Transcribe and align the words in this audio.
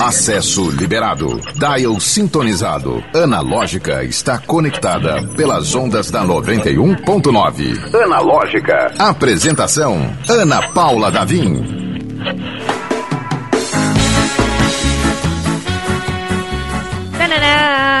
Acesso 0.00 0.70
liberado. 0.70 1.40
Dial 1.54 1.98
sintonizado. 1.98 3.02
Analógica 3.14 4.04
está 4.04 4.38
conectada 4.38 5.26
pelas 5.34 5.74
ondas 5.74 6.10
da 6.10 6.22
91.9. 6.24 7.94
Analógica. 8.02 8.92
Apresentação: 8.98 10.14
Ana 10.28 10.68
Paula 10.68 11.10
Davim. 11.10 11.84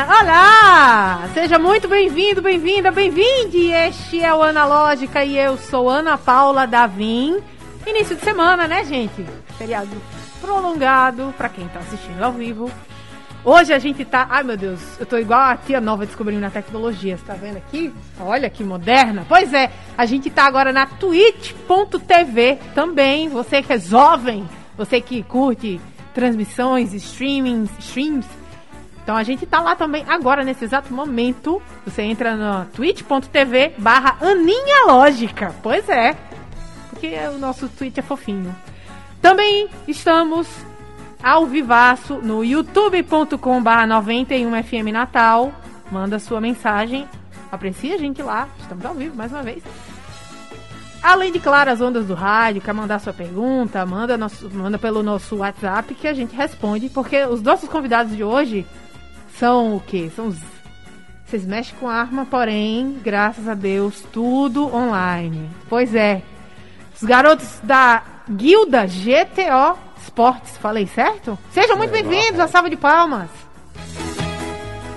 Olá! 0.06 1.28
Seja 1.32 1.58
muito 1.58 1.88
bem-vindo, 1.88 2.42
bem-vinda, 2.42 2.90
bem-vinde! 2.90 3.70
Este 3.70 4.20
é 4.20 4.34
o 4.34 4.42
Analógica 4.42 5.24
e 5.24 5.38
eu 5.38 5.56
sou 5.56 5.88
Ana 5.88 6.18
Paula 6.18 6.66
Davim. 6.66 7.38
Início 7.86 8.14
de 8.16 8.22
semana, 8.22 8.68
né, 8.68 8.84
gente? 8.84 9.24
Feriado 9.58 9.90
prolongado 10.44 11.34
para 11.36 11.48
quem 11.48 11.66
tá 11.68 11.80
assistindo 11.80 12.22
ao 12.22 12.32
vivo. 12.32 12.70
Hoje 13.42 13.72
a 13.72 13.78
gente 13.78 14.04
tá. 14.04 14.26
Ai 14.30 14.42
meu 14.42 14.56
Deus, 14.56 14.80
eu 14.98 15.06
tô 15.06 15.16
igual 15.16 15.40
a 15.40 15.56
tia 15.56 15.80
nova 15.80 16.06
descobrindo 16.06 16.44
a 16.44 16.50
tecnologia. 16.50 17.16
Você 17.16 17.24
tá 17.24 17.34
vendo 17.34 17.56
aqui? 17.56 17.92
Olha 18.20 18.48
que 18.50 18.62
moderna. 18.62 19.24
Pois 19.28 19.52
é, 19.52 19.70
a 19.96 20.06
gente 20.06 20.30
tá 20.30 20.44
agora 20.44 20.72
na 20.72 20.86
twitch.tv 20.86 22.58
também. 22.74 23.28
Você 23.28 23.62
que 23.62 23.72
é 23.72 23.78
jovem, 23.78 24.48
você 24.76 25.00
que 25.00 25.22
curte 25.22 25.80
transmissões, 26.14 26.92
streamings, 26.94 27.70
streams. 27.78 28.26
Então 29.02 29.16
a 29.16 29.22
gente 29.22 29.44
tá 29.44 29.60
lá 29.60 29.76
também 29.76 30.04
agora, 30.08 30.42
nesse 30.42 30.64
exato 30.64 30.92
momento. 30.92 31.60
Você 31.84 32.02
entra 32.02 32.36
no 32.36 32.64
twitch.tv 32.66 33.74
barra 33.76 34.16
Aninha 34.22 34.86
Lógica. 34.86 35.54
Pois 35.62 35.86
é. 35.90 36.16
Porque 36.88 37.14
o 37.34 37.38
nosso 37.38 37.68
Twitch 37.68 37.98
é 37.98 38.02
fofinho. 38.02 38.54
Também 39.24 39.70
estamos 39.88 40.46
ao 41.22 41.46
vivaço 41.46 42.16
no 42.16 42.44
youtube.com 42.44 43.62
barra 43.62 43.86
91FM 43.86 44.92
Natal. 44.92 45.50
Manda 45.90 46.18
sua 46.18 46.42
mensagem. 46.42 47.08
Aprecie 47.50 47.94
a 47.94 47.96
gente 47.96 48.22
lá. 48.22 48.46
Estamos 48.60 48.84
ao 48.84 48.92
vivo 48.92 49.16
mais 49.16 49.32
uma 49.32 49.42
vez. 49.42 49.62
Além 51.02 51.32
de, 51.32 51.40
claro, 51.40 51.70
as 51.70 51.80
ondas 51.80 52.04
do 52.04 52.12
rádio, 52.12 52.60
quer 52.60 52.74
mandar 52.74 52.98
sua 52.98 53.14
pergunta, 53.14 53.86
manda, 53.86 54.18
nosso, 54.18 54.50
manda 54.50 54.78
pelo 54.78 55.02
nosso 55.02 55.36
WhatsApp 55.36 55.94
que 55.94 56.06
a 56.06 56.12
gente 56.12 56.36
responde, 56.36 56.90
porque 56.90 57.24
os 57.24 57.40
nossos 57.40 57.66
convidados 57.66 58.14
de 58.14 58.22
hoje 58.22 58.66
são 59.38 59.74
o 59.74 59.80
quê? 59.80 60.12
São 60.14 60.26
os. 60.26 60.36
Vocês 61.24 61.46
mexem 61.46 61.74
com 61.80 61.88
arma, 61.88 62.26
porém, 62.26 63.00
graças 63.02 63.48
a 63.48 63.54
Deus, 63.54 64.04
tudo 64.12 64.66
online. 64.66 65.48
Pois 65.66 65.94
é. 65.94 66.20
Os 66.94 67.02
garotos 67.02 67.58
da 67.62 68.02
Guilda 68.28 68.86
GTO 68.86 69.78
Esportes, 70.02 70.56
falei 70.56 70.86
certo? 70.86 71.38
Sejam 71.50 71.76
muito 71.76 71.90
bem-vindos, 71.90 72.40
a 72.40 72.48
salva 72.48 72.70
de 72.70 72.76
palmas. 72.76 73.28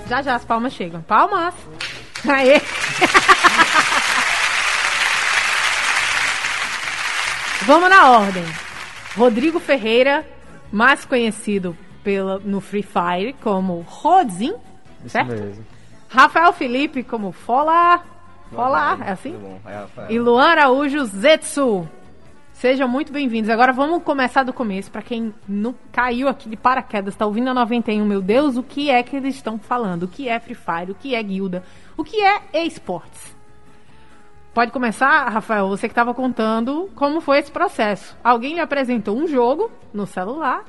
Já 0.08 0.22
já 0.22 0.36
as 0.36 0.46
palmas 0.46 0.72
chegam. 0.74 1.02
Palmas! 1.02 1.54
Aê! 2.28 2.62
Vamos 7.66 7.90
na 7.90 8.12
ordem. 8.12 8.46
Rodrigo 9.18 9.60
Ferreira, 9.60 10.26
mais 10.72 11.04
conhecido 11.04 11.78
pela, 12.04 12.40
no 12.40 12.62
Free 12.62 12.84
Fire 12.84 13.34
como 13.42 13.86
Rodzin, 13.88 14.54
certo? 15.08 15.32
mesmo. 15.32 15.66
Rafael 16.08 16.54
Felipe 16.54 17.04
como 17.04 17.34
Fola. 17.34 18.02
Fola, 18.54 18.98
é 19.06 19.12
assim? 19.12 19.36
E 20.08 20.18
Luan 20.18 20.48
Araújo 20.48 21.04
Zetsu. 21.04 21.86
Sejam 22.58 22.88
muito 22.88 23.14
bem-vindos. 23.14 23.52
Agora 23.52 23.72
vamos 23.72 24.02
começar 24.02 24.42
do 24.42 24.52
começo. 24.52 24.90
Para 24.90 25.04
quem 25.04 25.32
não 25.48 25.76
caiu 25.92 26.28
aqui 26.28 26.50
de 26.50 26.58
paraquedas, 26.58 27.14
está 27.14 27.24
ouvindo 27.24 27.52
a 27.52 27.54
91, 27.54 28.04
meu 28.04 28.20
Deus, 28.20 28.58
o 28.58 28.64
que 28.64 28.90
é 28.90 29.04
que 29.04 29.16
eles 29.16 29.36
estão 29.36 29.60
falando? 29.60 30.04
O 30.04 30.08
que 30.08 30.28
é 30.28 30.40
Free 30.40 30.56
Fire? 30.56 30.92
O 30.92 30.96
que 30.96 31.14
é 31.14 31.22
guilda? 31.22 31.64
O 31.96 32.04
que 32.04 32.20
é 32.20 32.66
esportes? 32.66 33.36
Pode 34.56 34.72
começar, 34.72 35.30
Rafael, 35.30 35.70
você 35.70 35.88
que 35.88 35.92
estava 35.92 36.16
contando 36.16 36.90
como 36.96 37.22
foi 37.22 37.38
esse 37.38 37.52
processo. 37.52 38.18
Alguém 38.24 38.56
lhe 38.56 38.60
apresentou 38.60 39.16
um 39.16 39.28
jogo 39.28 39.70
no 39.94 40.08
celular 40.08 40.66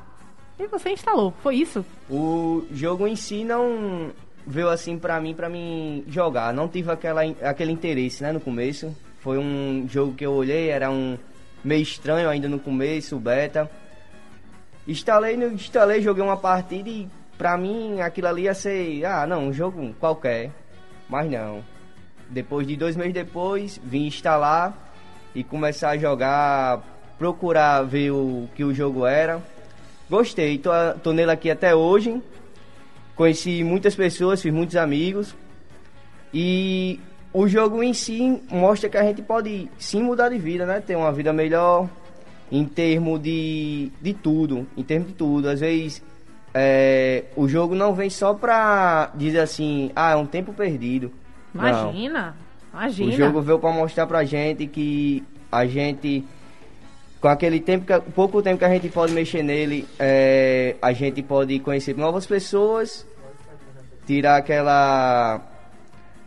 e 0.61 0.67
você 0.67 0.91
instalou. 0.91 1.33
Foi 1.43 1.57
isso? 1.57 1.83
O 2.11 2.67
jogo 2.71 3.07
em 3.07 3.17
si 3.17 3.45
não 3.45 4.11
veio 4.47 4.69
assim 4.69 4.99
pra 4.99 5.19
mim, 5.23 5.33
pra 5.33 5.49
mim 5.49 6.05
jogar. 6.07 6.53
Não 6.53 6.69
tive 6.69 6.93
aquela, 6.93 7.23
aquele 7.43 7.73
interesse, 7.73 8.23
né, 8.23 8.31
no 8.31 8.41
começo. 8.41 8.95
Foi 9.21 9.39
um 9.39 9.87
jogo 9.89 10.13
que 10.13 10.27
eu 10.27 10.33
olhei, 10.33 10.69
era 10.69 10.91
um 10.91 11.17
meio 11.65 11.83
estranho 11.83 12.29
ainda 12.29 12.49
no 12.49 12.59
começo, 12.59 13.17
o 13.17 13.21
beta. 13.21 13.71
Instalei, 14.87 15.37
instalei, 15.37 16.01
joguei 16.01 16.23
uma 16.23 16.37
partida 16.37 16.89
e 16.89 17.09
pra 17.37 17.57
mim 17.57 18.01
aquilo 18.01 18.29
ali 18.29 18.43
ia 18.43 18.55
ser, 18.55 19.05
ah, 19.05 19.27
não, 19.27 19.49
um 19.49 19.53
jogo 19.53 19.95
qualquer. 20.01 20.51
Mas 21.09 21.31
não. 21.31 21.63
Depois 22.29 22.67
de 22.67 22.77
dois 22.77 22.97
meses 22.97 23.15
depois, 23.15 23.81
vim 23.83 24.07
instalar 24.07 24.93
e 25.35 25.43
começar 25.43 25.91
a 25.91 25.99
jogar, 25.99 26.83
procurar 27.19 27.83
ver 27.83 28.11
o 28.11 28.49
que 28.55 28.65
o 28.65 28.75
jogo 28.75 29.07
era. 29.07 29.43
Gostei, 30.09 30.59
tô, 30.59 30.71
tô 31.03 31.13
nele 31.13 31.31
aqui 31.31 31.51
até 31.51 31.75
hoje. 31.75 32.23
Conheci 33.15 33.65
muitas 33.65 33.95
pessoas, 33.95 34.41
fiz 34.41 34.53
muitos 34.53 34.77
amigos. 34.77 35.35
E 36.33 37.01
o 37.33 37.47
jogo 37.47 37.83
em 37.83 37.93
si 37.93 38.41
mostra 38.51 38.89
que 38.89 38.97
a 38.97 39.03
gente 39.03 39.23
pode 39.23 39.69
sim 39.79 40.03
mudar 40.03 40.31
de 40.31 40.39
vida, 40.39 40.65
né? 40.65 40.81
Ter 40.81 40.97
uma 40.97 41.13
vida 41.13 41.33
melhor 41.33 41.89
em 42.51 42.65
termos 42.65 43.21
de, 43.21 43.93
de 44.01 44.15
tudo, 44.15 44.67
em 44.77 44.83
termos 44.83 45.09
de 45.09 45.15
tudo. 45.15 45.49
Às 45.49 45.61
vezes 45.61 46.03
é, 46.55 47.25
o 47.37 47.47
jogo 47.47 47.75
não 47.75 47.95
vem 47.95 48.11
só 48.11 48.35
pra 48.35 49.11
dizer 49.15 49.41
assim, 49.41 49.91
ah, 49.95 50.13
é 50.13 50.17
um 50.17 50.27
tempo 50.27 50.53
perdido. 50.53 51.13
Imagina, 51.55 52.35
não. 52.73 52.81
imagina. 52.81 53.13
O 53.13 53.17
jogo 53.17 53.43
veio 53.43 53.59
pra 53.59 53.71
mostrar 53.71 54.07
pra 54.07 54.25
gente 54.25 54.67
que 54.67 55.23
a 55.53 55.67
gente, 55.67 56.25
com 57.21 57.29
aquele 57.29 57.61
tempo, 57.61 57.85
que, 57.85 58.11
pouco 58.13 58.43
tempo 58.43 58.59
que 58.59 58.65
a 58.65 58.71
gente 58.71 58.89
pode 58.89 59.13
mexer 59.13 59.43
nele, 59.43 59.87
é, 59.99 60.77
a 60.81 60.93
gente 60.93 61.23
pode 61.23 61.59
conhecer 61.61 61.97
novas 61.97 62.27
pessoas, 62.27 63.07
tirar 64.07 64.37
aquela 64.37 65.43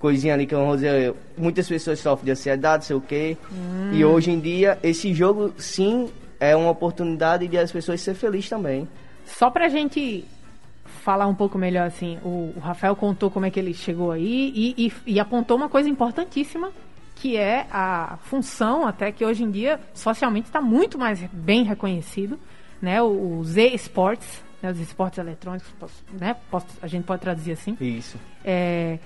coisinha 0.02 0.34
ali 0.34 0.48
que 0.48 0.56
vamos 0.56 0.78
dizer, 0.78 1.14
muitas 1.38 1.68
pessoas 1.68 2.00
sofrem 2.00 2.26
de 2.26 2.32
ansiedade, 2.32 2.86
sei 2.86 2.96
o 2.96 3.02
quê. 3.02 3.38
Hum. 3.52 3.92
E 3.94 4.04
hoje 4.04 4.32
em 4.32 4.40
dia, 4.40 4.80
esse 4.82 5.14
jogo, 5.14 5.54
sim, 5.58 6.10
é 6.40 6.56
uma 6.56 6.72
oportunidade 6.72 7.48
de 7.48 7.58
as 7.58 7.72
pessoas 7.72 8.02
ser 8.02 8.16
felizes 8.16 8.50
também. 8.50 8.88
Só 9.26 9.52
pra 9.52 9.70
gente 9.70 10.26
falar 11.04 11.28
um 11.28 11.36
pouco 11.36 11.58
melhor, 11.58 11.86
assim, 11.88 12.18
o, 12.24 12.54
o 12.56 12.60
Rafael 12.60 12.96
contou 12.96 13.30
como 13.30 13.46
é 13.46 13.52
que 13.52 13.60
ele 13.60 13.74
chegou 13.74 14.12
aí 14.12 14.52
e, 14.56 14.88
e, 14.88 15.14
e, 15.14 15.20
apontou 15.20 15.56
uma 15.56 15.70
coisa 15.70 15.88
importantíssima, 15.88 16.72
que 17.16 17.38
é 17.38 17.68
a 17.72 18.18
função, 18.24 18.88
até 18.88 19.12
que 19.12 19.24
hoje 19.24 19.44
em 19.44 19.52
dia, 19.52 19.80
socialmente, 19.94 20.48
está 20.48 20.62
muito 20.62 20.98
mais 20.98 21.20
bem 21.32 21.64
reconhecido, 21.64 22.40
né? 22.82 23.02
O, 23.02 23.40
o 23.40 23.44
Z-Sports, 23.44 24.44
né, 24.62 24.72
os 24.72 24.80
esportes 24.80 25.20
eletrônicos, 25.20 25.70
né? 26.12 26.36
A 26.82 26.88
gente 26.88 27.04
pode 27.04 27.22
traduzir 27.22 27.54
assim. 27.54 27.76
Isso. 27.80 28.18
É, 28.44 29.00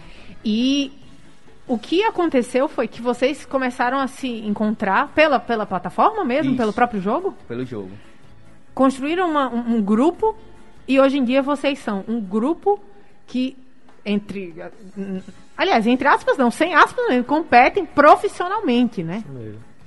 e 0.44 0.92
o 1.68 1.78
que 1.78 2.04
aconteceu 2.04 2.68
foi 2.68 2.88
que 2.88 3.02
vocês 3.02 3.46
começaram 3.46 4.00
a 4.00 4.08
se 4.08 4.28
encontrar 4.28 5.08
pela, 5.14 5.40
pela 5.40 5.66
plataforma 5.66 6.24
mesmo, 6.24 6.52
Isso. 6.52 6.58
pelo 6.58 6.74
próprio 6.74 7.02
jogo? 7.02 7.36
Pelo 7.48 7.66
jogo. 7.66 7.92
Construíram 8.74 9.30
uma, 9.30 9.50
um, 9.50 9.78
um, 9.78 9.82
grupo 9.82 10.36
e 10.88 11.00
hoje 11.00 11.18
em 11.18 11.24
dia 11.24 11.42
vocês 11.42 11.80
são 11.80 12.04
um 12.08 12.20
grupo 12.20 12.80
que, 13.26 13.58
entre. 14.06 14.54
Aliás, 15.58 15.88
entre 15.88 16.08
aspas, 16.08 16.38
não, 16.38 16.52
sem 16.52 16.76
aspas 16.76 17.08
mesmo, 17.08 17.24
competem 17.24 17.86
profissionalmente, 17.86 19.02
né? 19.02 19.24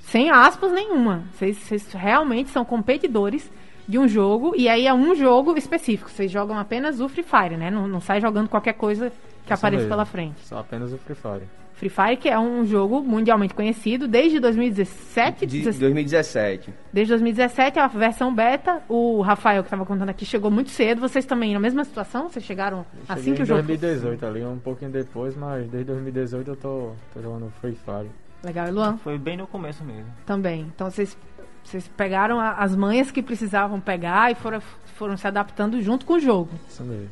Sem 0.00 0.30
aspas 0.30 0.72
nenhuma. 0.72 1.24
Vocês, 1.34 1.58
vocês 1.58 1.92
realmente 1.92 2.48
são 2.48 2.64
competidores 2.64 3.48
de 3.88 3.98
um 3.98 4.06
jogo 4.06 4.52
e 4.54 4.68
aí 4.68 4.86
é 4.86 4.92
um 4.92 5.14
jogo 5.14 5.56
específico. 5.56 6.10
Vocês 6.10 6.30
jogam 6.30 6.58
apenas 6.58 7.00
o 7.00 7.08
Free 7.08 7.24
Fire, 7.24 7.56
né? 7.56 7.70
Não, 7.70 7.88
não 7.88 8.00
sai 8.00 8.20
jogando 8.20 8.46
ququalquer 8.48 8.74
coisa 8.74 9.10
que 9.10 9.52
Isso 9.52 9.54
apareça 9.54 9.82
mesmo. 9.82 9.88
pela 9.88 10.04
frente. 10.04 10.46
Só 10.46 10.58
apenas 10.58 10.92
o 10.92 10.98
Free 10.98 11.14
Fire. 11.14 11.48
Free 11.72 11.88
Fire, 11.88 12.16
que 12.16 12.28
é 12.28 12.36
um 12.36 12.66
jogo 12.66 13.00
mundialmente 13.00 13.54
conhecido 13.54 14.08
desde 14.08 14.40
2017. 14.40 15.46
De 15.46 15.58
16 15.58 15.78
2017. 15.78 16.74
Desde 16.92 17.12
2017, 17.12 17.78
a 17.78 17.86
versão 17.86 18.34
beta. 18.34 18.82
O 18.88 19.20
Rafael, 19.22 19.62
que 19.62 19.68
estava 19.68 19.86
contando 19.86 20.08
aqui, 20.08 20.26
chegou 20.26 20.50
muito 20.50 20.70
cedo. 20.70 21.00
Vocês 21.00 21.24
também, 21.24 21.54
na 21.54 21.60
mesma 21.60 21.84
situação? 21.84 22.28
Vocês 22.28 22.44
chegaram 22.44 22.84
assim 23.08 23.22
Cheguei 23.22 23.34
que 23.36 23.42
o 23.42 23.44
em 23.44 23.46
jogo... 23.46 23.62
2018 23.62 24.26
ali, 24.26 24.44
um 24.44 24.58
pouquinho 24.58 24.90
depois, 24.90 25.36
mas 25.36 25.68
desde 25.68 25.92
2018 25.92 26.50
eu 26.50 26.56
tô, 26.56 26.90
tô 27.14 27.22
jogando 27.22 27.48
Free 27.60 27.76
Fire. 27.76 28.10
Legal, 28.42 28.68
e 28.68 28.70
Luan? 28.72 28.96
Foi 28.98 29.16
bem 29.16 29.36
no 29.36 29.46
começo 29.46 29.84
mesmo. 29.84 30.06
Também. 30.26 30.62
Então 30.74 30.90
vocês, 30.90 31.16
vocês 31.64 31.86
pegaram 31.96 32.38
a- 32.40 32.52
as 32.52 32.74
manhas 32.74 33.10
que 33.10 33.22
precisavam 33.22 33.80
pegar 33.80 34.30
e 34.30 34.34
foram, 34.34 34.60
foram 34.96 35.16
se 35.16 35.26
adaptando 35.26 35.80
junto 35.82 36.04
com 36.06 36.14
o 36.14 36.20
jogo. 36.20 36.50
Isso 36.68 36.82
mesmo. 36.84 37.10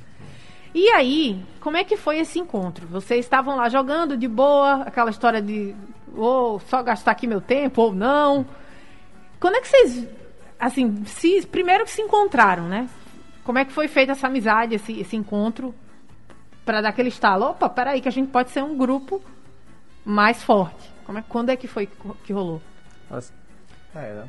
E 0.75 0.89
aí, 0.91 1.43
como 1.61 1.77
é 1.77 1.85
que 1.85 1.97
foi 1.97 2.19
esse 2.19 2.39
encontro? 2.39 2.87
Vocês 2.87 3.25
estavam 3.25 3.57
lá 3.57 3.69
jogando 3.69 4.17
de 4.17 4.29
boa, 4.29 4.83
aquela 4.83 5.11
história 5.11 5.41
de 5.41 5.75
ou 6.15 6.59
só 6.61 6.83
gastar 6.83 7.13
aqui 7.13 7.27
meu 7.27 7.41
tempo 7.41 7.81
ou 7.83 7.95
não. 7.95 8.45
Quando 9.41 9.57
é 9.57 9.61
que 9.61 9.69
vocês 9.69 10.07
assim, 10.59 11.05
se 11.05 11.47
primeiro 11.47 11.85
que 11.85 11.91
se 11.91 12.01
encontraram, 12.03 12.67
né? 12.69 12.89
como 13.45 13.59
é 13.59 13.65
que 13.65 13.73
foi 13.73 13.87
feita 13.87 14.11
essa 14.13 14.27
amizade, 14.27 14.75
esse, 14.75 14.99
esse 14.99 15.15
encontro, 15.17 15.73
para 16.65 16.81
dar 16.81 16.89
aquele 16.89 17.11
estalo? 17.11 17.45
Opa, 17.45 17.69
peraí, 17.69 18.01
que 18.01 18.09
a 18.09 18.13
gente 18.13 18.29
pode 18.29 18.51
ser 18.51 18.65
um 18.65 18.77
grupo 18.77 19.23
mais 20.05 20.43
forte. 20.43 20.91
Como 21.05 21.19
é, 21.19 21.25
quando 21.29 21.51
é 21.51 21.57
que 21.57 21.69
foi 21.69 21.89
que 22.25 22.33
rolou? 22.33 22.61
As- 23.09 23.33
É, 23.97 24.15
né? 24.15 24.29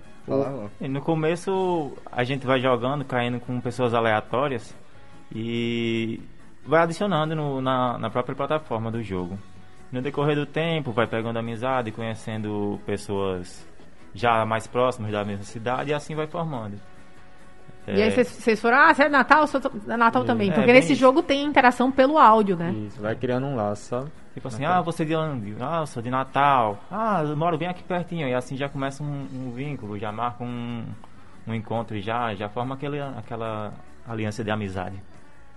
E 0.82 0.88
no 0.88 1.02
começo 1.02 1.92
a 2.12 2.24
gente 2.24 2.46
vai 2.46 2.60
jogando, 2.60 3.04
caindo 3.06 3.40
com 3.40 3.60
pessoas 3.62 3.94
aleatórias 3.94 4.76
e 5.34 6.20
vai 6.66 6.82
adicionando 6.84 7.36
no- 7.36 7.62
na, 7.62 7.98
na 7.98 8.10
própria 8.10 8.36
plataforma 8.36 8.92
do 8.92 9.02
jogo. 9.04 9.38
No 9.92 10.02
decorrer 10.02 10.36
do 10.36 10.46
tempo, 10.46 10.92
vai 10.92 11.08
pegando 11.08 11.38
amizade, 11.40 11.92
conhecendo 11.92 12.80
pessoas 12.86 13.66
já 14.14 14.46
mais 14.46 14.68
próximas 14.68 15.12
da 15.12 15.24
mesma 15.24 15.44
cidade 15.46 15.92
e 15.92 15.94
assim 15.94 16.14
vai 16.16 16.28
formando. 16.28 16.78
E 17.88 17.92
aí 18.02 18.10
É, 18.10 18.12
vocês- 18.24 18.60
foram, 18.60 18.78
ah, 18.78 18.94
você 18.94 19.04
é 19.04 19.10
Natal, 19.10 19.46
é 19.88 19.98
Natal 19.98 20.26
também. 20.26 20.50
É, 20.50 20.54
Porque 20.54 20.74
nesse 20.74 20.92
isso. 20.94 21.00
jogo 21.00 21.24
tem 21.24 21.44
interação 21.46 21.90
pelo 21.92 22.18
áudio, 22.18 22.58
né? 22.58 22.72
Isso, 22.88 23.02
vai 23.02 23.16
criando 23.16 23.48
um 23.48 23.56
laço, 23.56 23.84
sabe? 23.86 24.12
Tipo 24.34 24.48
assim, 24.50 24.66
ah, 24.66 24.82
você 24.82 25.04
é 25.04 25.06
de 25.06 25.16
onde? 25.16 25.56
Ah, 25.60 25.80
eu 25.82 25.88
sou 25.88 26.04
de 26.04 26.10
Natal. 26.10 26.78
Ah, 26.92 27.24
eu 27.26 27.36
moro 27.38 27.58
bem 27.58 27.68
aqui 27.70 27.82
pertinho. 27.84 28.28
E 28.28 28.34
assim 28.34 28.56
já 28.58 28.68
começa 28.70 29.02
um, 29.02 29.26
um 29.34 29.52
vínculo, 29.52 29.98
já 29.98 30.12
marca 30.12 30.44
um, 30.44 30.84
um 31.48 31.54
encontro 31.54 31.96
e 31.98 32.02
já, 32.02 32.36
já 32.36 32.48
forma 32.50 32.76
aquele, 32.76 33.00
aquela 33.02 33.72
aliança 34.08 34.44
de 34.44 34.52
amizade. 34.52 34.96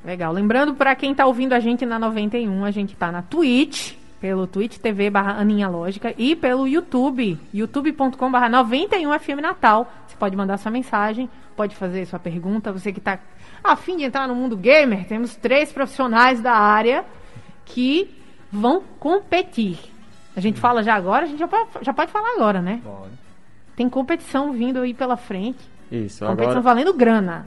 Legal. 0.04 0.32
Lembrando 0.32 0.74
pra 0.74 0.94
quem 0.94 1.14
tá 1.14 1.26
ouvindo 1.26 1.52
a 1.52 1.60
gente 1.60 1.84
na 1.84 1.98
91, 1.98 2.64
a 2.64 2.70
gente 2.70 2.96
tá 2.96 3.12
na 3.12 3.20
Twitch, 3.22 3.94
pelo 4.18 4.46
Twitch 4.46 4.78
TV 4.78 5.10
barra 5.10 5.32
Aninha 5.32 5.68
Lógica 5.68 6.14
e 6.16 6.34
pelo 6.36 6.66
YouTube, 6.66 7.38
youtube.com 7.52 8.30
barra 8.30 8.48
91 8.48 9.18
FM 9.18 9.40
Natal. 9.42 9.90
Você 10.06 10.16
pode 10.16 10.34
mandar 10.36 10.56
sua 10.58 10.70
mensagem, 10.70 11.28
pode 11.60 11.76
fazer 11.76 12.06
sua 12.06 12.18
pergunta. 12.18 12.72
Você 12.72 12.90
que 12.90 13.02
tá 13.02 13.20
a 13.62 13.76
fim 13.76 13.98
de 13.98 14.04
entrar 14.04 14.26
no 14.26 14.34
mundo 14.34 14.56
gamer, 14.56 15.06
temos 15.06 15.36
três 15.36 15.70
profissionais 15.70 16.40
da 16.40 16.54
área 16.54 17.04
que 17.66 18.18
vão 18.50 18.82
competir. 18.98 19.78
A 20.34 20.40
gente 20.40 20.58
fala 20.58 20.82
já 20.82 20.94
agora, 20.94 21.26
a 21.26 21.28
gente 21.28 21.38
já 21.38 21.46
pode, 21.46 21.68
já 21.82 21.92
pode 21.92 22.10
falar 22.10 22.34
agora, 22.34 22.62
né? 22.62 22.80
Bora. 22.82 23.10
Tem 23.76 23.90
competição 23.90 24.52
vindo 24.52 24.80
aí 24.80 24.94
pela 24.94 25.18
frente. 25.18 25.58
Isso, 25.92 26.24
Competição 26.24 26.60
agora, 26.60 26.60
valendo 26.62 26.94
grana. 26.94 27.44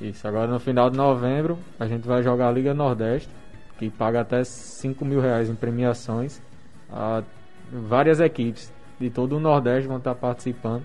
isso, 0.00 0.26
agora 0.26 0.48
no 0.50 0.58
final 0.58 0.90
de 0.90 0.96
novembro 0.96 1.56
a 1.78 1.86
gente 1.86 2.04
vai 2.08 2.24
jogar 2.24 2.48
a 2.48 2.50
Liga 2.50 2.74
Nordeste, 2.74 3.30
que 3.78 3.88
paga 3.88 4.22
até 4.22 4.42
5 4.42 5.04
mil 5.04 5.20
reais 5.20 5.48
em 5.48 5.54
premiações. 5.54 6.42
A 6.90 7.22
várias 7.70 8.18
equipes 8.18 8.72
de 8.98 9.10
todo 9.10 9.36
o 9.36 9.40
Nordeste 9.40 9.86
vão 9.86 9.98
estar 9.98 10.16
participando. 10.16 10.84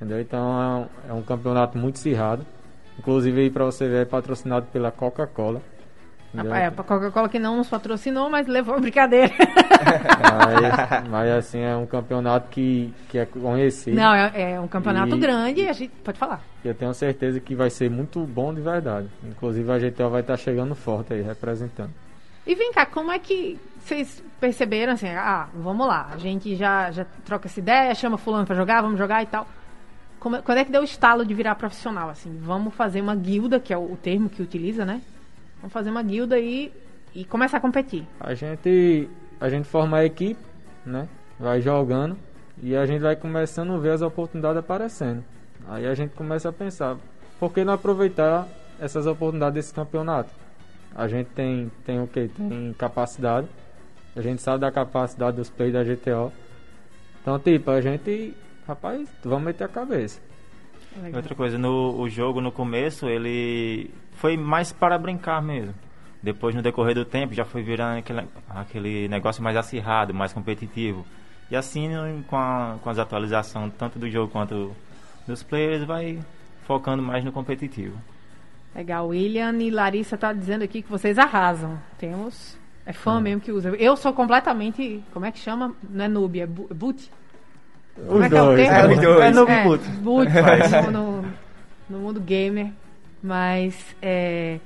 Entendeu? 0.00 0.18
Então 0.20 0.88
é 1.06 1.10
um, 1.10 1.10
é 1.10 1.12
um 1.18 1.22
campeonato 1.22 1.76
muito 1.76 1.96
acirrado. 1.96 2.46
Inclusive 2.98 3.38
aí 3.42 3.50
pra 3.50 3.64
você 3.66 3.86
ver 3.86 4.02
é 4.02 4.04
patrocinado 4.06 4.66
pela 4.72 4.90
Coca-Cola. 4.90 5.60
entendeu? 6.32 6.54
É, 6.54 6.66
a 6.66 6.70
Coca-Cola 6.70 7.28
que 7.28 7.38
não 7.38 7.58
nos 7.58 7.68
patrocinou, 7.68 8.30
mas 8.30 8.46
levou 8.46 8.74
a 8.74 8.78
brincadeira. 8.80 9.30
Mas, 10.20 11.08
mas, 11.08 11.30
assim, 11.30 11.60
é 11.60 11.74
um 11.76 11.86
campeonato 11.86 12.48
que, 12.50 12.92
que 13.08 13.18
é 13.18 13.24
conhecido. 13.26 13.96
Não, 13.96 14.14
é, 14.14 14.52
é 14.52 14.60
um 14.60 14.68
campeonato 14.68 15.16
E- 15.16 15.18
grande, 15.18 15.66
a 15.68 15.72
gente 15.72 15.90
pode 16.04 16.18
falar. 16.18 16.42
E 16.64 16.68
eu 16.68 16.74
tenho 16.74 16.92
certeza 16.92 17.40
que 17.40 17.54
vai 17.54 17.70
ser 17.70 17.90
muito 17.90 18.20
bom 18.26 18.52
de 18.52 18.60
verdade. 18.60 19.08
Inclusive 19.24 19.70
a 19.72 19.78
GTO 19.78 20.10
vai 20.10 20.20
estar 20.20 20.36
chegando 20.36 20.74
forte 20.74 21.14
aí, 21.14 21.22
representando. 21.22 21.90
E 22.46 22.54
vem 22.54 22.72
cá, 22.72 22.84
como 22.86 23.10
é 23.10 23.18
que 23.18 23.58
vocês 23.78 24.22
perceberam 24.38 24.92
assim, 24.92 25.08
ah, 25.08 25.48
vamos 25.54 25.86
lá, 25.86 26.08
a 26.12 26.16
gente 26.18 26.54
já, 26.56 26.90
já 26.90 27.04
troca 27.24 27.46
essa 27.48 27.60
ideia, 27.60 27.94
chama 27.94 28.18
fulano 28.18 28.46
pra 28.46 28.54
jogar, 28.56 28.82
vamos 28.82 28.98
jogar 28.98 29.22
e 29.22 29.26
tal. 29.26 29.46
Como 30.20 30.36
é- 30.36 30.42
quando 30.42 30.58
é 30.58 30.64
que 30.64 30.70
deu 30.70 30.82
o 30.82 30.84
estalo 30.84 31.24
de 31.24 31.34
virar 31.34 31.54
profissional, 31.54 32.10
assim? 32.10 32.38
Vamos 32.42 32.74
fazer 32.74 33.00
uma 33.00 33.16
guilda, 33.16 33.58
que 33.58 33.72
é 33.72 33.76
o, 33.76 33.92
o 33.92 33.96
termo 33.96 34.28
que 34.28 34.42
utiliza, 34.42 34.84
né? 34.84 35.00
Vamos 35.56 35.72
fazer 35.72 35.90
uma 35.90 36.02
guilda 36.02 36.38
e, 36.38 36.70
e 37.14 37.24
começar 37.24 37.56
a 37.56 37.60
competir. 37.60 38.06
A 38.20 38.34
gente, 38.34 39.08
a 39.40 39.48
gente 39.48 39.66
forma 39.66 39.96
a 39.96 40.04
equipe, 40.04 40.40
né? 40.84 41.08
Vai 41.38 41.60
jogando 41.60 42.16
e 42.62 42.76
a 42.76 42.84
gente 42.84 43.00
vai 43.00 43.16
começando 43.16 43.72
a 43.72 43.78
ver 43.78 43.92
as 43.92 44.02
oportunidades 44.02 44.58
aparecendo. 44.58 45.24
Aí 45.66 45.86
a 45.86 45.94
gente 45.94 46.14
começa 46.14 46.50
a 46.50 46.52
pensar, 46.52 46.96
por 47.38 47.52
que 47.52 47.64
não 47.64 47.72
aproveitar 47.72 48.46
essas 48.78 49.06
oportunidades 49.06 49.54
desse 49.54 49.74
campeonato? 49.74 50.30
A 50.94 51.08
gente 51.08 51.28
tem, 51.28 51.70
tem 51.84 52.00
o 52.00 52.06
que? 52.06 52.28
Tem 52.28 52.74
capacidade. 52.76 53.46
A 54.14 54.20
gente 54.20 54.42
sabe 54.42 54.60
da 54.60 54.70
capacidade 54.72 55.36
dos 55.36 55.48
players 55.48 55.74
da 55.74 55.84
GTO. 55.84 56.32
Então, 57.22 57.38
tipo, 57.38 57.70
a 57.70 57.80
gente, 57.80 58.34
rapaz, 58.70 59.08
vamos 59.24 59.44
meter 59.44 59.64
a 59.64 59.68
cabeça. 59.68 60.20
E 61.10 61.14
Outra 61.14 61.34
coisa, 61.34 61.56
no 61.58 61.98
o 62.00 62.08
jogo 62.08 62.40
no 62.40 62.50
começo 62.50 63.08
ele 63.08 63.90
foi 64.12 64.36
mais 64.36 64.72
para 64.72 64.98
brincar 64.98 65.40
mesmo. 65.42 65.74
Depois, 66.22 66.54
no 66.54 66.60
decorrer 66.62 66.94
do 66.94 67.04
tempo, 67.04 67.32
já 67.32 67.44
foi 67.44 67.62
virando 67.62 67.98
aquele, 67.98 68.26
aquele 68.48 69.08
negócio 69.08 69.42
mais 69.42 69.56
acirrado, 69.56 70.12
mais 70.12 70.32
competitivo. 70.32 71.06
E 71.50 71.56
assim, 71.56 71.88
com, 72.28 72.36
a- 72.36 72.76
com 72.82 72.90
as 72.90 72.98
atualizações 72.98 73.72
tanto 73.78 73.98
do 73.98 74.08
jogo 74.10 74.30
quanto 74.30 74.74
dos 75.26 75.42
players, 75.42 75.84
vai 75.84 76.18
focando 76.66 77.02
mais 77.02 77.24
no 77.24 77.32
competitivo. 77.32 77.96
Legal, 78.74 79.08
William 79.08 79.52
e 79.58 79.70
Larissa 79.70 80.16
tá 80.18 80.32
dizendo 80.32 80.62
aqui 80.62 80.82
que 80.82 80.90
vocês 80.90 81.18
arrasam. 81.18 81.78
Temos. 81.98 82.56
É 82.84 82.92
fã 82.92 83.20
mesmo 83.20 83.40
que 83.40 83.50
usa. 83.52 83.70
Eu 83.76 83.96
sou 83.96 84.12
completamente. 84.12 85.02
Como 85.12 85.24
é 85.24 85.32
que 85.32 85.38
chama? 85.38 85.74
Não 85.88 86.04
é 86.04 86.08
noob, 86.08 86.38
é 86.40 86.44
é 86.44 86.46
boot? 86.46 87.10
Como 88.08 88.22
é 88.24 88.28
que 88.28 88.36
é 88.36 88.42
o 88.42 88.54
termo? 88.56 88.72
É, 88.74 88.86
os 88.94 89.00
dois. 89.00 89.24
É 89.24 89.30
noob 89.30 89.50
É, 89.52 89.62
boot. 89.64 89.84
boot, 90.00 90.30
no, 90.86 90.90
no, 90.90 91.24
no 91.90 91.98
mundo 91.98 92.20
gamer. 92.20 92.68
Mas 93.22 93.74
é, 94.00 94.58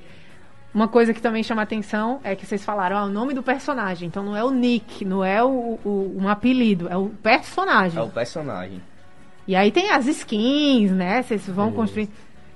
uma 0.73 0.87
coisa 0.87 1.13
que 1.13 1.21
também 1.21 1.43
chama 1.43 1.61
atenção 1.61 2.19
é 2.23 2.35
que 2.35 2.45
vocês 2.45 2.63
falaram 2.63 2.97
ah, 2.97 3.03
o 3.05 3.09
nome 3.09 3.33
do 3.33 3.43
personagem. 3.43 4.07
Então 4.07 4.23
não 4.23 4.35
é 4.37 4.43
o 4.43 4.51
nick, 4.51 5.03
não 5.03 5.23
é 5.25 5.43
o, 5.43 5.77
o- 5.83 6.15
um 6.17 6.29
apelido, 6.29 6.87
é 6.87 6.95
o 6.95 7.09
personagem. 7.21 7.99
É 7.99 8.01
o 8.01 8.09
personagem. 8.09 8.81
E 9.47 9.55
aí 9.55 9.71
tem 9.71 9.91
as 9.91 10.07
skins, 10.07 10.91
né? 10.91 11.21
Vocês 11.21 11.45
vão 11.47 11.67
Isso. 11.67 11.75
construir. 11.75 12.09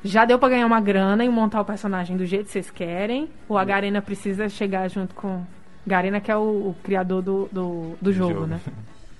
Já 0.04 0.24
deu 0.24 0.40
pra 0.40 0.48
ganhar 0.50 0.66
uma 0.66 0.80
grana 0.80 1.26
e 1.26 1.30
montar 1.30 1.60
o 1.60 1.66
personagem 1.66 2.16
do 2.16 2.26
jeito 2.26 2.46
que 2.46 2.52
vocês 2.54 2.72
querem? 2.72 3.28
Ou 3.50 3.58
a 3.58 3.66
Garena 3.66 4.02
precisa 4.02 4.48
chegar 4.48 4.88
junto 4.90 5.14
com. 5.14 5.44
Garena, 5.86 6.22
que 6.22 6.32
é 6.32 6.36
o, 6.38 6.40
o 6.70 6.76
criador 6.84 7.22
do, 7.22 7.50
do, 7.52 7.98
do 8.02 8.14
jogo, 8.14 8.34
jogo. 8.34 8.48
né? 8.48 8.60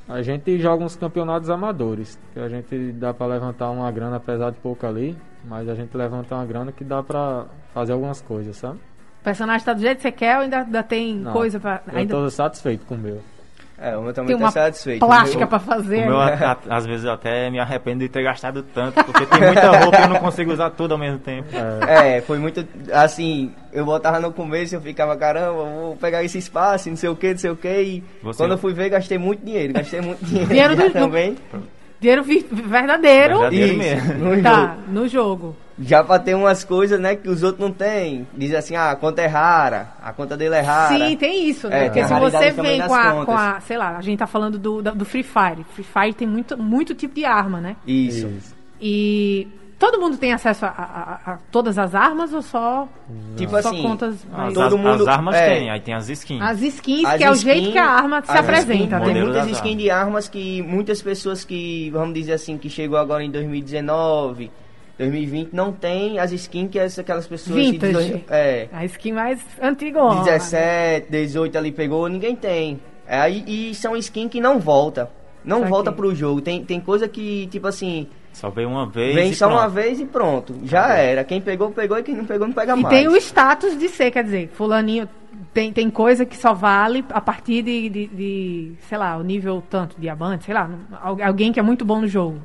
A 0.10 0.24
gente 0.24 0.58
joga 0.58 0.84
uns 0.84 0.96
campeonatos 0.96 1.52
amadores, 1.52 2.20
que 2.34 2.40
a 2.40 2.50
gente 2.50 2.92
dá 2.94 3.14
pra 3.14 3.28
levantar 3.28 3.70
uma 3.70 3.92
grana, 3.92 4.16
apesar 4.16 4.50
de 4.50 4.58
pouco 4.58 4.88
ali, 4.88 5.16
mas 5.46 5.70
a 5.70 5.76
gente 5.76 5.96
levanta 5.96 6.34
uma 6.34 6.46
grana 6.48 6.72
que 6.72 6.84
dá 6.84 7.04
pra 7.04 7.46
fazer 7.76 7.94
algumas 7.94 8.20
coisas, 8.20 8.58
sabe? 8.58 8.80
O 9.22 9.24
personagem 9.24 9.64
tá 9.64 9.72
do 9.72 9.82
jeito 9.82 9.98
que 9.98 10.02
você 10.02 10.12
quer 10.12 10.38
ou 10.38 10.42
ainda, 10.42 10.62
ainda 10.62 10.82
tem 10.82 11.16
Não, 11.16 11.32
coisa 11.32 11.60
pra. 11.60 11.84
Eu 11.86 11.98
Ainda 12.00 12.16
tô 12.16 12.30
satisfeito 12.32 12.88
com 12.88 12.96
o 12.96 12.98
meu. 12.98 13.22
É, 13.82 13.96
o 13.96 14.02
meu 14.02 14.14
também 14.14 14.30
tem 14.36 14.38
tá 14.40 14.44
uma 14.46 14.52
satisfeito. 14.52 15.06
plástica 15.06 15.48
pra 15.48 15.58
fazer. 15.60 16.04
O 16.04 16.08
meu, 16.08 16.20
a- 16.20 16.28
a- 16.70 16.76
às 16.76 16.86
vezes, 16.86 17.06
eu 17.06 17.14
até 17.14 17.50
me 17.50 17.60
arrependo 17.60 18.00
de 18.00 18.10
ter 18.10 18.22
gastado 18.24 18.62
tanto, 18.62 19.02
porque 19.06 19.26
tem 19.26 19.40
muita 19.42 19.70
roupa 19.80 20.00
e 20.00 20.02
eu 20.04 20.10
não 20.10 20.18
consigo 20.20 20.52
usar 20.52 20.70
tudo 20.72 20.92
ao 20.94 20.98
mesmo 20.98 21.20
tempo. 21.20 21.48
É, 21.88 22.20
foi 22.22 22.38
muito. 22.40 22.66
Assim, 22.92 23.54
eu 23.72 23.86
botava 23.86 24.20
no 24.20 24.34
começo 24.34 24.74
e 24.74 24.78
eu 24.78 24.82
ficava, 24.82 25.16
caramba, 25.16 25.54
vou 25.64 25.96
pegar 25.96 26.24
esse 26.24 26.38
espaço, 26.38 26.90
não 26.90 26.98
sei 26.98 27.10
o 27.10 27.16
que, 27.16 27.32
não 27.32 27.38
sei 27.38 27.52
o 27.52 27.56
que. 27.56 27.68
E 27.82 28.04
Você- 28.22 28.38
quando 28.44 28.52
eu 28.52 28.58
fui 28.58 28.74
ver, 28.74 28.90
gastei 28.90 29.18
muito 29.18 29.46
dinheiro. 29.46 29.72
Gastei 29.74 30.02
muito 30.02 30.20
dinheiro. 30.26 30.50
Dinheiro 30.50 30.76
do- 30.76 30.92
também. 30.92 31.38
Dinheiro 32.02 32.24
verdadeiro. 32.24 33.40
Verdadeiro 33.40 33.68
Isso, 33.68 33.78
mesmo. 33.78 34.14
no 34.36 34.42
Tá, 34.44 34.56
jogo. 34.60 34.82
no 34.92 35.08
jogo. 35.08 35.56
Já 35.82 36.04
pra 36.04 36.20
ter 36.20 36.36
umas 36.36 36.64
coisas, 36.64 37.00
né, 37.00 37.16
que 37.16 37.30
os 37.30 37.42
outros 37.42 37.62
não 37.66 37.72
têm. 37.72 38.28
Diz 38.34 38.54
assim, 38.54 38.76
ah, 38.76 38.92
a 38.92 38.96
conta 38.96 39.22
é 39.22 39.28
rara, 39.28 39.90
a 40.04 40.12
conta 40.12 40.36
dele 40.36 40.56
é 40.56 40.60
rara. 40.62 40.98
Sim, 41.10 41.16
tem 41.16 41.48
isso, 41.50 41.70
né? 41.70 41.86
É, 41.86 41.86
Porque 41.86 42.04
se 42.06 42.14
você 42.14 42.52
vem 42.52 42.82
com 42.86 42.94
a, 42.94 43.26
com 43.26 43.32
a. 43.38 43.60
Sei 43.62 43.78
lá, 43.78 43.98
a 43.98 44.02
gente 44.02 44.20
tá 44.20 44.28
falando 44.28 44.58
do, 44.58 44.82
do 44.82 45.06
Free 45.06 45.24
Fire. 45.24 45.64
Free 45.74 45.86
Fire 45.86 46.14
tem 46.14 46.28
muito, 46.28 46.58
muito 46.58 46.94
tipo 46.94 47.16
de 47.16 47.24
arma, 47.24 47.62
né? 47.62 47.76
Isso. 47.88 48.30
E 48.82 49.48
todo 49.78 50.00
mundo 50.02 50.18
tem 50.18 50.34
acesso 50.34 50.66
a, 50.66 50.70
a- 50.70 51.32
a- 51.34 51.38
todas 51.52 51.78
as 51.78 51.96
armas 51.96 52.34
ou 52.34 52.42
só, 52.42 52.88
Tipo 53.38 53.62
só 53.62 53.70
assim, 53.70 53.82
contas 53.82 54.16
As, 54.16 54.38
mais... 54.38 54.54
todo 54.54 54.76
as- 54.76 54.82
mundo- 54.82 55.02
as 55.04 55.08
armas 55.08 55.36
é. 55.36 55.50
tem, 55.56 55.70
aí 55.70 55.80
tem 55.80 55.94
as 55.94 56.10
skins. 56.10 56.42
As 56.42 56.62
skins, 56.62 57.06
As 57.06 57.18
que 57.18 57.24
é 57.24 57.32
o 57.32 57.36
jeito 57.36 57.72
que 57.72 57.78
a 57.78 57.86
arma 57.88 58.22
se 58.22 58.32
apresenta, 58.32 59.00
né? 59.00 59.06
Tem 59.06 59.14
Modelo 59.16 59.32
muitas 59.34 59.50
skins 59.52 59.78
de 59.78 59.90
armas 59.90 60.28
que 60.28 60.62
muitas 60.62 61.02
pessoas 61.02 61.46
que, 61.46 61.90
vamos 61.92 62.14
dizer 62.14 62.34
assim, 62.34 62.58
que 62.58 62.70
chegou 62.70 62.98
agora 62.98 63.24
em 63.24 63.32
2019, 63.32 64.52
2020, 65.00 65.54
não 65.54 65.72
tem 65.72 66.20
as 66.20 66.32
skins 66.32 66.70
que 66.70 66.78
aquelas 66.80 67.26
pessoas... 67.26 67.56
de 67.56 67.72
Vintage. 67.72 67.94
dezo- 67.94 68.22
É, 68.30 68.68
A 68.72 68.86
skin 68.86 69.14
mais 69.14 69.44
antigona. 69.62 70.24
17, 70.24 71.10
18 71.10 71.58
ali 71.58 71.72
pegou, 71.72 72.08
ninguém 72.08 72.36
tem. 72.36 72.80
É, 73.08 73.20
aí, 73.20 73.44
e 73.48 73.74
são 73.74 73.96
skins 73.96 74.30
que 74.30 74.40
não 74.40 74.60
volta. 74.60 75.10
Não 75.44 75.58
Saquei. 75.60 75.70
volta 75.72 75.92
pro 75.92 76.14
jogo. 76.14 76.42
Tem, 76.42 76.64
tem 76.64 76.80
coisa 76.82 77.08
que, 77.08 77.48
tipo 77.48 77.66
assim, 77.66 78.08
Só 78.34 78.50
veio 78.50 78.68
uma 78.70 78.86
vez 78.86 79.16
vem 79.16 79.32
e 79.32 79.34
só 79.36 79.48
uma 79.48 79.62
pronto. 79.62 79.72
vez 79.74 80.00
e 80.02 80.06
pronto. 80.06 80.56
Já 80.64 80.94
era. 80.96 81.24
Quem 81.24 81.40
pegou, 81.42 81.72
pegou 81.72 81.98
e 81.98 82.04
quem 82.04 82.14
não 82.16 82.26
pegou, 82.26 82.46
não 82.46 82.54
pega 82.54 82.76
E 82.78 82.82
mais. 82.82 82.94
tem 82.96 83.08
o 83.08 83.16
status 83.16 83.78
de 83.80 83.88
ser, 83.90 84.12
quer 84.12 84.24
dizer, 84.24 84.50
fulaninho... 84.54 85.08
Tem, 85.54 85.72
tem 85.72 85.90
coisa 85.90 86.26
que 86.26 86.36
só 86.36 86.54
vale 86.54 87.04
a 87.10 87.22
partir 87.22 87.64
de, 87.64 87.90
de, 87.90 88.08
de, 88.08 88.72
sei 88.88 88.98
lá, 88.98 89.16
o 89.18 89.24
nível 89.24 89.64
tanto, 89.68 89.96
diamante, 89.98 90.44
sei 90.46 90.54
lá, 90.54 90.70
al- 91.02 91.18
alguém 91.24 91.52
que 91.54 91.60
é 91.60 91.64
muito 91.64 91.84
bom 91.86 92.02
no 92.02 92.08
jogo. 92.08 92.40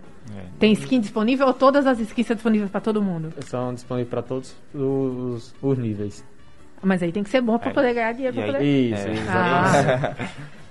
Tem 0.58 0.72
skin 0.72 1.00
disponível 1.00 1.46
ou 1.46 1.54
todas 1.54 1.86
as 1.86 1.98
skins 2.00 2.26
são 2.26 2.34
disponíveis 2.36 2.70
pra 2.70 2.80
todo 2.80 3.02
mundo? 3.02 3.32
São 3.46 3.74
disponíveis 3.74 4.08
para 4.10 4.22
todos 4.22 4.54
os, 4.74 5.54
os 5.62 5.78
níveis. 5.78 6.24
Mas 6.82 7.02
aí 7.02 7.10
tem 7.12 7.22
que 7.22 7.30
ser 7.30 7.40
bom 7.40 7.58
pra 7.58 7.70
É. 7.70 7.72
poder 7.72 7.94
ganhar 7.94 8.12
dinheiro. 8.12 8.34
Pra 8.36 8.44
aí- 8.44 8.52
poder... 8.52 8.64
Isso, 8.64 9.08
É. 9.08 9.12
isso. 9.12 9.22
Ah. 9.30 10.14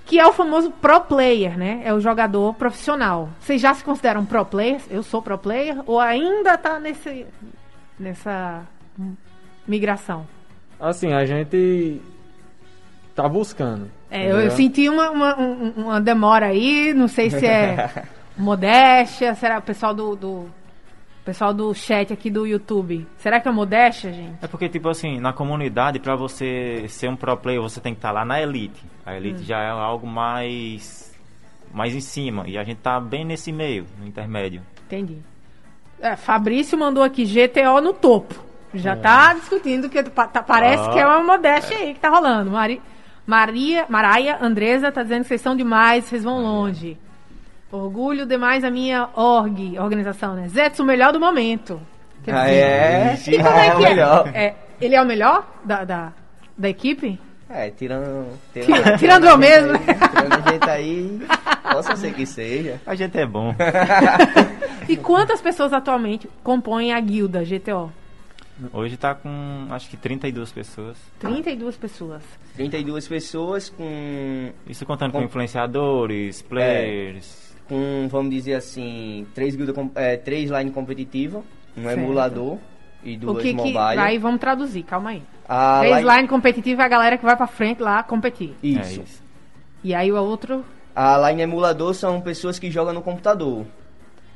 que 0.06 0.18
é 0.20 0.26
o 0.26 0.32
famoso 0.32 0.70
pro 0.70 1.00
player, 1.00 1.56
né? 1.58 1.80
É 1.84 1.92
o 1.92 1.98
jogador 2.00 2.54
profissional. 2.54 3.28
Vocês 3.40 3.60
já 3.60 3.72
se 3.74 3.82
consideram 3.82 4.24
pro 4.24 4.44
players? 4.44 4.84
Eu 4.90 5.02
sou 5.02 5.20
pro 5.22 5.38
player 5.38 5.78
ou 5.86 5.98
ainda 5.98 6.56
tá 6.58 6.78
nesse 6.78 7.26
nessa 7.98 8.62
migração? 9.66 10.26
Assim, 10.78 11.12
a 11.12 11.24
gente 11.24 12.00
tá 13.14 13.28
buscando. 13.28 13.90
É, 14.10 14.30
eu, 14.30 14.40
eu 14.40 14.50
senti 14.50 14.88
uma, 14.88 15.10
uma, 15.10 15.40
um- 15.40 15.72
uma 15.76 16.00
demora 16.00 16.46
aí, 16.46 16.92
não 16.94 17.08
sei 17.08 17.30
se 17.30 17.44
é 17.46 18.04
modéstia, 18.36 19.34
será 19.34 19.58
o 19.58 19.62
pessoal 19.62 19.94
do, 19.94 20.16
do 20.16 20.46
pessoal 21.24 21.54
do 21.54 21.72
chat 21.74 22.12
aqui 22.12 22.30
do 22.30 22.46
YouTube. 22.46 23.06
Será 23.18 23.40
que 23.40 23.48
é 23.48 23.52
modéstia, 23.52 24.12
gente? 24.12 24.34
É 24.42 24.46
porque, 24.46 24.68
tipo 24.68 24.88
assim, 24.88 25.18
na 25.20 25.32
comunidade, 25.32 25.98
pra 25.98 26.14
você 26.16 26.86
ser 26.88 27.08
um 27.08 27.16
pro 27.16 27.36
player, 27.36 27.60
você 27.62 27.80
tem 27.80 27.94
que 27.94 27.98
estar 27.98 28.10
lá 28.12 28.24
na 28.24 28.40
elite. 28.40 28.82
A 29.06 29.16
elite 29.16 29.40
Hum. 29.40 29.44
já 29.44 29.58
é 29.62 29.70
algo 29.70 30.06
mais 30.06 31.12
mais 31.72 31.92
em 31.94 32.00
cima. 32.00 32.44
E 32.46 32.56
a 32.56 32.62
gente 32.62 32.78
tá 32.78 33.00
bem 33.00 33.24
nesse 33.24 33.50
meio, 33.50 33.84
no 33.98 34.06
intermédio. 34.06 34.62
Entendi. 34.86 35.18
É, 36.00 36.14
Fabrício 36.14 36.78
mandou 36.78 37.02
aqui 37.02 37.24
GTO 37.24 37.80
no 37.80 37.92
topo. 37.92 38.34
Já 38.72 38.94
tá 38.96 39.34
discutindo 39.34 39.88
que 39.88 40.00
tá- 40.04 40.26
parece 40.42 40.84
Ah. 40.88 40.92
que 40.92 40.98
é 41.00 41.06
uma 41.06 41.22
modéstia 41.22 41.76
aí 41.76 41.94
que 41.94 42.00
tá 42.00 42.10
rolando. 42.10 42.50
Mari, 42.50 42.80
Maria, 43.26 43.86
Maraia 43.88 44.38
Andresa 44.40 44.92
tá 44.92 45.02
dizendo 45.02 45.22
que 45.22 45.28
vocês 45.28 45.40
são 45.40 45.56
demais, 45.56 46.04
vocês 46.04 46.22
vão 46.22 46.40
longe. 46.42 46.96
Orgulho 47.78 48.24
demais 48.24 48.62
a 48.62 48.70
minha 48.70 49.08
org, 49.16 49.78
organização, 49.80 50.34
né? 50.34 50.46
Zetsu, 50.48 50.82
o 50.82 50.86
melhor 50.86 51.12
do 51.12 51.18
momento. 51.18 51.80
Quer 52.22 52.32
Ah, 52.34 52.44
dizer, 52.44 52.56
é? 52.56 53.18
E 53.26 53.36
como 53.42 53.48
é 53.48 53.68
Ah, 53.68 53.74
que 53.76 53.84
é? 54.38 54.44
É, 54.44 54.54
Ele 54.80 54.94
é 54.94 55.02
o 55.02 55.04
melhor 55.06 55.44
da, 55.64 55.82
da, 55.84 56.12
da 56.56 56.68
equipe? 56.68 57.18
É, 57.50 57.70
tirando. 57.70 58.26
Tira- 58.52 58.96
tirando 58.96 59.24
eu 59.26 59.36
mesmo, 59.36 59.72
né? 59.72 59.78
Tirando 59.80 60.50
gente 60.52 60.70
aí, 60.70 61.20
possa 61.72 61.96
ser 61.96 62.14
que 62.14 62.24
seja. 62.24 62.80
A 62.86 62.94
gente 62.94 63.18
é 63.18 63.26
bom. 63.26 63.54
E 64.86 64.98
quantas 64.98 65.40
pessoas 65.40 65.72
atualmente 65.72 66.28
compõem 66.42 66.92
a 66.92 67.00
guilda 67.00 67.42
GTO? 67.42 67.90
Hoje 68.70 68.98
tá 68.98 69.14
com, 69.14 69.66
acho 69.70 69.88
que 69.88 69.96
32 69.96 70.52
pessoas. 70.52 70.98
32 71.18 71.74
pessoas. 71.76 72.22
32 72.54 73.08
pessoas 73.08 73.70
com, 73.70 74.52
Isso 74.66 74.84
contando 74.84 75.12
com, 75.12 75.18
Com- 75.20 75.24
influenciadores, 75.24 76.42
players. 76.42 77.53
Com 77.68 78.06
vamos 78.10 78.30
dizer 78.30 78.54
assim, 78.54 79.26
três, 79.34 79.54
guilda, 79.56 79.74
é, 79.94 80.16
três 80.16 80.50
line 80.50 80.70
competitiva, 80.70 81.42
um 81.76 81.82
Certo. 81.82 81.98
emulador 81.98 82.58
e 83.02 83.16
O 83.16 83.18
duas 83.20 83.42
que 83.42 83.50
que. 83.50 83.54
mobile. 83.54 83.78
Aí 84.00 84.18
vamos 84.18 84.40
traduzir, 84.40 84.82
calma 84.82 85.10
aí. 85.10 85.22
A 85.48 85.80
Três 85.80 85.98
line- 85.98 86.16
line 86.16 86.28
competitiva 86.28 86.82
é 86.82 86.84
a 86.86 86.88
galera 86.88 87.18
que 87.18 87.24
vai 87.24 87.36
pra 87.36 87.46
frente 87.46 87.82
lá 87.82 88.02
competir. 88.02 88.54
Isso. 88.62 89.00
É 89.00 89.02
isso. 89.04 89.22
E 89.82 89.94
aí 89.94 90.10
o 90.10 90.16
outro. 90.16 90.64
A 90.96 91.28
line 91.28 91.42
emulador 91.42 91.92
são 91.94 92.20
pessoas 92.20 92.58
que 92.58 92.70
jogam 92.70 92.94
no 92.94 93.02
computador. 93.02 93.66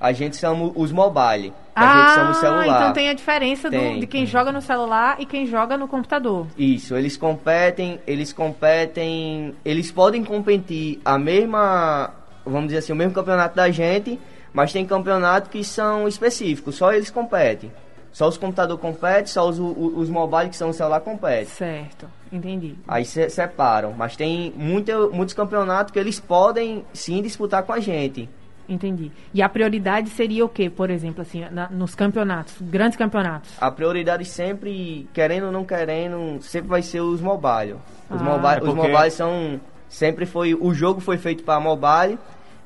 A 0.00 0.12
gente 0.12 0.36
são 0.36 0.72
os 0.76 0.92
mobile. 0.92 1.52
A 1.74 1.82
ah, 1.82 1.96
gente 2.06 2.14
são 2.14 2.30
o 2.30 2.34
celular. 2.34 2.80
então 2.82 2.92
tem 2.92 3.08
a 3.08 3.14
diferença 3.14 3.68
do- 3.70 3.76
Tem. 3.76 3.98
de 4.00 4.06
quem 4.06 4.26
joga 4.26 4.52
no 4.52 4.60
celular 4.60 5.16
e 5.18 5.26
quem 5.26 5.44
joga 5.46 5.76
no 5.76 5.88
computador. 5.88 6.46
Isso, 6.56 6.94
eles 6.96 7.16
competem, 7.16 7.98
eles 8.06 8.32
competem, 8.32 9.54
eles 9.64 9.90
podem 9.90 10.22
competir 10.24 11.00
a 11.04 11.18
mesma, 11.18 12.10
vamos 12.48 12.66
dizer 12.68 12.78
assim, 12.78 12.92
o 12.92 12.96
mesmo 12.96 13.14
campeonato 13.14 13.54
da 13.56 13.70
gente, 13.70 14.18
mas 14.52 14.72
tem 14.72 14.84
campeonatos 14.86 15.50
que 15.50 15.62
são 15.64 16.06
específicos, 16.08 16.74
só 16.76 16.92
eles 16.92 17.10
competem. 17.10 17.70
Só 18.10 18.26
os 18.26 18.38
computadores 18.38 18.80
competem, 18.80 19.26
só 19.26 19.46
os, 19.48 19.58
os, 19.58 19.76
os 19.76 20.10
mobile 20.10 20.48
que 20.48 20.56
são 20.56 20.70
o 20.70 20.72
celular 20.72 21.00
competem. 21.00 21.44
Certo, 21.44 22.06
entendi. 22.32 22.74
Aí 22.88 23.04
se 23.04 23.28
separam, 23.30 23.92
mas 23.92 24.16
tem 24.16 24.52
muito, 24.56 25.10
muitos 25.12 25.34
campeonatos 25.34 25.92
que 25.92 25.98
eles 25.98 26.18
podem 26.18 26.84
sim 26.92 27.22
disputar 27.22 27.62
com 27.62 27.72
a 27.72 27.78
gente. 27.80 28.28
Entendi. 28.68 29.10
E 29.32 29.40
a 29.40 29.48
prioridade 29.48 30.10
seria 30.10 30.44
o 30.44 30.48
quê, 30.48 30.68
por 30.68 30.90
exemplo, 30.90 31.22
assim, 31.22 31.42
na- 31.50 31.70
nos 31.70 31.94
campeonatos, 31.94 32.54
grandes 32.60 32.98
campeonatos? 32.98 33.50
A 33.60 33.70
prioridade 33.70 34.24
sempre, 34.26 35.08
querendo 35.14 35.46
ou 35.46 35.52
não 35.52 35.64
querendo, 35.64 36.38
sempre 36.42 36.68
vai 36.68 36.82
ser 36.82 37.00
os 37.00 37.20
mobile. 37.20 37.76
Os, 38.10 38.20
Ah. 38.20 38.24
mobile, 38.24 38.54
É 38.54 38.58
os 38.62 38.74
porque- 38.74 38.88
mobile 38.92 39.10
são. 39.10 39.60
Sempre 39.88 40.26
foi. 40.26 40.54
O 40.54 40.74
jogo 40.74 41.00
foi 41.00 41.16
feito 41.16 41.42
para 41.44 41.58
mobile 41.58 42.18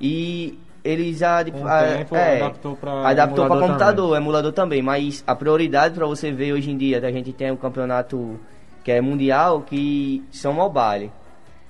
e 0.02 0.58
eles 0.84 1.18
já. 1.18 1.44
Com 1.44 1.62
o 1.62 1.68
ah, 1.68 1.82
tempo, 1.96 2.16
é, 2.16 2.36
adaptou 2.40 2.76
pra 2.76 3.08
adaptou 3.08 3.46
para 3.46 3.60
computador, 3.60 4.16
emulador 4.16 4.52
também. 4.52 4.82
Mas 4.82 5.22
a 5.26 5.34
prioridade 5.34 5.94
para 5.94 6.06
você 6.06 6.32
ver 6.32 6.52
hoje 6.52 6.70
em 6.70 6.76
dia, 6.76 6.98
a 6.98 7.12
gente 7.12 7.32
tem 7.32 7.50
um 7.52 7.56
campeonato 7.56 8.38
que 8.82 8.90
é 8.90 9.00
mundial, 9.00 9.62
que 9.62 10.22
são 10.32 10.52
mobile. 10.52 11.10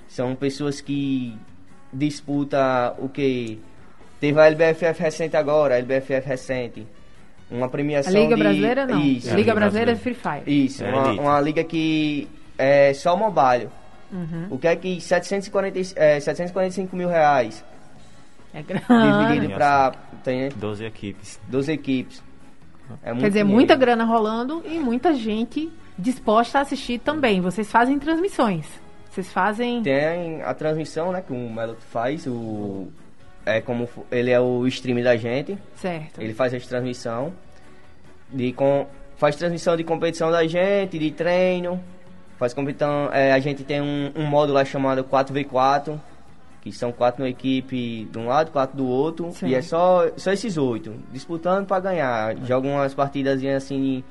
São 0.07 0.35
pessoas 0.35 0.81
que 0.81 1.37
disputam 1.91 2.95
o 2.97 3.07
que. 3.07 3.59
Teve 4.19 4.39
a 4.39 4.45
LBFF 4.47 5.01
recente 5.01 5.35
agora, 5.37 5.75
a 5.75 5.77
LBFF 5.77 6.27
recente. 6.27 6.87
Uma 7.51 7.67
A 7.67 7.69
premiação 7.69 8.11
Liga 8.13 8.35
de- 8.35 8.41
Brasileira 8.41 8.85
não. 8.87 8.99
Isso. 8.99 9.27
Liga 9.27 9.37
Liga 9.37 9.53
Brasileira 9.53 9.91
é 9.91 9.95
Brasileira. 9.95 10.21
Free 10.23 10.43
Fire. 10.43 10.65
Isso, 10.65 10.83
É 10.83 10.89
uma, 10.89 11.11
uma 11.11 11.41
liga 11.41 11.63
que 11.63 12.27
é 12.57 12.93
só 12.93 13.15
mobile. 13.15 13.69
Uhum. 14.11 14.47
O 14.51 14.57
que 14.57 14.67
é 14.67 14.75
que 14.75 15.01
740, 15.01 15.99
é, 15.99 16.19
745 16.19 16.95
mil 16.95 17.09
reais 17.09 17.63
É 18.53 18.61
grande. 18.61 18.85
dividido 18.87 19.47
Nossa. 19.49 19.55
para 19.55 19.91
tem 20.23 20.49
12 20.49 20.85
equipes. 20.85 21.39
12 21.47 21.71
equipes. 21.71 22.23
É 23.01 23.11
Quer 23.11 23.15
dizer, 23.15 23.29
dinheiro. 23.29 23.49
muita 23.49 23.75
grana 23.75 24.03
rolando 24.03 24.61
e 24.65 24.77
muita 24.79 25.13
gente 25.13 25.71
disposta 25.97 26.59
a 26.59 26.61
assistir 26.61 26.99
também. 26.99 27.41
Vocês 27.41 27.71
fazem 27.71 27.97
transmissões. 27.97 28.65
Vocês 29.09 29.31
fazem. 29.31 29.81
Tem 29.81 30.41
a 30.41 30.53
transmissão, 30.53 31.11
né, 31.11 31.21
que 31.21 31.31
o 31.31 31.49
Melo 31.49 31.75
faz, 31.91 32.25
o 32.27 32.87
é 33.45 33.59
como 33.61 33.89
ele 34.11 34.31
é 34.31 34.39
o 34.39 34.65
stream 34.67 35.01
da 35.03 35.15
gente, 35.17 35.57
Certo. 35.75 36.21
ele 36.21 36.33
faz 36.33 36.53
essa 36.53 36.67
transmissão 36.67 37.33
de 38.31 38.53
com 38.53 38.87
faz 39.17 39.35
transmissão 39.35 39.75
de 39.75 39.83
competição 39.83 40.31
da 40.31 40.45
gente, 40.47 40.97
de 40.97 41.11
treino, 41.11 41.79
faz 42.37 42.53
competição, 42.53 43.09
é, 43.13 43.31
a 43.31 43.39
gente 43.39 43.63
tem 43.63 43.81
um, 43.81 44.11
um 44.15 44.25
módulo 44.25 44.53
lá 44.53 44.65
chamado 44.65 45.03
4v4, 45.03 45.99
que 46.63 46.71
são 46.71 46.93
quatro 46.93 47.21
na 47.23 47.29
equipe 47.29 48.05
de 48.09 48.17
um 48.17 48.25
lado, 48.27 48.49
quatro 48.49 48.77
do 48.77 48.87
outro, 48.87 49.29
Sim. 49.33 49.47
e 49.47 49.53
é 49.55 49.61
só, 49.61 50.09
só 50.15 50.31
esses 50.31 50.57
oito, 50.57 50.93
disputando 51.11 51.67
para 51.67 51.81
ganhar. 51.81 52.37
Jogam 52.45 52.71
umas 52.71 52.93
partidas 52.93 53.43
assim, 53.43 54.01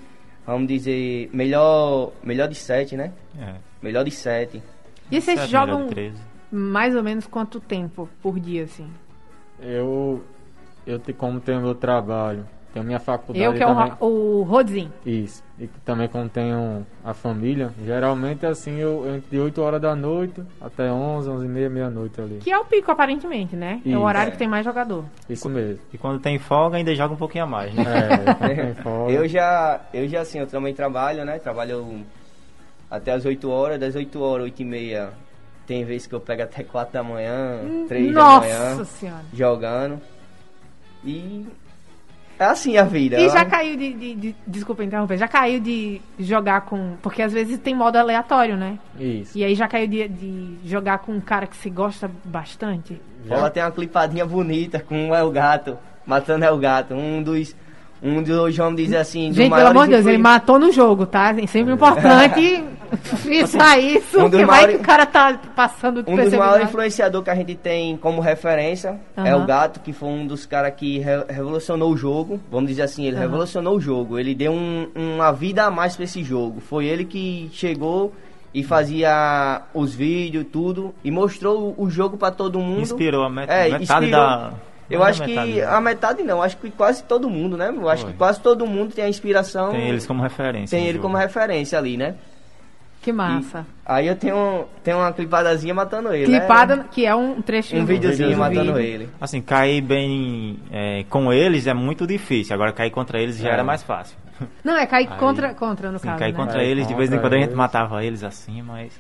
vamos 0.46 0.68
dizer, 0.68 1.30
melhor, 1.32 2.12
melhor 2.22 2.48
de 2.48 2.54
sete, 2.54 2.94
né? 2.94 3.10
É. 3.40 3.54
Melhor 3.80 4.04
de 4.04 4.10
sete. 4.10 4.62
E 5.10 5.18
vocês 5.20 5.40
Sete, 5.40 5.50
jogam 5.50 5.86
de 5.86 5.94
13. 5.94 6.16
mais 6.50 6.94
ou 6.94 7.02
menos 7.02 7.26
quanto 7.26 7.58
tempo 7.58 8.06
por 8.22 8.38
dia, 8.38 8.64
assim? 8.64 8.86
Eu, 9.58 10.22
eu 10.86 10.98
te- 10.98 11.12
como 11.14 11.40
tenho 11.40 11.60
meu 11.62 11.74
trabalho, 11.74 12.46
tenho 12.72 12.84
minha 12.84 12.98
faculdade 12.98 13.44
Eu 13.44 13.52
que 13.54 13.62
é 13.62 13.66
o, 13.66 13.74
também. 13.74 13.92
O 14.00 14.42
Rodzinho. 14.42 14.92
Isso. 15.04 15.42
E 15.58 15.66
que 15.66 15.78
também 15.80 16.08
como 16.08 16.28
tenho 16.28 16.86
a 17.04 17.12
família, 17.14 17.70
geralmente 17.84 18.44
assim, 18.46 18.76
eu 18.78 19.04
entre 19.14 19.30
de 19.30 19.38
8 19.38 19.60
horas 19.62 19.80
da 19.80 19.94
noite 19.94 20.42
até 20.60 20.90
11, 20.90 21.28
11 21.30 21.44
e 21.44 21.48
meia, 21.48 21.70
meia-noite 21.70 22.20
ali. 22.20 22.38
Que 22.42 22.50
é 22.50 22.58
o 22.58 22.64
pico, 22.64 22.90
aparentemente, 22.90 23.54
né? 23.54 23.80
é 23.84 23.88
o 23.88 23.92
Isso. 23.92 24.00
horário 24.00 24.28
É. 24.28 24.32
que 24.32 24.38
tem 24.38 24.48
mais 24.48 24.64
jogador. 24.64 25.04
Isso 25.28 25.48
mesmo. 25.48 25.78
E 25.92 25.98
quando 25.98 26.18
tem 26.20 26.38
folga, 26.38 26.76
ainda 26.76 26.94
joga 26.94 27.14
um 27.14 27.18
pouquinho 27.18 27.44
a 27.44 27.46
mais, 27.46 27.72
né? 27.74 27.84
É, 27.84 28.34
quando 28.34 28.56
tem 28.56 28.74
folga. 28.82 29.12
Eu 29.12 29.28
já, 29.28 29.80
eu 29.94 30.08
já 30.08 30.20
assim, 30.22 30.38
eu 30.40 30.46
também 30.46 30.74
trabalho, 30.74 31.24
né? 31.24 31.38
Trabalho 31.38 32.00
até 32.90 33.12
as 33.12 33.24
8 33.24 33.48
horas, 33.50 33.78
das 33.78 33.94
8 33.94 34.20
horas, 34.20 34.44
8 34.44 34.62
e 34.62 34.64
meia. 34.64 35.10
Tem 35.66 35.84
vezes 35.84 36.06
que 36.08 36.14
eu 36.14 36.20
pego 36.20 36.42
até 36.42 36.64
4 36.64 36.92
da 36.92 37.02
manhã, 37.04 37.60
3 37.86 38.12
da 38.12 38.20
Nossa 38.20 38.40
manhã, 38.46 38.84
senhora. 38.84 39.24
jogando. 39.32 40.00
E 41.04 41.46
é 42.38 42.44
assim 42.44 42.76
a 42.76 42.84
vida. 42.84 43.18
E 43.20 43.28
já 43.28 43.44
né? 43.44 43.50
caiu 43.50 43.76
de, 43.76 43.92
de- 43.92 44.14
de- 44.14 44.36
Desculpa 44.46 44.82
interromper. 44.84 45.16
Já 45.18 45.28
caiu 45.28 45.60
de 45.60 46.00
jogar 46.18 46.62
com. 46.62 46.96
Porque 47.02 47.22
às 47.22 47.32
vezes 47.32 47.58
tem 47.58 47.74
modo 47.74 47.96
aleatório, 47.96 48.56
né? 48.56 48.78
Isso. 48.98 49.36
E 49.36 49.44
aí 49.44 49.54
já 49.54 49.68
caiu 49.68 49.86
de, 49.86 50.08
de 50.08 50.56
jogar 50.64 50.98
com 50.98 51.12
um 51.12 51.20
cara 51.20 51.46
que 51.46 51.56
se 51.56 51.70
gosta 51.70 52.10
bastante. 52.24 53.00
Ela 53.28 53.50
tem 53.50 53.62
uma 53.62 53.70
clipadinha 53.70 54.26
bonita 54.26 54.80
com 54.80 55.10
o 55.10 55.14
El 55.14 55.30
Gato, 55.30 55.78
matando 56.06 56.44
El 56.44 56.58
Gato. 56.58 56.94
Um 56.94 57.22
dos. 57.22 57.54
Um 58.02 58.20
dos, 58.22 58.56
vamos 58.56 58.76
dizer 58.82 58.96
assim. 58.96 59.32
Gente, 59.32 59.54
pelo 59.54 59.68
amor 59.68 59.84
de 59.84 59.92
Deus, 59.92 60.06
ele 60.06 60.18
matou 60.18 60.58
no 60.58 60.72
jogo, 60.72 61.06
tá? 61.06 61.32
É 61.38 61.46
sempre 61.46 61.72
importante 61.72 62.64
frisar 63.02 63.78
isso, 63.78 64.18
Um 64.18 64.22
porque 64.22 64.38
vai 64.44 64.46
maiores- 64.46 64.76
que 64.76 64.82
o 64.82 64.84
cara 64.84 65.06
tá 65.06 65.38
passando 65.54 66.04
Um 66.06 66.16
dos 66.16 66.34
maiores 66.34 66.64
influenciadores 66.68 67.24
que 67.24 67.30
a 67.30 67.34
gente 67.34 67.54
tem 67.54 67.96
como 67.96 68.20
referência 68.20 68.98
é 69.16 69.30
Aham. 69.30 69.42
o 69.44 69.46
Gato, 69.46 69.80
que 69.80 69.92
foi 69.92 70.08
um 70.08 70.26
dos 70.26 70.44
caras 70.46 70.74
que 70.76 70.98
re- 70.98 71.24
revolucionou 71.28 71.92
o 71.92 71.96
jogo. 71.96 72.40
Vamos 72.50 72.68
dizer 72.70 72.82
assim, 72.82 73.04
ele 73.06 73.16
Aham. 73.16 73.24
revolucionou 73.26 73.76
o 73.76 73.80
jogo. 73.80 74.18
Ele 74.18 74.34
deu 74.34 74.52
um- 74.52 74.88
uma 74.96 75.30
vida 75.32 75.64
a 75.64 75.70
mais 75.70 75.94
pra 75.94 76.04
esse 76.04 76.22
jogo. 76.24 76.60
Foi 76.60 76.84
ele 76.86 77.04
que 77.04 77.48
chegou 77.52 78.12
e 78.52 78.62
fazia 78.64 79.62
os 79.72 79.94
vídeos, 79.94 80.44
tudo, 80.52 80.92
e 81.04 81.10
mostrou 81.10 81.74
o, 81.78 81.88
jogo 81.88 82.16
pra 82.18 82.30
todo 82.30 82.58
mundo. 82.58 82.80
Inspirou 82.82 83.22
a 83.24 83.30
met 83.30 83.48
É, 83.50 83.64
metade 83.70 83.82
inspirou. 83.84 84.10
da. 84.10 84.52
Eu 84.90 85.00
Mais 85.00 85.10
acho 85.20 85.20
da 85.20 85.26
que 85.44 85.60
né? 85.60 85.64
a 85.64 85.80
metade 85.80 86.22
não, 86.22 86.42
acho 86.42 86.56
que 86.58 86.70
quase 86.70 87.02
todo 87.04 87.30
mundo, 87.30 87.56
né? 87.56 87.68
Eu 87.74 87.88
acho 87.88 88.02
Foi. 88.02 88.12
que 88.12 88.18
quase 88.18 88.40
todo 88.40 88.66
mundo 88.66 88.92
tem 88.94 89.04
a 89.04 89.08
inspiração. 89.08 89.70
Tem 89.72 89.88
eles 89.88 90.06
como 90.06 90.22
referência. 90.22 90.76
tem 90.76 90.84
ele 90.86 90.94
jogo. 90.98 91.02
como 91.04 91.16
referência 91.16 91.78
ali, 91.78 91.96
né? 91.96 92.14
Que 93.00 93.10
massa. 93.12 93.66
Aí 93.84 94.06
eu 94.06 94.14
tenho, 94.14 94.64
tenho 94.84 94.98
uma 94.98 95.12
clipadazinha 95.12 95.74
matando 95.74 96.12
ele. 96.14 96.26
Clipada, 96.26 96.76
né? 96.76 96.84
que 96.90 97.04
é 97.04 97.12
um 97.14 97.42
trechinho. 97.42 97.82
Um 97.82 97.84
videozinho 97.84 98.30
do 98.30 98.36
matando 98.38 98.74
vídeo. 98.74 98.78
ele. 98.78 99.08
Assim, 99.20 99.40
cair 99.40 99.80
bem 99.80 100.60
é, 100.70 101.04
com 101.10 101.32
eles 101.32 101.66
é 101.66 101.74
muito 101.74 102.06
difícil. 102.06 102.54
Agora 102.54 102.70
cair 102.72 102.90
contra 102.90 103.18
eles 103.20 103.38
já 103.38 103.48
É. 103.48 103.52
era 103.54 103.64
mais 103.64 103.82
fácil. 103.82 104.16
Não, 104.62 104.76
é 104.76 104.86
cair 104.86 105.08
Aí- 105.10 105.18
contra, 105.18 105.52
contra 105.54 105.90
no 105.90 105.96
Assim, 105.96 106.06
caso, 106.06 106.18
cair 106.20 106.32
né? 106.32 106.38
contra 106.38 106.62
eles, 106.62 106.86
de 106.86 106.92
contra 106.94 106.96
vez 106.98 107.12
em 107.12 107.18
quando 107.18 107.32
a 107.32 107.36
gente 107.38 107.46
eles. 107.46 107.56
matava 107.56 108.04
eles 108.04 108.22
assim, 108.22 108.62
mas. 108.62 108.92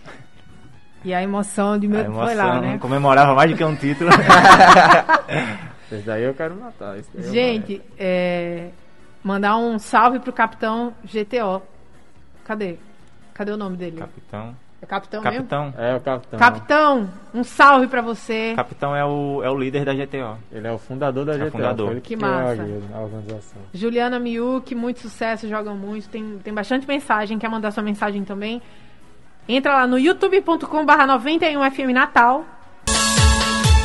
E 1.04 1.12
a 1.14 1.22
emoção 1.22 1.78
de 1.78 1.86
meu 1.86 2.00
A 2.00 2.04
emoção 2.04 2.24
foi 2.26 2.34
lá, 2.34 2.60
né? 2.60 2.78
comemorava 2.80 3.34
mais 3.36 3.50
do 3.52 3.56
que 3.56 3.64
um 3.64 3.74
título. 3.76 4.10
Esse 5.96 6.06
daí 6.06 6.22
eu 6.24 6.34
quero 6.34 6.54
matar. 6.56 6.98
esse 6.98 7.08
daí 7.14 7.26
eu 7.26 7.32
Gente, 7.32 7.82
é, 7.98 8.70
mandar 9.22 9.56
um 9.56 9.78
salve 9.78 10.18
pro 10.18 10.32
capitão 10.32 10.92
GTO. 11.04 11.62
Cadê? 12.44 12.76
Cadê 13.34 13.52
o 13.52 13.56
nome 13.56 13.76
dele? 13.76 13.96
Capitão. 13.98 14.54
É 14.80 14.86
capitão, 14.86 15.22
mesmo? 15.22 15.36
Capitão. 15.36 15.64
mato. 15.66 15.80
É 15.80 15.94
o 15.96 16.00
capitão. 16.00 16.38
Capitão, 16.40 17.10
um 17.32 17.44
salve 17.44 17.86
pra 17.86 18.02
você. 18.02 18.52
Capitão 18.56 18.96
é 18.96 19.04
o, 19.04 19.40
é 19.44 19.48
o 19.48 19.56
líder 19.56 19.84
da 19.84 19.94
GTO. 19.94 20.36
Ele 20.50 20.66
é 20.66 20.72
o 20.72 20.78
fundador 20.78 21.24
da 21.24 21.34
É 21.34 21.36
o 21.36 21.38
GTA. 21.38 21.50
fundador. 21.52 22.00
Que 22.00 22.16
massa. 22.16 22.64
guilda, 22.64 22.96
a 22.96 23.00
organização. 23.00 23.62
Juliana 23.72 24.18
Miuk, 24.18 24.74
muito 24.74 24.98
sucesso, 24.98 25.48
joga 25.48 25.72
muito. 25.72 26.08
Tem, 26.08 26.36
tem 26.42 26.52
bastante 26.52 26.86
mensagem. 26.88 27.38
Quer 27.38 27.48
mandar 27.48 27.70
sua 27.70 27.82
mensagem 27.84 28.24
também? 28.24 28.60
Entra 29.48 29.72
lá 29.72 29.86
no 29.86 29.98
youtube.com/barra 29.98 31.06
91FM 31.06 31.92
Natal. 31.92 32.44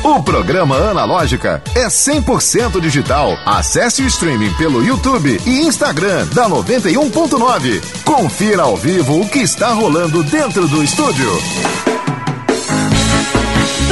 O 0.04 0.22
programa 0.22 0.76
Analógica 0.76 1.60
é 1.74 1.88
100% 1.88 2.80
digital. 2.80 3.32
Acesse 3.44 4.00
o 4.02 4.06
streaming 4.06 4.54
pelo 4.54 4.82
YouTube 4.82 5.38
e 5.44 5.60
Instagram 5.62 6.24
da 6.28 6.48
91.9. 6.48 8.04
Confira 8.04 8.62
ao 8.62 8.76
vivo 8.76 9.20
o 9.20 9.28
que 9.28 9.40
está 9.40 9.72
rolando 9.72 10.22
dentro 10.22 10.68
do 10.68 10.84
estúdio. 10.84 11.28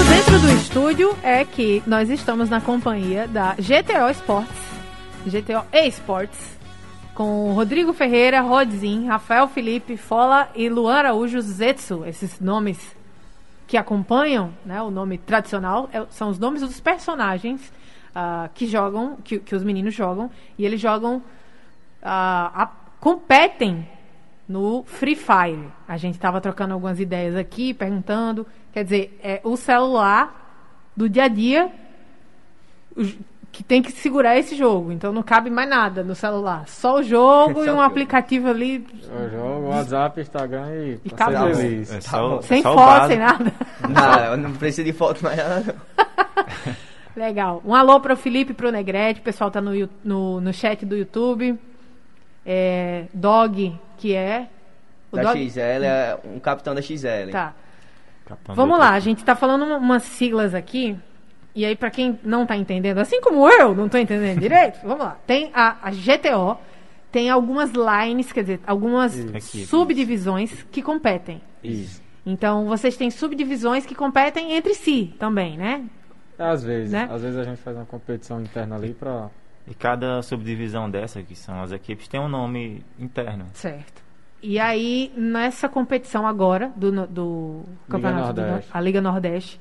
Dentro 0.09 0.39
do 0.39 0.53
estúdio 0.53 1.17
é 1.25 1.45
que 1.45 1.83
nós 1.87 2.09
estamos 2.09 2.49
na 2.49 2.61
companhia 2.61 3.27
da 3.27 3.55
GTO 3.55 4.09
Sports, 4.13 4.55
GTO 5.27 5.65
Esports, 5.73 6.39
com 7.15 7.53
Rodrigo 7.53 7.93
Ferreira, 7.93 8.43
Rodzin, 8.43 9.07
Rafael 9.07 9.49
Felipe, 9.49 9.97
Fola 9.97 10.49
e 10.55 10.69
Luan 10.69 10.99
Araújo 10.99 11.41
Zetsu. 11.41 12.05
Esses 12.07 12.39
nomes 12.39 12.79
que 13.66 13.76
acompanham 13.76 14.52
né, 14.64 14.80
o 14.82 14.90
nome 14.90 15.18
tradicional 15.18 15.88
é- 15.92 16.06
são 16.11 16.28
os 16.28 16.38
nomes 16.38 16.61
dos 16.62 16.80
personagens 16.80 17.73
ah, 18.14 18.49
que 18.54 18.66
jogam, 18.66 19.16
que, 19.25 19.38
que 19.38 19.54
os 19.54 19.62
meninos 19.64 19.94
jogam, 19.94 20.30
e 20.56 20.64
eles 20.64 20.80
jogam, 20.80 21.23
ah, 22.02 22.50
a- 22.54 22.70
competem 23.00 23.87
no 24.49 24.85
Free 24.85 25.16
Fire. 25.16 25.68
A 25.87 25.96
gente 25.96 26.14
estava 26.14 26.40
trocando 26.40 26.73
algumas 26.73 27.00
ideias 27.00 27.35
aqui, 27.37 27.75
perguntando. 27.75 28.46
Quer 28.73 28.85
dizer, 28.85 29.18
é 29.23 29.40
o 29.44 29.56
celular 29.56 30.88
do 30.96 31.08
dia 31.08 31.25
a 31.25 31.28
dia 31.28 31.70
que 33.57 33.65
tem 33.65 33.81
que 33.81 33.91
segurar 33.91 34.37
esse 34.37 34.55
jogo. 34.55 34.93
Então 34.93 35.15
não 35.15 35.23
cabe 35.23 35.49
mais 35.49 35.67
nada 35.67 36.05
no 36.05 36.15
celular. 36.15 36.69
Só 36.69 36.97
o 36.99 37.03
jogo 37.03 37.65
e 37.65 37.71
o 37.71 37.77
um 37.77 37.81
aplicativo 37.81 38.49
ali 38.49 38.87
Eu 39.11 39.31
jogo 39.31 39.69
WhatsApp, 39.69 40.21
Instagram 40.21 40.75
e, 40.75 41.01
E 41.03 41.11
tá 41.11 41.27
acabou. 41.29 41.55
feliz. 41.55 41.91
É 41.91 42.01
só, 42.03 42.43
sem 42.43 42.63
só 42.63 42.73
o 42.73 42.75
foto, 42.75 43.07
sem 43.07 43.19
nada. 43.19 43.53
Não, 43.89 44.37
não 44.37 44.53
precisa 44.53 44.85
de 44.85 44.93
foto 44.93 45.23
mais 45.25 45.39
nada. 45.39 45.75
Legal. 47.17 47.63
Um 47.65 47.75
alô 47.75 47.99
pro 47.99 48.15
Felipe 48.15 48.51
e 48.53 48.55
pro 48.55 48.71
Negrete. 48.71 49.21
O 49.21 49.23
pessoal 49.23 49.51
tá 49.51 49.61
no, 49.61 49.73
no, 50.05 50.39
no 50.39 50.53
chat 50.53 50.85
do 50.85 50.95
YouTube. 50.95 51.59
É, 52.45 53.07
Dog, 53.15 53.75
que 53.97 54.15
é. 54.15 54.49
O 55.11 55.17
Da 55.17 55.33
Dog. 55.33 55.51
XL, 55.51 55.61
é 55.83 56.19
um 56.27 56.39
capitão 56.39 56.75
da 56.75 56.83
XL. 56.83 57.31
Tá. 57.33 57.55
Capitão 58.27 58.55
Vamos 58.55 58.79
lá, 58.79 58.90
a 58.90 59.01
gente 59.01 59.25
tá 59.25 59.35
falando 59.35 59.64
um- 59.64 59.79
umas 59.79 60.03
siglas 60.03 60.55
aqui. 60.55 60.99
E 61.57 61.64
aí, 61.64 61.75
pra 61.75 61.90
quem 61.90 62.19
não 62.23 62.45
tá 62.47 62.55
entendendo, 62.57 62.99
assim 62.99 63.21
como 63.21 63.49
eu 63.51 63.75
não 63.75 63.88
tô 63.88 63.97
entendendo 63.99 64.38
direito, 64.38 64.79
vamos 64.85 64.99
lá. 65.05 65.16
Tem 65.27 65.51
a, 65.55 65.77
a 65.88 65.90
GTO, 65.90 66.59
tem 67.11 67.31
algumas 67.31 67.73
lines, 67.73 68.31
quer 68.31 68.42
dizer, 68.42 68.61
algumas 68.66 69.19
Equipes. 69.19 69.69
subdivisões 69.69 70.62
que 70.71 70.83
competem. 70.83 71.40
Isso. 71.64 72.03
Então, 72.27 72.66
vocês 72.66 72.97
têm 72.97 73.11
subdivisões 73.11 73.87
que 73.87 73.95
competem 73.95 74.53
entre 74.53 74.75
si 74.75 75.14
também, 75.19 75.57
né? 75.57 75.85
Às 76.38 76.62
vezes. 76.62 76.92
Né? 76.92 77.09
Às 77.11 77.23
vezes 77.23 77.38
a 77.38 77.45
gente 77.45 77.59
faz 77.62 77.75
uma 77.75 77.87
competição 77.87 78.40
interna 78.42 78.77
ali 78.77 78.92
pra. 78.92 79.31
E 79.66 79.75
cada 79.75 80.21
subdivisão 80.23 80.88
dessa, 80.90 81.23
que 81.23 81.35
são 81.35 81.62
as 81.62 81.73
equipes, 81.73 82.07
tem 82.07 82.21
um 82.21 82.29
nome 82.29 82.85
interno. 82.99 83.47
Certo. 83.55 84.05
E 84.42 84.59
aí, 84.59 85.11
nessa 85.16 85.69
competição 85.69 86.27
agora, 86.27 86.71
do, 86.77 87.07
do 87.07 87.62
campeonato 87.88 88.35
do 88.35 88.40
Nordeste. 88.42 88.69
Nor- 88.69 88.77
a 88.77 88.81
Liga 88.81 89.01
Nordeste, 89.01 89.61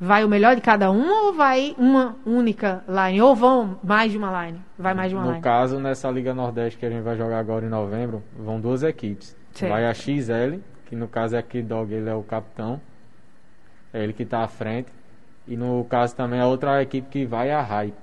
vai 0.00 0.24
o 0.24 0.28
melhor 0.28 0.54
de 0.54 0.62
cada 0.62 0.90
um 0.90 1.26
ou 1.26 1.32
vai 1.34 1.74
uma 1.78 2.16
única 2.24 2.84
line? 2.88 3.20
Ou 3.20 3.34
vão 3.34 3.78
mais 3.82 4.12
de 4.12 4.18
uma 4.18 4.46
line? 4.46 4.60
Vai 4.78 4.94
mais 4.94 5.10
de 5.10 5.16
uma 5.16 5.24
no 5.24 5.30
line? 5.32 5.42
caso, 5.42 5.78
nessa 5.80 6.10
Liga 6.10 6.34
Nordeste 6.34 6.78
que 6.78 6.86
a 6.86 6.90
gente 6.90 7.02
vai 7.02 7.16
jogar 7.16 7.38
agora 7.38 7.64
em 7.64 7.68
novembro, 7.68 8.22
vão 8.38 8.60
duas 8.60 8.82
equipes. 8.82 9.36
Certo. 9.52 9.72
Vai 9.72 9.86
a 9.86 9.94
XL, 9.94 10.60
que 10.86 10.94
no 10.94 11.08
caso 11.08 11.36
é 11.36 11.38
aqui 11.38 11.62
Dog, 11.62 11.92
ele 11.92 12.08
é 12.08 12.14
o 12.14 12.22
capitão. 12.22 12.80
É 13.92 14.02
ele 14.02 14.12
que 14.12 14.24
tá 14.24 14.44
à 14.44 14.48
frente. 14.48 14.92
E 15.48 15.56
no 15.56 15.84
caso 15.84 16.14
também 16.14 16.40
a 16.40 16.46
outra 16.46 16.82
equipe 16.82 17.08
que 17.08 17.24
vai 17.24 17.48
é 17.48 17.54
a 17.54 17.62
Hype. 17.62 17.94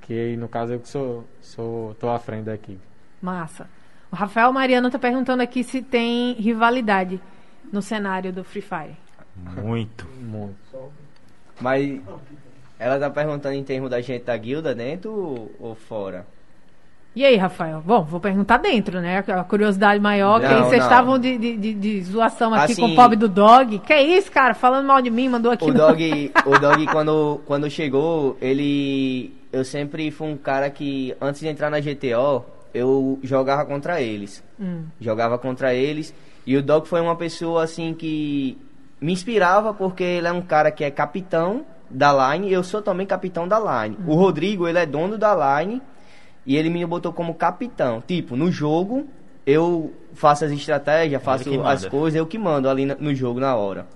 Que 0.00 0.36
no 0.36 0.48
caso 0.48 0.72
eu 0.72 0.80
que 0.80 0.88
sou, 0.88 1.24
sou 1.40 1.94
tô 1.94 2.08
à 2.08 2.18
frente 2.18 2.44
da 2.44 2.54
equipe. 2.54 2.80
Massa. 3.20 3.68
O 4.10 4.16
Rafael 4.16 4.50
Mariano 4.52 4.88
tá 4.90 4.98
perguntando 4.98 5.42
aqui 5.42 5.62
se 5.62 5.82
tem 5.82 6.32
rivalidade 6.34 7.20
no 7.70 7.82
cenário 7.82 8.32
do 8.32 8.42
Free 8.42 8.62
Fire. 8.62 8.96
Muito. 9.36 10.06
Muito. 10.18 10.56
Mas 11.60 12.00
ela 12.78 12.98
tá 12.98 13.10
perguntando 13.10 13.54
em 13.54 13.64
termos 13.64 13.90
da 13.90 14.00
gente 14.00 14.24
da 14.24 14.36
guilda 14.36 14.74
dentro 14.74 15.50
ou- 15.60 15.74
fora? 15.74 16.26
E 17.16 17.24
aí, 17.24 17.36
Rafael? 17.36 17.82
Bom, 17.84 18.04
vou 18.04 18.20
perguntar 18.20 18.58
dentro, 18.58 19.00
né? 19.00 19.18
A 19.26 19.42
curiosidade 19.42 19.98
maior, 19.98 20.40
que 20.40 20.46
Não, 20.46 20.64
vocês 20.64 20.78
não. 20.80 20.86
estavam 20.88 21.18
de, 21.18 21.36
de, 21.36 21.56
de- 21.56 21.74
de 21.74 22.02
zoação 22.04 22.54
aqui 22.54 22.72
Assim- 22.72 22.82
com 22.82 22.88
o 22.92 22.94
pobre 22.94 23.16
do 23.16 23.28
Dog. 23.28 23.80
Que 23.80 23.92
é 23.92 24.02
isso, 24.02 24.30
cara? 24.30 24.54
Falando 24.54 24.86
mal 24.86 25.02
de 25.02 25.10
mim, 25.10 25.28
mandou 25.28 25.50
aqui 25.50 25.64
O 25.64 25.68
no- 25.68 25.74
Dog, 25.74 26.30
o 26.46 26.58
Dog 26.60 26.86
quando, 26.86 27.40
quando 27.44 27.68
chegou, 27.70 28.36
ele. 28.40 29.34
Eu 29.50 29.64
sempre 29.64 30.10
fui 30.12 30.28
um 30.28 30.36
cara 30.36 30.70
que, 30.70 31.16
antes 31.20 31.40
de 31.40 31.48
entrar 31.48 31.70
na 31.70 31.80
GTO, 31.80 32.44
eu 32.72 33.18
jogava 33.22 33.64
contra 33.64 34.00
eles. 34.00 34.44
Hum. 34.60 34.84
Jogava 35.00 35.38
contra 35.38 35.74
eles. 35.74 36.14
E 36.46 36.56
o 36.56 36.62
Dog 36.62 36.86
foi 36.86 37.00
uma 37.00 37.16
pessoa 37.16 37.64
assim 37.64 37.94
que 37.94 38.56
me 39.00 39.12
inspirava 39.12 39.72
porque 39.74 40.02
ele 40.02 40.26
é 40.26 40.32
um 40.32 40.42
cara 40.42 40.70
que 40.70 40.82
é 40.84 40.90
capitão 40.90 41.64
da 41.90 42.32
line 42.34 42.48
e 42.48 42.52
eu 42.52 42.62
sou 42.62 42.82
também 42.82 43.06
capitão 43.06 43.46
da 43.48 43.58
line. 43.58 43.96
O 44.06 44.14
Rodrigo, 44.14 44.66
ele 44.68 44.78
é 44.78 44.86
dono 44.86 45.16
da 45.16 45.60
line 45.60 45.80
e 46.44 46.56
ele 46.56 46.68
me 46.70 46.84
botou 46.84 47.12
como 47.12 47.34
capitão. 47.34 48.02
Tipo, 48.06 48.36
no 48.36 48.50
jogo, 48.50 49.06
eu 49.46 49.92
faço 50.14 50.44
as 50.44 50.50
estratégias, 50.52 51.22
faço 51.22 51.44
as 51.66 51.82
coisas, 51.90 52.18
eu 52.18 52.26
que 52.26 52.36
mando 52.38 52.68
ali 52.68 52.84
no 52.86 53.14
jogo 53.14 53.40
na 53.40 53.54
hora. 53.56 53.86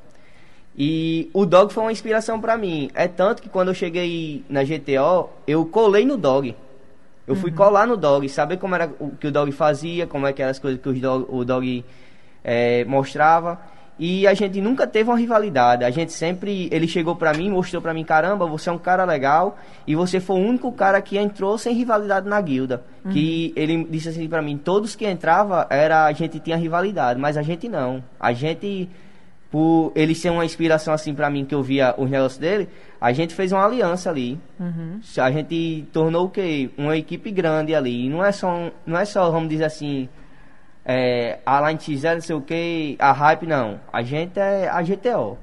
E 0.77 1.29
o 1.35 1.45
Dog 1.45 1.73
foi 1.73 1.83
uma 1.85 1.93
inspiração 1.93 2.41
pra 2.41 2.57
mim. 2.57 2.91
É 2.95 3.07
tanto 3.07 3.43
que 3.43 3.49
quando 3.49 3.69
eu 3.69 3.75
cheguei 3.75 4.43
na 4.49 4.65
GTO, 4.65 5.29
eu 5.47 5.67
colei 5.67 6.05
no 6.07 6.17
Dog. 6.17 6.57
Eu 7.27 7.37
fui 7.37 7.51
colar 7.53 7.87
no 7.87 7.97
Dog, 7.97 8.27
saber 8.29 8.57
como 8.57 8.75
era 8.75 8.91
o 8.99 9.11
que 9.11 9.27
o 9.27 9.33
Dog 9.33 9.53
fazia, 9.53 10.07
como 10.07 10.27
é 10.27 10.33
que 10.33 10.41
eram 10.43 10.51
as 10.51 10.59
coisas 10.59 10.81
que 10.81 10.93
dog- 10.95 11.27
o 11.29 11.45
Dog 11.45 11.85
eh, 12.43 12.85
mostrava. 12.87 13.61
E 13.99 14.27
a 14.27 14.35
gente 14.35 14.61
nunca 14.61 14.87
teve 14.87 15.11
uma 15.11 15.19
rivalidade. 15.19 15.85
A 15.85 15.91
gente 15.91 16.13
sempre. 16.13 16.69
Ele 16.73 16.89
chegou 16.89 17.15
pra 17.15 17.33
mim, 17.35 17.51
mostrou 17.51 17.81
pra 17.81 17.93
mim: 17.95 18.03
caramba, 18.05 18.47
você 18.47 18.69
é 18.69 18.73
um 18.73 18.79
cara 18.79 19.05
legal. 19.05 19.59
E 19.87 19.95
você 19.95 20.19
foi 20.19 20.37
o 20.41 20.45
único 20.45 20.73
cara 20.73 21.01
que 21.03 21.19
entrou 21.19 21.57
sem 21.59 21.75
rivalidade 21.75 22.29
na 22.29 22.41
guilda. 22.41 22.83
Que 23.11 23.53
ele 23.55 23.85
disse 23.91 24.09
assim 24.09 24.29
pra 24.29 24.41
mim: 24.43 24.57
todos 24.57 24.97
que 24.97 25.07
entrava 25.07 25.67
era 25.71 26.07
a 26.07 26.13
gente 26.13 26.41
tinha 26.41 26.57
rivalidade, 26.57 27.21
mas 27.21 27.37
a 27.37 27.43
gente 27.43 27.69
não. 27.69 28.03
A 28.19 28.33
gente 28.33 28.89
por 29.51 29.93
ele 29.95 30.15
ser 30.15 30.31
uma 30.31 30.47
inspiração 30.47 30.95
assim 30.95 31.15
pra 31.15 31.29
mim 31.29 31.45
que 31.45 31.55
eu 31.55 31.63
via 31.63 31.95
os 31.99 32.09
negócios 32.09 32.39
dele, 32.41 32.71
a 32.99 33.13
gente 33.13 33.35
fez 33.35 33.53
uma 33.53 33.63
aliança 33.63 34.09
ali. 34.09 34.41
Uhum. 34.59 34.99
A 35.19 35.31
gente 35.31 35.87
tornou 35.93 36.25
o 36.25 36.31
quê? 36.31 36.71
Uma 36.79 36.97
equipe 36.97 37.31
grande 37.31 37.75
ali. 37.75 38.07
E 38.07 38.09
não 38.09 38.25
é 38.25 38.33
só, 38.33 38.49
um- 38.51 38.71
não 38.87 38.99
é 38.99 39.05
só, 39.05 39.31
vamos 39.31 39.51
dizer 39.51 39.65
assim, 39.65 40.09
é, 40.85 41.39
a 41.47 41.69
Line 41.69 41.81
XL, 41.81 42.15
não 42.15 42.21
sei 42.21 42.37
o 42.37 42.41
que, 42.41 42.97
a 42.99 43.13
Hype, 43.13 43.47
não. 43.47 43.81
A 43.93 44.03
gente 44.03 44.39
é 44.39 44.69
a 44.69 44.83
GTO. 44.83 45.39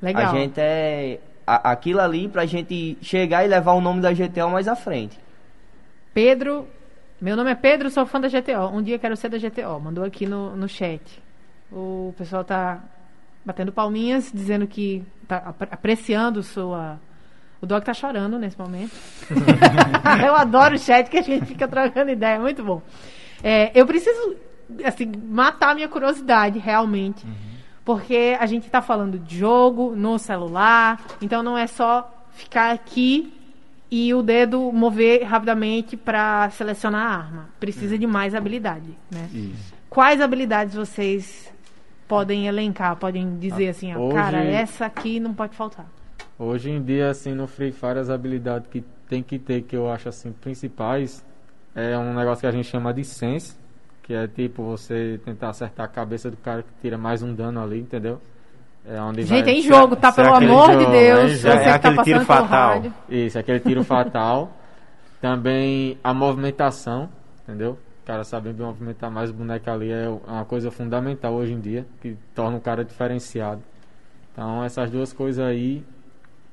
Legal. 0.00 0.22
A 0.22 0.34
gente 0.34 0.58
é 0.60 1.18
a- 1.46 1.70
aquilo 1.72 2.00
ali 2.00 2.28
pra 2.28 2.46
gente 2.46 2.96
chegar 3.02 3.44
e 3.44 3.48
levar 3.48 3.72
o 3.72 3.80
nome 3.80 4.00
da 4.00 4.12
GTO 4.12 4.48
mais 4.50 4.68
à 4.68 4.76
frente. 4.76 5.18
Pedro, 6.14 6.66
meu 7.20 7.36
nome 7.36 7.50
é 7.50 7.54
Pedro, 7.54 7.90
sou 7.90 8.06
fã 8.06 8.20
da 8.20 8.28
GTO. 8.28 8.68
Um 8.72 8.82
dia 8.82 8.98
quero 8.98 9.16
ser 9.16 9.28
da 9.28 9.38
GTO. 9.38 9.80
Mandou 9.80 10.04
aqui 10.04 10.26
no, 10.26 10.56
no 10.56 10.68
chat. 10.68 11.00
O 11.70 12.14
pessoal 12.16 12.44
tá 12.44 12.80
batendo 13.44 13.72
palminhas, 13.72 14.30
dizendo 14.32 14.66
que 14.66 15.04
tá 15.26 15.36
apre- 15.38 15.68
apreciando 15.70 16.42
sua, 16.42 16.98
O 17.60 17.66
Doc 17.66 17.84
tá 17.84 17.92
chorando 17.94 18.38
nesse 18.38 18.58
momento. 18.58 18.92
eu 20.24 20.34
adoro 20.34 20.74
o 20.76 20.78
chat 20.78 21.08
que 21.10 21.18
a 21.18 21.22
gente 21.22 21.46
fica 21.46 21.66
trocando 21.68 22.10
ideia, 22.10 22.36
é 22.36 22.38
muito 22.38 22.62
bom. 22.64 22.80
É, 23.42 23.70
eu 23.74 23.86
preciso, 23.86 24.36
assim, 24.84 25.10
matar 25.28 25.74
minha 25.74 25.88
curiosidade, 25.88 26.58
realmente. 26.58 27.26
Porque 27.84 28.36
a 28.38 28.44
gente 28.46 28.68
tá 28.68 28.82
falando 28.82 29.18
de 29.18 29.38
jogo 29.38 29.94
no 29.96 30.18
celular, 30.18 31.00
então 31.22 31.42
não 31.42 31.56
é 31.56 31.66
só 31.66 32.08
ficar 32.32 32.72
aqui 32.72 33.32
e 33.90 34.12
o 34.12 34.22
dedo 34.22 34.70
mover 34.70 35.22
rapidamente 35.22 35.96
para 35.96 36.50
selecionar 36.50 37.00
a 37.10 37.16
arma. 37.16 37.48
Precisa 37.58 37.98
de 37.98 38.06
mais 38.06 38.34
habilidade, 38.34 38.90
né? 39.10 39.28
Isso. 39.32 39.72
Quais 39.88 40.20
habilidades 40.20 40.74
vocês 40.74 41.50
podem 42.06 42.46
elencar, 42.46 42.96
podem 42.96 43.38
dizer 43.38 43.68
assim, 43.70 43.94
ó, 43.94 43.98
hoje- 43.98 44.14
cara, 44.14 44.44
essa 44.44 44.84
aqui 44.84 45.18
não 45.18 45.32
pode 45.32 45.56
faltar. 45.56 45.86
Hoje 46.38 46.70
em 46.70 46.82
dia, 46.82 47.08
assim, 47.10 47.32
no 47.34 47.46
Free 47.46 47.72
Fire, 47.72 47.98
as 47.98 48.10
habilidades 48.10 48.68
que 48.70 48.84
tem 49.08 49.22
que 49.22 49.38
ter, 49.38 49.62
que 49.62 49.74
eu 49.74 49.90
acho, 49.90 50.08
assim, 50.10 50.30
principais, 50.32 51.24
é 51.74 51.96
um 51.98 52.14
negócio 52.14 52.42
que 52.42 52.46
a 52.46 52.50
gente 52.52 52.68
chama 52.68 52.92
de 52.92 53.02
sense, 53.04 53.56
que 54.08 54.14
é 54.14 54.26
tipo 54.26 54.62
você 54.64 55.20
tentar 55.24 55.50
acertar 55.50 55.84
a 55.84 55.88
cabeça 55.88 56.30
do 56.30 56.36
cara 56.38 56.62
que 56.62 56.68
tira 56.80 56.96
mais 56.98 57.22
um 57.22 57.32
dano 57.34 57.62
ali, 57.62 57.78
entendeu? 57.78 58.18
É 58.86 58.98
onde 59.02 59.22
Gente, 59.22 59.44
vai... 59.44 59.52
é 59.54 59.58
em 59.58 59.62
jogo, 59.62 59.94
tá? 59.96 60.10
será 60.10 60.32
Pelo 60.38 60.50
amor 60.50 60.70
de 60.78 60.84
joga, 60.84 60.90
Deus. 60.90 61.18
é 61.20 61.28
Você 61.28 61.36
jogo. 61.36 61.58
que 61.58 61.60
É 61.60 61.64
tá 61.68 61.74
aquele 61.74 62.02
tiro 62.02 62.24
passando 62.24 62.38
pelo 62.38 62.48
fatal. 62.48 62.72
rádio. 62.72 62.94
Isso, 63.10 63.38
aquele 63.38 63.60
tiro 63.60 63.84
fatal. 63.84 64.50
Também 65.20 65.98
a 66.02 66.14
movimentação, 66.14 67.10
entendeu? 67.42 67.72
O 68.02 68.06
cara 68.06 68.24
saber 68.24 68.54
movimentar 68.54 69.10
mais 69.10 69.28
o 69.28 69.34
boneco 69.34 69.70
ali 69.70 69.92
é 69.92 70.08
uma 70.08 70.44
coisa 70.46 70.70
fundamental 70.70 71.34
hoje 71.34 71.52
em 71.52 71.60
dia, 71.60 71.84
que 72.00 72.16
torna 72.34 72.56
o 72.56 72.60
cara 72.62 72.82
diferenciado. 72.82 73.60
Então 74.32 74.64
essas 74.64 74.90
duas 74.90 75.12
coisas 75.12 75.44
aí 75.44 75.84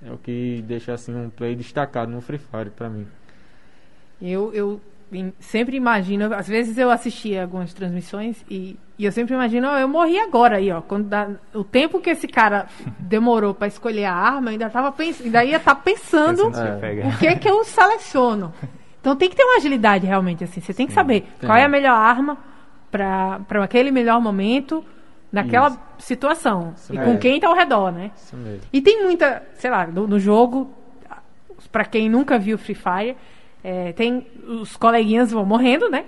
é 0.05 0.11
o 0.11 0.17
que 0.17 0.61
deixa 0.67 0.93
assim 0.93 1.15
um 1.15 1.29
play 1.29 1.55
destacado 1.55 2.11
no 2.11 2.19
Free 2.19 2.37
Fire 2.39 2.69
pra 2.69 2.89
mim. 2.89 3.07
Eu, 4.21 4.53
eu 4.53 4.81
sempre 5.39 5.77
imagino, 5.77 6.33
às 6.33 6.47
vezes 6.47 6.77
eu 6.77 6.89
assistia 6.89 7.43
algumas 7.43 7.73
transmissões 7.73 8.43
e, 8.49 8.77
e 8.97 9.05
eu 9.05 9.11
sempre 9.11 9.33
imagino, 9.33 9.67
ó, 9.67 9.77
eu 9.77 9.87
morri 9.87 10.19
agora 10.19 10.57
aí, 10.57 10.71
ó. 10.71 10.81
Quando 10.81 11.07
dá- 11.07 11.29
o 11.53 11.63
tempo 11.63 11.99
que 12.01 12.09
esse 12.09 12.27
cara 12.27 12.65
demorou 12.99 13.53
pra 13.53 13.67
escolher 13.67 14.05
a 14.05 14.13
arma, 14.13 14.51
ainda 14.51 14.69
tava 14.69 14.91
pensando, 14.91 15.25
ainda 15.27 15.43
ia 15.45 15.57
estar 15.57 15.75
pensando 15.75 16.45
Pensando 16.45 16.85
É. 16.85 17.07
o 17.07 17.17
que 17.17 17.35
que 17.37 17.49
eu 17.49 17.63
seleciono. 17.63 18.53
Então 18.99 19.15
tem 19.15 19.29
que 19.29 19.35
ter 19.35 19.43
uma 19.43 19.57
agilidade 19.57 20.05
realmente 20.07 20.43
assim. 20.43 20.59
Você 20.59 20.73
tem 20.73 20.87
que 20.87 20.93
saber 20.93 21.21
tem. 21.39 21.47
qual 21.47 21.57
é 21.57 21.63
a 21.63 21.69
melhor 21.69 21.93
arma 21.95 22.37
para 22.91 23.63
aquele 23.63 23.91
melhor 23.91 24.19
momento, 24.19 24.83
naquela 25.31 25.67
Isso. 25.69 25.79
situação 25.99 26.73
Isso 26.75 26.93
e 26.93 26.97
mesmo. 26.97 27.13
com 27.13 27.19
quem 27.19 27.39
tá 27.39 27.47
ao 27.47 27.55
redor, 27.55 27.91
né? 27.91 28.11
Isso 28.15 28.35
mesmo. 28.35 28.61
E 28.73 28.81
tem 28.81 29.03
muita, 29.03 29.43
sei 29.55 29.69
lá, 29.69 29.85
no, 29.85 30.07
no 30.07 30.19
jogo, 30.19 30.73
pra 31.71 31.85
quem 31.85 32.09
nunca 32.09 32.39
viu 32.39 32.57
Free 32.57 32.75
Fire, 32.75 33.15
é, 33.67 33.93
tem 33.93 34.27
os 34.47 34.77
coleguinhas 34.77 35.31
vão 35.31 35.43
morrendo, 35.43 35.89
né? 35.89 36.05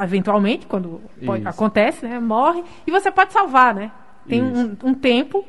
Eventualmente, 0.00 0.64
quando 0.66 1.00
pode- 1.26 1.44
acontece, 1.44 2.06
né? 2.06 2.20
Morre. 2.20 2.62
E 2.86 2.90
você 2.92 3.10
pode 3.10 3.32
salvar, 3.32 3.74
né? 3.74 3.90
Tem 4.28 4.40
um, 4.40 4.76
um 4.84 4.94
tempo 4.94 5.44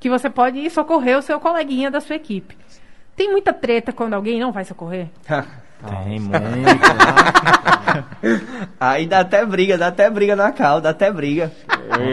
que 0.00 0.08
você 0.08 0.30
pode 0.30 0.58
ir 0.58 0.70
socorrer 0.70 1.18
o 1.18 1.22
seu 1.22 1.38
coleguinha 1.38 1.90
da 1.90 2.00
sua 2.00 2.16
equipe. 2.16 2.56
Tem 3.14 3.30
muita 3.30 3.52
treta 3.52 3.92
quando 3.92 4.14
alguém 4.14 4.40
não 4.40 4.50
vai 4.50 4.64
socorrer? 4.64 5.08
Tem 6.06 6.18
muito. 6.18 6.32
Aí 8.80 9.06
dá 9.06 9.20
até 9.20 9.44
briga, 9.44 9.76
dá 9.76 9.88
até 9.88 10.08
briga 10.08 10.34
na 10.34 10.50
cal, 10.52 10.80
dá 10.80 10.88
até 10.90 11.12
briga. 11.12 11.52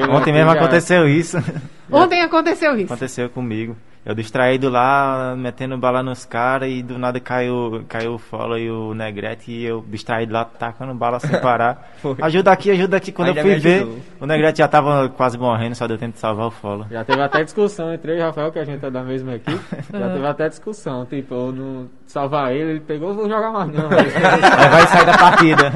Ontem 0.10 0.34
mesmo 0.34 0.51
Já- 0.51 0.57
aconteceu 0.60 1.07
isso. 1.07 1.38
Ontem 1.91 2.21
aconteceu 2.21 2.75
isso. 2.77 2.86
Aconteceu 2.93 3.29
comigo. 3.29 3.75
Eu 4.03 4.15
distraído 4.15 4.67
lá, 4.67 5.36
metendo 5.38 5.77
bala 5.77 6.01
nos 6.01 6.25
caras 6.25 6.67
e 6.71 6.81
do 6.81 6.97
nada 6.97 7.19
caiu, 7.19 7.84
caiu 7.88 8.15
o 8.15 8.17
Follow 8.17 8.57
e 8.57 8.67
o 8.67 8.95
Negrete 8.95 9.51
e 9.51 9.63
eu 9.63 9.86
distraído 9.88 10.34
lá, 10.34 10.43
tacando 10.43 10.91
bala 10.95 11.19
sem 11.19 11.29
parar. 11.39 11.91
Ajuda 12.19 12.51
aqui, 12.51 12.71
ajuda 12.71 12.97
aqui. 12.97 13.12
Quando 13.12 13.27
Ainda 13.27 13.41
eu 13.41 13.43
fui 13.45 13.60
ver, 13.60 13.88
o 14.19 14.25
Negrete 14.25 14.57
já 14.57 14.67
tava 14.67 15.07
quase 15.10 15.38
morrendo, 15.38 15.75
só 15.75 15.86
deu 15.86 15.99
tempo 15.99 16.13
de 16.13 16.19
salvar 16.19 16.47
o 16.47 16.49
Follow. 16.51 16.88
Já 16.89 17.03
teve 17.03 17.21
até 17.21 17.43
discussão 17.43 17.93
entre 17.93 18.13
eu 18.13 18.17
e 18.17 18.21
o 18.21 18.23
Rafael, 18.23 18.51
que 18.51 18.57
a 18.57 18.63
gente 18.65 18.84
é 18.84 18.89
da 18.89 19.03
mesma 19.03 19.36
equipe. 19.36 19.60
Já 19.93 20.10
teve 20.10 20.25
até 20.25 20.49
discussão. 20.49 21.05
Tipo, 21.05 21.36
eu 21.36 21.51
não 21.51 21.88
salvar 22.07 22.53
ele, 22.55 22.71
ele 22.71 22.79
pegou, 22.79 23.13
vou 23.13 23.29
jogar 23.29 23.51
mais 23.51 23.67
não. 23.71 23.86
Aí 23.86 24.69
vai 24.69 24.88
sair 24.88 25.05
da 25.05 25.15
partida. 25.17 25.71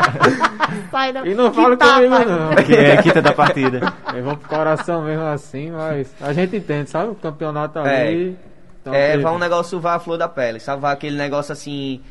Sai 0.90 1.14
da- 1.14 1.28
E 1.28 1.36
não 1.36 1.54
fala 1.54 1.78
comigo 1.78 2.16
não. 2.26 2.56
que 2.64 2.74
é 2.76 2.98
quita 3.04 3.22
da 3.22 3.34
partida. 3.34 3.85
Eu 4.14 4.24
vou 4.24 4.38
pro 4.38 4.50
coração 4.50 5.04
mesmo 5.04 5.24
assim, 5.26 5.72
mas 5.72 6.14
a 6.22 6.32
gente 6.34 6.56
entende, 6.56 6.90
sabe? 6.90 7.12
O 7.12 7.16
campeonato 7.16 7.80
É. 7.80 8.08
ali. 8.08 8.38
então, 8.82 8.94
É, 8.94 9.18
vai 9.18 9.34
um 9.34 9.40
negócio 9.40 9.80
vai 9.80 9.96
a 9.96 10.00
flor 10.00 10.18
da 10.18 10.28
pele, 10.28 10.60
sabe? 10.60 10.82
Vai 10.82 10.94
aquele 10.94 11.18
negócio 11.18 11.52
assim. 11.52 12.02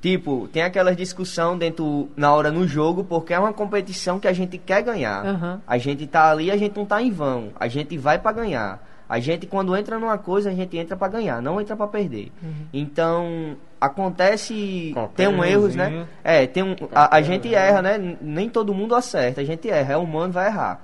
Tipo, 0.00 0.46
tem 0.48 0.62
aquela 0.62 0.94
discussão 0.94 1.56
dentro 1.56 2.10
na 2.14 2.30
hora 2.34 2.50
no 2.50 2.68
jogo, 2.68 3.04
porque 3.04 3.32
é 3.32 3.38
uma 3.38 3.54
competição 3.54 4.20
que 4.20 4.28
a 4.28 4.34
gente 4.34 4.58
quer 4.58 4.82
ganhar. 4.82 5.24
Aham. 5.24 5.62
A 5.66 5.78
gente 5.78 6.06
tá 6.06 6.30
ali, 6.30 6.50
a 6.50 6.56
gente 6.58 6.76
não 6.76 6.84
tá 6.84 7.00
em 7.00 7.10
vão. 7.10 7.48
A 7.58 7.68
gente 7.68 7.96
vai 7.96 8.18
pra 8.18 8.30
ganhar. 8.30 8.86
A 9.08 9.18
gente 9.18 9.46
quando 9.46 9.76
entra 9.76 9.98
numa 9.98 10.18
coisa, 10.18 10.50
a 10.50 10.52
gente 10.52 10.76
entra 10.76 10.96
pra 10.96 11.08
ganhar, 11.08 11.40
não 11.40 11.60
entra 11.60 11.76
pra 11.76 11.86
perder. 11.86 12.32
Então, 12.72 13.56
acontece 13.80 14.90
Qualquer 14.94 15.14
tem 15.14 15.28
um 15.28 15.44
erros, 15.44 15.74
né? 15.74 16.06
É, 16.22 16.46
tem 16.46 16.62
um 16.62 16.74
a, 16.94 17.16
a 17.16 17.22
gente 17.22 17.54
erra, 17.54 17.82
né? 17.82 18.16
Nem 18.20 18.48
todo 18.48 18.74
mundo 18.74 18.94
acerta, 18.94 19.40
a 19.40 19.44
gente 19.44 19.70
erra, 19.70 19.94
é 19.94 19.96
humano, 19.96 20.32
vai 20.32 20.46
errar. 20.48 20.80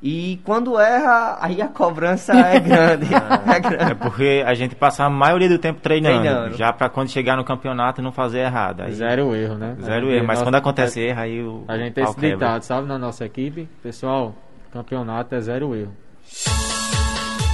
E 0.00 0.40
quando 0.44 0.78
erra, 0.78 1.38
aí 1.40 1.60
a 1.60 1.66
cobrança 1.66 2.32
é 2.32 2.60
grande. 2.60 3.06
é 3.12 3.18
É 3.56 3.60
grande. 3.60 3.94
porque 3.96 4.44
a 4.46 4.54
gente 4.54 4.76
passa 4.76 5.04
a 5.04 5.10
maioria 5.10 5.48
do 5.48 5.58
tempo 5.58 5.80
treinando, 5.80 6.20
Treinando. 6.20 6.56
já 6.56 6.72
pra 6.72 6.88
quando 6.88 7.08
chegar 7.10 7.36
no 7.36 7.42
campeonato 7.44 8.00
não 8.00 8.12
fazer 8.12 8.38
errado. 8.40 8.82
Aí, 8.82 8.92
Zero 8.92 9.34
erro, 9.34 9.56
né? 9.56 9.76
Zero 9.82 10.08
erro, 10.10 10.24
mas 10.26 10.38
nós- 10.38 10.46
quando 10.46 10.54
acontece 10.54 11.00
erro, 11.00 11.20
aí 11.20 11.42
o. 11.42 11.64
A 11.66 11.76
gente 11.76 11.94
tem 11.94 12.04
esse 12.04 12.14
quebra. 12.14 12.30
ditado, 12.36 12.62
sabe, 12.62 12.86
na 12.86 12.96
nossa 12.96 13.24
equipe. 13.24 13.68
Pessoal, 13.82 14.34
campeonato 14.72 15.34
é 15.34 15.40
zero 15.40 15.74
erro. 15.74 15.92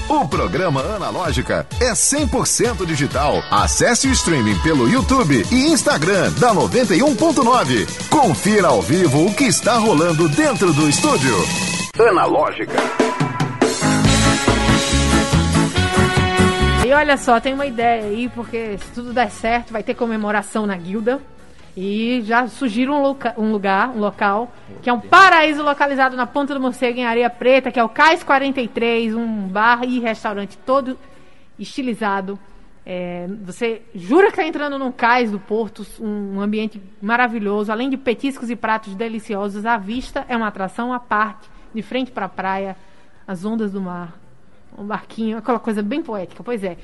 O 0.06 0.28
programa 0.28 0.82
Analógica 0.82 1.66
é 1.80 1.92
100% 1.92 2.84
digital. 2.84 3.42
Acesse 3.50 4.06
o 4.06 4.12
streaming 4.12 4.58
pelo 4.58 4.86
YouTube 4.86 5.42
e 5.50 5.68
Instagram 5.72 6.30
da 6.38 6.52
91.9. 6.54 7.86
Confira 8.10 8.68
ao 8.68 8.82
vivo 8.82 9.24
o 9.26 9.34
que 9.34 9.44
está 9.44 9.78
rolando 9.78 10.28
dentro 10.28 10.74
do 10.74 10.86
estúdio. 10.90 11.34
Analógica. 11.98 12.72
E 16.84 16.92
olha 16.92 17.16
só, 17.16 17.40
tem 17.40 17.54
uma 17.54 17.66
ideia 17.66 18.04
aí, 18.04 18.28
porque 18.28 18.76
se 18.78 18.92
tudo 18.92 19.12
der 19.12 19.30
certo, 19.30 19.72
vai 19.72 19.82
ter 19.82 19.94
comemoração 19.94 20.66
na 20.66 20.76
guilda. 20.76 21.20
E 21.76 22.20
já 22.22 22.46
surgiram 22.46 23.02
um, 23.02 23.42
um 23.42 23.52
lugar, 23.52 23.90
um 23.90 23.98
local, 23.98 24.52
que 24.82 24.90
é 24.90 24.92
um 24.92 25.00
paraíso 25.00 25.62
localizado 25.62 26.16
na 26.16 26.26
Ponta 26.26 26.52
do 26.54 26.60
Morcego, 26.60 26.98
em 26.98 27.06
Areia 27.06 27.30
Preta, 27.30 27.70
que 27.70 27.80
é 27.80 27.84
o 27.84 27.88
Cais 27.88 28.22
43, 28.22 29.14
um 29.14 29.48
bar 29.48 29.84
e 29.84 29.98
restaurante 30.00 30.58
todo 30.58 30.98
estilizado. 31.58 32.38
É, 32.86 33.26
você 33.42 33.82
jura 33.94 34.26
que 34.26 34.32
está 34.32 34.44
entrando 34.44 34.78
num 34.78 34.92
cais 34.92 35.30
do 35.30 35.40
Porto, 35.40 35.86
um 36.00 36.40
ambiente 36.40 36.82
maravilhoso, 37.00 37.72
além 37.72 37.88
de 37.88 37.96
petiscos 37.96 38.50
e 38.50 38.56
pratos 38.56 38.94
deliciosos. 38.94 39.64
A 39.64 39.78
vista 39.78 40.24
é 40.28 40.36
uma 40.36 40.48
atração 40.48 40.92
à 40.92 41.00
parte, 41.00 41.48
de 41.74 41.82
frente 41.82 42.10
para 42.10 42.26
a 42.26 42.28
praia, 42.28 42.76
as 43.26 43.44
ondas 43.44 43.72
do 43.72 43.80
mar, 43.80 44.16
um 44.78 44.84
barquinho, 44.84 45.38
aquela 45.38 45.58
coisa 45.58 45.82
bem 45.82 46.02
poética. 46.02 46.42
Pois 46.42 46.62
é. 46.62 46.76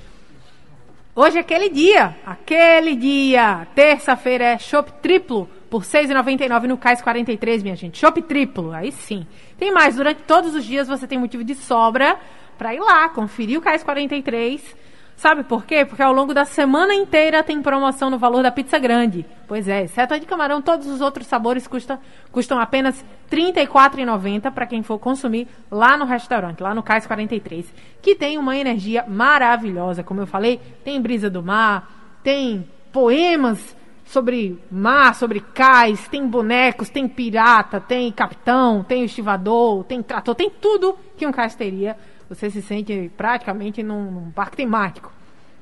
Hoje 1.14 1.38
é 1.38 1.40
aquele 1.40 1.68
dia, 1.68 2.16
aquele 2.24 2.94
dia. 2.94 3.66
Terça-feira 3.74 4.44
é 4.44 4.58
chopp 4.58 4.92
triplo 5.02 5.48
por 5.68 5.82
R$ 5.82 5.88
6,99 5.88 6.62
no 6.62 6.78
Cais 6.78 7.02
43, 7.02 7.62
minha 7.62 7.76
gente. 7.76 7.98
Chopp 7.98 8.22
triplo, 8.22 8.72
aí 8.72 8.92
sim. 8.92 9.26
Tem 9.58 9.72
mais, 9.72 9.96
durante 9.96 10.22
todos 10.22 10.54
os 10.54 10.64
dias 10.64 10.88
você 10.88 11.06
tem 11.06 11.18
motivo 11.18 11.44
de 11.44 11.54
sobra 11.54 12.18
para 12.56 12.74
ir 12.74 12.80
lá, 12.80 13.08
conferir 13.08 13.58
o 13.58 13.62
Cais 13.62 13.82
43. 13.82 14.76
Sabe 15.20 15.44
por 15.44 15.66
quê? 15.66 15.84
Porque 15.84 16.02
ao 16.02 16.14
longo 16.14 16.32
da 16.32 16.46
semana 16.46 16.94
inteira 16.94 17.42
tem 17.42 17.60
promoção 17.60 18.08
no 18.08 18.18
valor 18.18 18.42
da 18.42 18.50
pizza 18.50 18.78
grande. 18.78 19.26
Pois 19.46 19.68
é, 19.68 19.82
exceto 19.82 20.14
a 20.14 20.18
de 20.18 20.24
camarão, 20.24 20.62
todos 20.62 20.86
os 20.86 21.02
outros 21.02 21.26
sabores 21.26 21.66
custam, 21.66 21.98
custam 22.32 22.58
apenas 22.58 23.04
R$ 23.30 23.52
34,90 23.52 24.50
para 24.50 24.66
quem 24.66 24.82
for 24.82 24.98
consumir 24.98 25.46
lá 25.70 25.94
no 25.98 26.06
restaurante, 26.06 26.62
lá 26.62 26.74
no 26.74 26.82
Cais 26.82 27.06
43, 27.06 27.70
que 28.00 28.14
tem 28.14 28.38
uma 28.38 28.56
energia 28.56 29.04
maravilhosa. 29.06 30.02
Como 30.02 30.22
eu 30.22 30.26
falei, 30.26 30.58
tem 30.82 30.98
brisa 31.02 31.28
do 31.28 31.42
mar, 31.42 32.16
tem 32.24 32.66
poemas 32.90 33.76
sobre 34.06 34.58
mar, 34.70 35.14
sobre 35.14 35.40
cais, 35.40 36.08
tem 36.08 36.26
bonecos, 36.26 36.88
tem 36.88 37.06
pirata, 37.06 37.78
tem 37.78 38.10
capitão, 38.10 38.82
tem 38.82 39.04
estivador, 39.04 39.84
tem 39.84 40.02
trator, 40.02 40.34
tem 40.34 40.48
tudo 40.48 40.96
que 41.14 41.26
um 41.26 41.30
cais 41.30 41.54
teria. 41.54 41.94
Você 42.30 42.48
se 42.48 42.62
sente 42.62 43.10
praticamente 43.16 43.82
num, 43.82 44.08
num 44.08 44.30
parque 44.30 44.56
temático. 44.56 45.12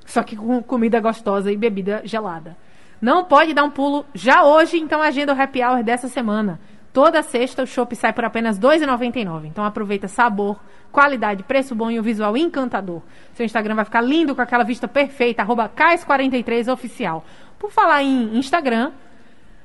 Só 0.04 0.22
que 0.22 0.36
com 0.36 0.62
comida 0.62 1.00
gostosa 1.00 1.50
e 1.50 1.56
bebida 1.56 2.02
gelada. 2.04 2.56
Não 3.00 3.24
pode 3.24 3.54
dar 3.54 3.64
um 3.64 3.70
pulo 3.70 4.04
já 4.12 4.44
hoje, 4.44 4.78
então 4.78 5.00
agenda 5.00 5.32
o 5.32 5.40
happy 5.40 5.64
hour 5.64 5.82
dessa 5.82 6.08
semana. 6.08 6.60
Toda 6.92 7.22
sexta 7.22 7.62
o 7.62 7.66
chopp 7.66 7.96
sai 7.96 8.12
por 8.12 8.24
apenas 8.24 8.58
R$ 8.58 8.64
2,99. 8.64 9.46
Então 9.46 9.64
aproveita 9.64 10.08
sabor, 10.08 10.60
qualidade, 10.92 11.42
preço 11.42 11.74
bom 11.74 11.90
e 11.90 11.98
o 11.98 12.02
visual 12.02 12.36
encantador. 12.36 13.00
Seu 13.32 13.46
Instagram 13.46 13.74
vai 13.74 13.86
ficar 13.86 14.02
lindo 14.02 14.34
com 14.34 14.42
aquela 14.42 14.64
vista 14.64 14.86
perfeita, 14.86 15.40
arroba 15.40 15.70
CAIS43oficial. 15.74 17.22
Por 17.58 17.70
falar 17.70 18.02
em 18.02 18.36
Instagram, 18.36 18.92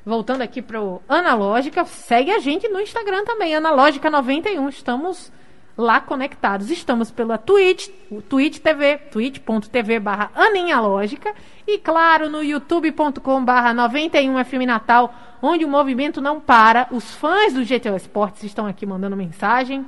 voltando 0.06 0.42
aqui 0.42 0.62
pro 0.62 1.02
Analógica, 1.10 1.84
segue 1.84 2.32
a 2.32 2.40
gente 2.40 2.70
no 2.70 2.80
Instagram 2.80 3.26
também, 3.26 3.54
Analógica91. 3.54 4.70
Estamos 4.70 5.32
lá 5.78 6.00
conectados. 6.00 6.70
Estamos 6.70 7.12
pela 7.12 7.38
Twitch, 7.38 7.90
o 8.10 8.22
Twitch 8.22 8.60
TV, 8.60 8.98
twitch.tv 8.98 10.00
barra 10.00 10.32
Aninhalógica 10.36 11.34
e 11.68 11.78
claro 11.78 12.30
no 12.30 12.44
youtube.com 12.44 13.44
barra 13.44 13.74
91FM 13.74 14.66
Natal, 14.66 15.14
onde 15.42 15.66
o 15.66 15.70
movimento 15.70 16.22
não 16.22 16.40
para. 16.40 16.88
Os 16.92 17.14
fãs 17.16 17.54
do 17.54 17.64
GTO 17.64 17.96
Esportes 17.96 18.44
estão 18.44 18.66
aqui 18.66 18.86
mandando 18.86 19.16
mensagem. 19.16 19.86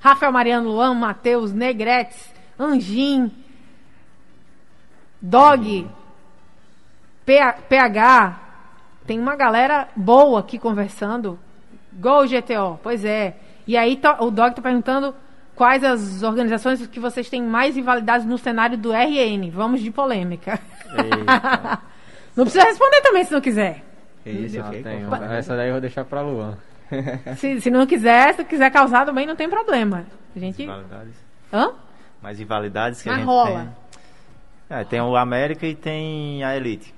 Rafael 0.00 0.32
Mariano 0.32 0.70
Luan, 0.70 0.94
Matheus, 0.94 1.52
Negretes, 1.52 2.32
Anjim, 2.58 3.30
Dog, 5.20 5.88
PH, 7.24 8.40
tem 9.06 9.18
uma 9.18 9.34
galera 9.34 9.88
boa 9.96 10.40
aqui 10.40 10.58
conversando. 10.58 11.38
Gol 11.92 12.26
GTO, 12.26 12.78
pois 12.82 13.04
é. 13.04 13.36
E 13.66 13.76
aí 13.76 13.96
tá, 13.96 14.18
o 14.22 14.30
Dog 14.30 14.54
tá 14.54 14.62
perguntando 14.62 15.14
quais 15.54 15.82
as 15.82 16.22
organizações 16.22 16.86
que 16.86 17.00
vocês 17.00 17.28
têm 17.28 17.42
mais 17.42 17.74
rivalidades 17.74 18.26
no 18.26 18.38
cenário 18.38 18.78
do 18.78 18.92
RN. 18.92 19.50
Vamos 19.50 19.80
de 19.80 19.90
polêmica. 19.90 20.60
não 22.36 22.44
precisa 22.44 22.64
responder 22.64 23.00
também 23.00 23.24
se 23.24 23.32
não 23.32 23.40
quiser. 23.40 23.82
Isso, 24.24 24.58
Não, 24.58 25.08
uma. 25.08 25.36
Essa 25.36 25.56
daí 25.56 25.68
eu 25.68 25.74
vou 25.74 25.80
deixar 25.80 26.04
pra 26.04 26.20
Luan. 26.20 26.56
Se, 27.36 27.60
se 27.60 27.68
não 27.70 27.84
quiser, 27.84 28.32
se 28.34 28.44
quiser 28.44 28.70
causar 28.70 29.04
também 29.04 29.26
não 29.26 29.34
tem 29.34 29.48
problema. 29.50 30.04
A 30.34 30.38
gente. 30.38 30.58
Rivalidades. 30.58 31.14
Hã? 31.52 31.72
Mais 32.22 32.38
rivalidades 32.38 33.02
que 33.02 33.08
a 33.08 33.12
Mas 33.12 33.20
gente 33.20 33.28
rola. 33.28 33.74
tem. 34.68 34.78
É, 34.78 34.84
tem 34.84 35.00
o 35.00 35.16
América 35.16 35.66
e 35.66 35.74
tem 35.74 36.44
a 36.44 36.56
Elite. 36.56 36.94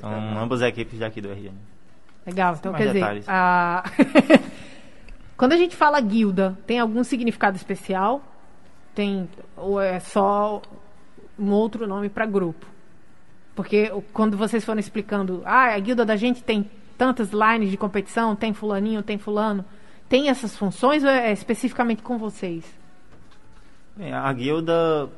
São 0.00 0.38
ambas 0.38 0.60
equipes 0.62 0.98
daqui 0.98 1.20
do 1.20 1.30
RN. 1.30 1.54
Legal, 2.26 2.54
então 2.54 2.72
quer 2.72 2.86
dizer, 2.86 3.00
detalhes. 3.00 3.24
a... 3.28 3.82
quando 5.42 5.54
a 5.54 5.56
gente 5.56 5.74
fala 5.74 6.00
guilda, 6.00 6.56
tem 6.68 6.78
algum 6.78 7.02
significado 7.02 7.56
especial? 7.56 8.22
Tem 8.94 9.28
ou 9.56 9.80
é 9.80 9.98
só 9.98 10.62
um 11.36 11.50
outro 11.50 11.84
nome 11.84 12.08
para 12.08 12.24
grupo? 12.24 12.64
Porque 13.52 13.90
quando 14.12 14.36
vocês 14.36 14.64
foram 14.64 14.78
explicando, 14.78 15.42
ah, 15.44 15.74
a 15.74 15.78
guilda 15.80 16.04
da 16.04 16.14
gente 16.14 16.44
tem 16.44 16.70
tantas 16.96 17.32
lines 17.32 17.72
de 17.72 17.76
competição, 17.76 18.36
tem 18.36 18.54
fulaninho, 18.54 19.02
tem 19.02 19.18
fulano, 19.18 19.64
tem 20.08 20.28
essas 20.28 20.56
funções 20.56 21.02
ou 21.02 21.10
é 21.10 21.32
especificamente 21.32 22.04
com 22.04 22.18
vocês? 22.18 22.64
Bem, 23.96 24.12
a 24.12 24.32
guilda 24.32 25.10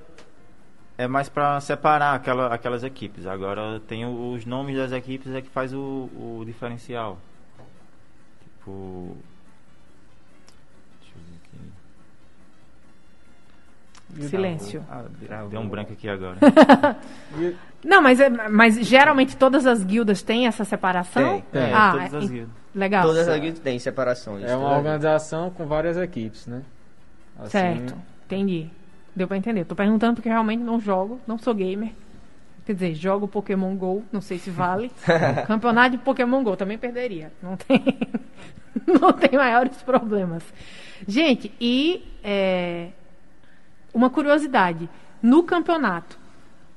é 0.96 1.06
mais 1.06 1.28
pra 1.28 1.60
separar 1.60 2.14
aquela, 2.14 2.46
aquelas 2.46 2.82
equipes. 2.82 3.26
Agora 3.26 3.78
tem 3.86 4.06
os 4.06 4.46
nomes 4.46 4.74
das 4.74 4.90
equipes 4.90 5.34
é 5.34 5.42
que 5.42 5.50
faz 5.50 5.74
o, 5.74 6.08
o 6.16 6.42
diferencial. 6.46 7.18
Tipo. 8.42 9.18
Silêncio. 14.22 14.84
Ah, 14.90 15.04
de- 15.20 15.48
deu 15.50 15.60
um 15.60 15.68
branco 15.68 15.92
aqui 15.92 16.08
agora. 16.08 16.36
Não, 17.84 18.00
mas, 18.00 18.18
é- 18.20 18.30
mas 18.30 18.76
geralmente 18.86 19.36
todas 19.36 19.66
as 19.66 19.84
guildas 19.84 20.22
têm 20.22 20.46
essa 20.46 20.64
separação? 20.64 21.42
Tem. 21.52 21.62
É, 21.62 21.72
Ah, 21.74 21.92
todas 21.92 22.14
as 22.14 22.30
guildas. 22.30 22.54
Legal. 22.74 23.02
Todas 23.06 23.28
as 23.28 23.40
guildas 23.40 23.60
têm 23.60 23.78
separações. 23.78 24.44
É 24.44 24.56
uma 24.56 24.68
todas. 24.70 24.78
organização 24.78 25.50
com 25.50 25.66
várias 25.66 25.96
equipes, 25.96 26.46
né? 26.46 26.62
Assim, 27.38 27.48
Certo, 27.50 27.94
entendi. 28.24 28.68
Deu 29.14 29.28
pra 29.28 29.36
entender. 29.36 29.64
Tô 29.64 29.74
perguntando 29.74 30.14
porque 30.14 30.28
realmente 30.28 30.60
não 30.62 30.80
jogo, 30.80 31.20
não 31.26 31.38
sou 31.38 31.54
gamer. 31.54 31.90
Quer 32.66 32.72
dizer, 32.72 32.94
jogo 32.94 33.28
Pokémon 33.28 33.76
GO, 33.76 34.02
não 34.10 34.20
sei 34.22 34.38
se 34.38 34.48
vale. 34.50 34.90
Campeonato 35.46 35.90
de 35.90 35.98
Pokémon 35.98 36.42
GO 36.42 36.56
também 36.56 36.78
perderia. 36.78 37.30
Não 37.42 37.56
tem, 37.56 37.84
não 39.00 39.12
tem 39.12 39.38
maiores 39.38 39.76
problemas. 39.82 40.42
Gente, 41.06 41.52
e 41.60 42.02
é, 42.24 42.88
uma 43.94 44.10
curiosidade: 44.10 44.88
no 45.22 45.42
campeonato, 45.44 46.18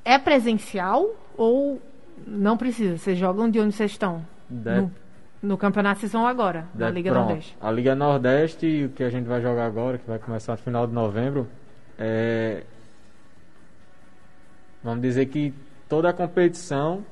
é 0.05 0.17
presencial 0.17 1.09
ou 1.35 1.81
não 2.25 2.55
precisa? 2.55 2.97
Vocês 2.97 3.17
jogam 3.17 3.49
de 3.49 3.59
onde 3.59 3.73
vocês 3.75 3.91
estão? 3.91 4.25
de- 4.49 4.69
No, 4.81 4.91
no 5.41 5.57
campeonato 5.57 5.99
vocês 5.99 6.11
vão 6.13 6.25
agora, 6.25 6.65
na 6.73 6.89
Liga 6.89 7.11
pronto. 7.11 7.25
Nordeste. 7.27 7.57
A 7.59 7.69
Liga 7.71 7.93
Nordeste 7.95 8.65
e 8.65 8.85
o 8.85 8.89
que 8.89 9.03
a 9.03 9.09
gente 9.09 9.25
vai 9.25 9.41
jogar 9.41 9.65
agora, 9.65 9.97
que 9.97 10.07
vai 10.07 10.17
começar 10.19 10.53
no 10.53 10.57
final 10.59 10.87
de 10.87 10.93
novembro, 10.93 11.47
é. 11.97 12.63
Vamos 14.83 15.01
dizer 15.01 15.25
que 15.25 15.53
toda 15.89 16.09
a 16.09 16.13
competição, 16.13 17.03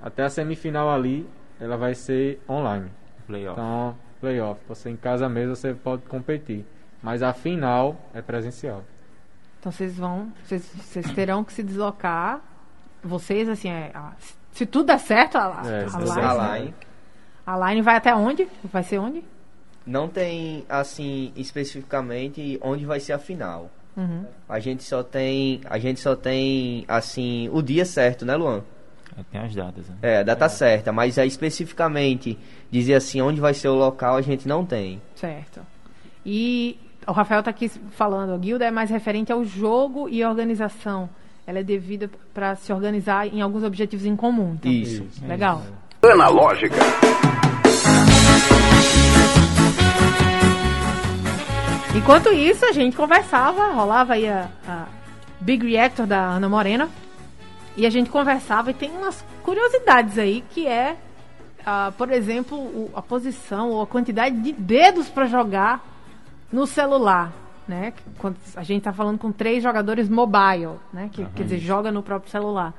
até 0.00 0.22
a 0.24 0.28
semifinal 0.28 0.88
ali, 0.90 1.26
ela 1.60 1.76
vai 1.76 1.94
ser 1.94 2.40
online. 2.48 2.90
Playoff. 3.26 3.58
Então, 3.58 3.96
playoff. 4.20 4.60
Você 4.68 4.90
em 4.90 4.96
casa 4.96 5.28
mesmo 5.28 5.56
você 5.56 5.74
pode 5.74 6.02
competir. 6.02 6.64
Mas 7.02 7.22
a 7.22 7.32
final 7.32 7.96
é 8.14 8.22
presencial. 8.22 8.84
Então 9.66 9.72
vocês 9.72 9.96
vão, 9.96 10.32
vocês, 10.44 11.10
terão 11.12 11.42
que 11.42 11.52
se 11.52 11.60
deslocar. 11.60 12.40
Vocês, 13.02 13.48
assim, 13.48 13.68
é, 13.68 13.90
a- 13.92 14.12
se 14.52 14.64
tudo 14.64 14.86
der 14.86 15.00
certo, 15.00 15.36
a, 15.36 15.60
a, 15.60 15.66
É, 15.68 15.86
a 15.86 15.96
A 15.96 15.98
line, 15.98 16.12
certo. 16.12 16.52
line 16.62 16.74
a 17.44 17.68
line 17.70 17.82
vai 17.82 17.96
até 17.96 18.14
onde? 18.14 18.46
Vai 18.72 18.84
ser 18.84 18.98
onde? 18.98 19.24
não 19.84 20.08
tem, 20.08 20.64
assim, 20.68 21.32
especificamente 21.36 22.58
onde 22.62 22.84
vai 22.86 23.00
ser 23.00 23.12
a 23.12 23.18
final. 23.18 23.68
Uhum. 23.96 24.24
A 24.48 24.58
gente 24.60 24.82
só 24.84 25.02
tem, 25.02 25.60
a 25.68 25.78
gente 25.80 25.98
só 26.00 26.14
tem, 26.14 26.84
assim, 26.86 27.48
o 27.52 27.60
dia 27.62 27.84
certo, 27.84 28.24
né, 28.24 28.36
Luan? 28.36 28.62
É, 29.18 29.22
Tem 29.32 29.40
as 29.40 29.52
datas. 29.54 29.88
Né? 29.88 29.96
É, 30.02 30.18
a 30.18 30.22
data 30.22 30.48
certa, 30.48 30.92
mas 30.92 31.18
aí 31.18 31.26
especificamente 31.28 32.38
dizer 32.70 32.94
assim 32.94 33.20
onde 33.20 33.40
vai 33.40 33.52
ser 33.54 33.68
o 33.68 33.74
local 33.74 34.14
a 34.16 34.22
gente 34.22 34.46
não 34.46 34.64
tem. 34.64 35.00
Certo. 35.16 35.60
E 36.24 36.78
o 37.06 37.12
Rafael 37.12 37.40
está 37.40 37.50
aqui 37.50 37.68
falando, 37.68 38.32
a 38.34 38.38
guilda 38.38 38.64
é 38.64 38.70
mais 38.70 38.90
referente 38.90 39.32
ao 39.32 39.44
jogo 39.44 40.08
e 40.08 40.24
organização. 40.24 41.08
Ela 41.46 41.60
é 41.60 41.62
devida 41.62 42.10
para 42.34 42.56
se 42.56 42.72
organizar 42.72 43.26
em 43.28 43.40
alguns 43.40 43.62
objetivos 43.62 44.04
em 44.04 44.16
comum. 44.16 44.54
então. 44.58 44.70
Isso. 44.72 45.04
Legal. 45.26 45.62
Analógica. 46.02 46.76
Enquanto 51.94 52.32
isso, 52.32 52.64
a 52.64 52.72
gente 52.72 52.96
conversava, 52.96 53.72
rolava 53.72 54.14
aí 54.14 54.28
a, 54.28 54.48
a 54.68 54.84
Big 55.40 55.66
Reactor 55.68 56.06
da 56.06 56.20
Ana 56.20 56.48
Morena. 56.48 56.88
E 57.76 57.86
a 57.86 57.90
gente 57.90 58.10
conversava 58.10 58.70
e 58.70 58.74
tem 58.74 58.90
umas 58.90 59.24
curiosidades 59.42 60.18
aí 60.18 60.42
que 60.50 60.66
é, 60.66 60.96
ah, 61.64 61.92
por 61.96 62.10
exemplo, 62.10 62.56
o- 62.56 62.90
a 62.94 63.02
posição 63.02 63.70
ou 63.70 63.82
a 63.82 63.86
quantidade 63.86 64.36
de 64.40 64.52
dedos 64.52 65.08
para 65.08 65.26
jogar 65.26 65.84
no 66.52 66.66
celular. 66.66 67.32
Né? 67.68 67.92
Quando 68.18 68.36
a 68.54 68.62
gente 68.62 68.82
tá 68.84 68.92
falando 68.92 69.18
com 69.18 69.32
três 69.32 69.60
jogadores 69.62 70.08
mobile, 70.08 70.74
né? 70.92 71.10
Que, 71.12 71.24
quer 71.34 71.42
dizer, 71.42 71.58
joga 71.58 71.90
no 71.90 72.00
próprio 72.00 72.30
celular. 72.30 72.72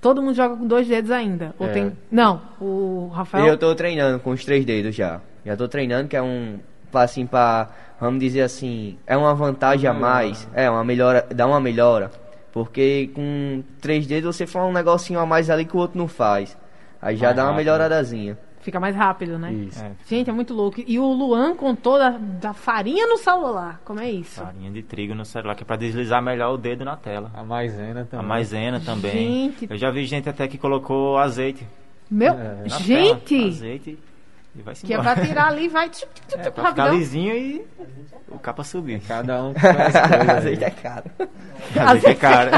Todo 0.00 0.22
mundo 0.22 0.34
joga 0.34 0.56
com 0.56 0.66
dois 0.66 0.86
dedos 0.86 1.10
ainda. 1.10 1.52
Ou 1.58 1.66
É. 1.66 1.72
tem. 1.72 1.92
Não, 2.10 2.40
o 2.60 3.10
Rafael. 3.12 3.44
Eu 3.46 3.58
tô 3.58 3.74
treinando 3.74 4.20
com 4.20 4.30
os 4.30 4.44
três 4.44 4.64
dedos 4.64 4.94
já. 4.94 5.20
Já 5.44 5.56
tô 5.56 5.66
treinando 5.66 6.08
que 6.08 6.16
é 6.16 6.22
um 6.22 6.60
assim 6.94 7.26
para 7.26 7.68
vamos 8.00 8.20
dizer 8.20 8.42
assim, 8.42 8.96
é 9.06 9.16
uma 9.16 9.34
vantagem 9.34 9.88
a 9.88 9.92
mais, 9.92 10.48
é 10.54 10.70
uma 10.70 10.82
melhora, 10.82 11.26
dá 11.34 11.46
uma 11.46 11.60
melhora, 11.60 12.10
porque 12.50 13.10
com 13.14 13.62
três 13.80 14.06
dedos 14.06 14.34
você 14.36 14.46
faz 14.46 14.64
um 14.66 14.72
negocinho 14.72 15.20
a 15.20 15.26
mais 15.26 15.50
ali 15.50 15.64
que 15.66 15.76
o 15.76 15.80
outro 15.80 15.98
não 15.98 16.08
faz. 16.08 16.56
Aí 17.02 17.14
já 17.16 17.26
Mais 17.26 17.36
dá 17.36 17.42
uma 17.42 17.48
rápido. 17.50 17.58
melhoradazinha. 17.66 18.38
Fica 18.60 18.78
mais 18.78 18.94
rápido, 18.94 19.38
né? 19.38 19.52
Isso. 19.52 19.82
É, 19.82 19.92
Gente, 20.06 20.28
é 20.28 20.32
muito 20.32 20.52
louco. 20.52 20.82
E 20.86 20.98
o 20.98 21.06
Luan 21.12 21.54
contou 21.54 21.98
da, 21.98 22.10
da 22.10 22.52
farinha 22.52 23.06
no 23.06 23.16
celular. 23.16 23.80
Como 23.84 24.00
é 24.00 24.10
isso? 24.10 24.42
farinha 24.42 24.70
de 24.70 24.82
trigo 24.82 25.14
no 25.14 25.24
celular, 25.24 25.54
que 25.54 25.62
é 25.62 25.66
pra 25.66 25.76
deslizar 25.76 26.22
melhor 26.22 26.52
o 26.52 26.58
dedo 26.58 26.84
na 26.84 26.94
tela. 26.96 27.30
A 27.34 27.42
maisena 27.42 28.04
também. 28.04 28.24
A 28.26 28.28
maisena 28.28 28.80
também. 28.80 29.12
Gente. 29.52 29.66
Eu 29.70 29.78
já 29.78 29.90
vi 29.90 30.04
gente 30.04 30.28
até 30.28 30.46
que 30.46 30.58
colocou 30.58 31.16
azeite. 31.16 31.66
Meu, 32.10 32.32
É. 32.34 32.56
na 32.68 32.78
gente! 32.78 33.34
tela, 33.38 33.48
azeite 33.48 33.98
e 34.54 34.62
vai 34.62 34.74
se 34.74 34.84
Que 34.84 34.92
é 34.94 34.98
pra 34.98 35.14
tirar 35.16 35.46
ali 35.48 35.64
e 35.64 35.68
vai 35.68 35.90
É, 36.36 36.50
pra 36.50 36.68
ficar 36.70 36.88
lisinho 36.88 37.34
e 37.34 37.64
o 38.28 38.38
capa 38.38 38.62
subir. 38.62 39.00
Cada 39.00 39.42
um 39.42 39.54
com 39.54 39.60
suas 39.60 39.74
coisas 39.76 40.20
aí. 40.20 40.30
Azeite 40.36 40.64
é 40.64 40.70
caro. 40.70 41.04
Azeite 41.76 42.06
é 42.08 42.14
caro. 42.14 42.50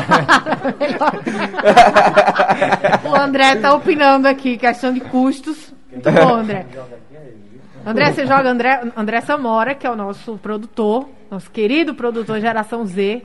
o 3.09 3.15
André 3.15 3.57
tá 3.57 3.75
opinando 3.75 4.27
aqui, 4.27 4.57
questão 4.57 4.93
de 4.93 5.01
custos. 5.01 5.72
Muito 6.05 6.11
bom, 6.11 6.35
André. 6.35 6.67
André, 7.85 8.13
você 8.13 8.27
joga 8.27 8.49
André, 8.49 8.93
André 8.97 9.21
Samora, 9.23 9.75
que 9.75 9.87
é 9.87 9.91
o 9.91 9.97
nosso 9.97 10.39
produtor, 10.39 11.09
nosso 11.31 11.51
querido 11.51 11.95
produtor 11.95 12.41
Geração 12.41 12.85
Z, 12.87 13.23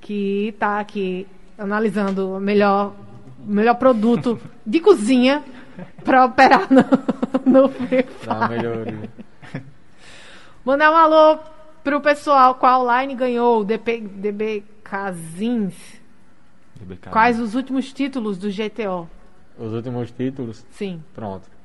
que 0.00 0.54
tá 0.58 0.80
aqui 0.80 1.26
analisando 1.58 2.36
o 2.36 2.40
melhor, 2.40 2.94
melhor 3.38 3.74
produto 3.74 4.40
de 4.64 4.80
cozinha 4.80 5.44
pra 6.02 6.24
operar 6.24 6.66
no, 6.72 6.82
no 7.44 7.68
Free 7.68 8.04
Fire. 8.04 9.10
Mandar 10.64 10.90
um 10.92 10.96
alô 10.96 11.38
pro 11.84 12.00
pessoal 12.00 12.54
qual 12.54 12.86
line 13.00 13.14
ganhou 13.14 13.60
o 13.60 13.64
DP, 13.64 14.00
DB 14.00 14.64
Casins. 14.82 16.00
Quais 17.10 17.38
os 17.38 17.54
últimos 17.54 17.92
títulos 17.92 18.38
do 18.38 18.48
GTO? 18.48 19.06
Os 19.58 19.74
últimos 19.74 20.10
títulos, 20.10 20.64
Sim. 20.70 21.02
pronto. 21.14 21.59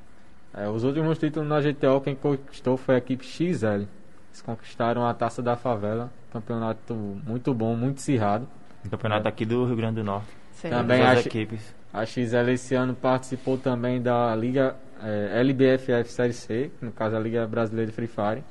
É, 0.56 0.66
os 0.68 0.84
últimos 0.84 1.18
títulos 1.18 1.46
na 1.46 1.60
GTO, 1.60 2.00
quem 2.00 2.14
conquistou 2.14 2.78
foi 2.78 2.94
a 2.94 2.98
equipe 2.98 3.26
XL. 3.26 3.66
Eles 3.66 4.42
conquistaram 4.42 5.06
a 5.06 5.12
Taça 5.12 5.42
da 5.42 5.54
Favela, 5.54 6.10
campeonato 6.32 6.94
muito 6.94 7.52
bom, 7.52 7.76
muito 7.76 7.98
acirrado. 7.98 8.48
Um 8.84 8.88
campeonato 8.88 9.28
aqui 9.28 9.44
do 9.44 9.66
Rio 9.66 9.76
Grande 9.76 9.96
do 9.96 10.04
Norte. 10.04 10.28
Certo. 10.52 10.72
Também 10.72 11.02
as 11.02 11.26
equipes. 11.26 11.74
A 11.92 12.06
XL 12.06 12.48
esse 12.48 12.74
ano 12.74 12.94
participou 12.94 13.58
também 13.58 14.00
da 14.00 14.34
Liga 14.34 14.76
eh, 15.02 15.40
LBFF 15.40 16.10
Série 16.10 16.32
C, 16.32 16.70
no 16.80 16.90
caso 16.90 17.16
a 17.16 17.20
Liga 17.20 17.46
Brasileira 17.46 17.90
de 17.90 17.94
Free 17.94 18.06
Fire. 18.06 18.42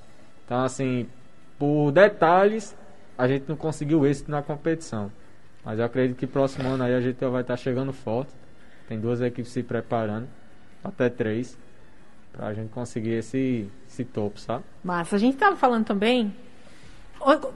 Então, 0.45 0.63
assim, 0.63 1.07
por 1.57 1.91
detalhes, 1.91 2.75
a 3.17 3.27
gente 3.27 3.45
não 3.47 3.55
conseguiu 3.55 4.05
êxito 4.05 4.29
na 4.29 4.43
competição. 4.43 5.11
Mas 5.63 5.79
eu 5.79 5.85
acredito 5.85 6.17
que 6.17 6.27
próximo 6.27 6.69
ano 6.69 6.83
aí 6.83 6.93
a 6.93 6.99
GTO 6.99 7.31
vai 7.31 7.41
estar 7.41 7.57
chegando 7.57 7.91
forte. 7.91 8.31
Tem 8.87 8.99
duas 8.99 9.21
equipes 9.21 9.51
se 9.51 9.63
preparando, 9.63 10.27
até 10.83 11.09
três, 11.09 11.57
pra 12.36 12.54
gente 12.54 12.69
conseguir 12.69 13.13
esse, 13.13 13.69
esse 13.88 14.04
topo, 14.04 14.39
sabe? 14.39 14.63
Massa. 14.84 15.15
A 15.15 15.19
gente 15.19 15.38
tava 15.38 15.56
falando 15.56 15.86
também. 15.86 16.34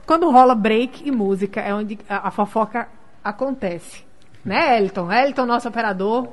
Quando 0.06 0.30
rola 0.30 0.54
break 0.54 1.06
e 1.06 1.10
música, 1.10 1.60
é 1.60 1.74
onde 1.74 1.98
a, 2.08 2.28
a 2.28 2.30
fofoca 2.30 2.88
acontece. 3.22 4.04
Né, 4.44 4.78
Elton? 4.78 5.12
Elton, 5.12 5.46
nosso 5.46 5.68
operador. 5.68 6.28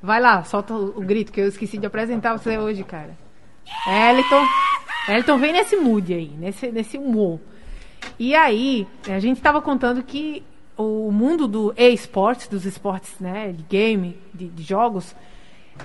Vai 0.00 0.20
lá, 0.20 0.44
solta 0.44 0.72
o, 0.72 0.98
o 0.98 1.00
grito, 1.00 1.32
que 1.32 1.40
eu 1.40 1.48
esqueci 1.48 1.78
de 1.78 1.86
apresentar 1.86 2.36
você 2.36 2.56
hoje, 2.56 2.84
cara. 2.84 3.16
Elton. 3.86 4.46
Elton 5.08 5.38
vem 5.38 5.52
nesse 5.52 5.76
mood 5.76 6.14
aí, 6.14 6.28
nesse, 6.28 6.70
nesse 6.70 6.96
humor. 6.96 7.40
E 8.18 8.34
aí, 8.34 8.86
a 9.08 9.18
gente 9.18 9.40
tava 9.40 9.60
contando 9.60 10.02
que 10.02 10.44
o 10.76 11.10
mundo 11.10 11.48
do 11.48 11.74
e-sports, 11.76 12.48
dos 12.48 12.64
esportes, 12.64 13.18
né, 13.18 13.52
de 13.52 13.62
game, 13.64 14.18
de, 14.32 14.48
de 14.48 14.62
jogos, 14.62 15.14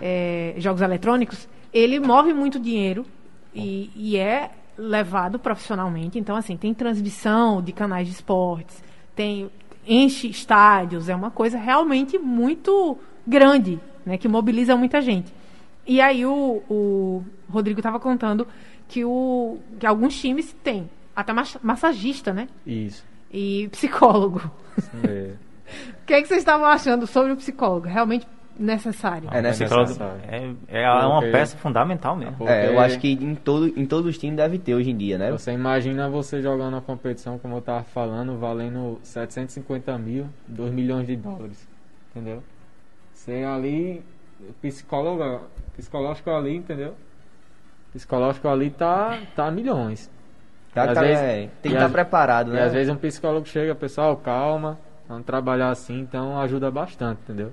é, 0.02 0.54
jogos 0.58 0.82
eletrônicos, 0.82 1.47
ele 1.73 1.99
move 1.99 2.34
muito 2.34 2.60
dinheiro 2.60 3.05
e, 3.53 3.89
e 3.95 4.17
é 4.17 4.51
levado 4.77 5.38
profissionalmente. 5.39 6.17
Então, 6.17 6.36
assim, 6.36 6.55
tem 6.55 6.73
transmissão 6.73 7.62
de 7.62 7.71
canais 7.71 8.08
de 8.08 8.13
esportes, 8.13 8.84
tem 9.15 9.49
enche 9.88 10.27
estádios, 10.27 11.10
é 11.10 11.15
uma 11.15 11.32
coisa 11.32 11.58
realmente 11.58 12.17
muito 12.17 12.97
grande, 13.25 13.79
né, 14.05 14.17
que 14.17 14.27
mobiliza 14.27 14.75
muita 14.75 15.01
gente. 15.01 15.34
E 15.86 15.99
aí 15.99 16.25
o, 16.25 16.62
o 16.69 17.23
Rodrigo 17.49 17.79
estava 17.79 17.99
contando 17.99 18.47
que, 18.88 19.03
o, 19.03 19.58
que 19.79 19.86
alguns 19.88 20.19
times 20.19 20.55
têm 20.63 20.89
até 21.15 21.34
mas- 21.34 21.58
massagista, 21.62 22.32
né? 22.32 22.47
Isso. 22.65 23.03
E 23.32 23.67
psicólogo. 23.71 24.41
É, 25.03 25.34
O 26.01 26.05
que, 26.10 26.13
é 26.15 26.21
que 26.23 26.27
vocês 26.27 26.39
estavam 26.39 26.65
achando 26.65 27.05
sobre 27.05 27.32
o 27.32 27.38
psicólogo? 27.38 27.88
Realmente 27.88 28.25
necessário? 28.59 29.29
É 29.31 29.41
necessário. 29.41 29.95
É, 30.67 30.83
é 30.83 30.89
uma 30.89 31.15
Porque- 31.21 31.31
peça 31.31 31.57
fundamental 31.57 32.15
mesmo. 32.15 32.35
Porque 32.37 32.51
É, 32.53 32.67
eu 32.69 32.79
acho 32.79 32.99
que 32.99 33.13
em, 33.13 33.33
todo, 33.35 33.67
em 33.67 33.85
todos 33.85 34.09
os 34.09 34.17
times 34.17 34.35
deve 34.37 34.59
ter 34.59 34.75
hoje 34.75 34.91
em 34.91 34.97
dia, 34.97 35.17
né? 35.17 35.31
Você 35.31 35.51
imagina 35.53 36.09
você 36.09 36.41
jogando 36.41 36.73
uma 36.73 36.81
competição, 36.81 37.39
como 37.39 37.55
eu 37.57 37.61
tava 37.61 37.83
falando, 37.83 38.37
valendo 38.37 38.99
750 39.03 39.97
mil, 39.97 40.27
2 40.47 40.71
milhões 40.73 41.07
de 41.07 41.15
dólares. 41.15 41.67
Entendeu? 42.11 42.43
Você 43.13 43.43
ali, 43.43 44.03
psicólogo, 44.61 45.41
psicológico 45.75 46.29
ali, 46.31 46.55
entendeu? 46.57 46.93
Psicológico 47.93 48.47
ali 48.47 48.69
tá, 48.69 49.17
tá 49.35 49.49
milhões. 49.49 50.09
Tá, 50.73 50.85
E 50.85 50.89
às 50.89 50.93
tá, 50.93 51.01
vezes- 51.01 51.17
é, 51.23 51.35
tem 51.37 51.47
e 51.47 51.59
que 51.61 51.67
estar 51.69 51.85
às- 51.87 51.91
preparado, 51.91 52.51
E 52.51 52.53
né? 52.53 52.63
às 52.63 52.73
vezes 52.73 52.93
um 52.93 52.95
psicólogo 52.97 53.47
chega, 53.47 53.73
pessoal, 53.73 54.15
calma, 54.17 54.77
vamos 55.07 55.25
trabalhar 55.25 55.69
assim, 55.71 55.99
então 55.99 56.39
ajuda 56.39 56.69
bastante, 56.69 57.19
entendeu? 57.23 57.51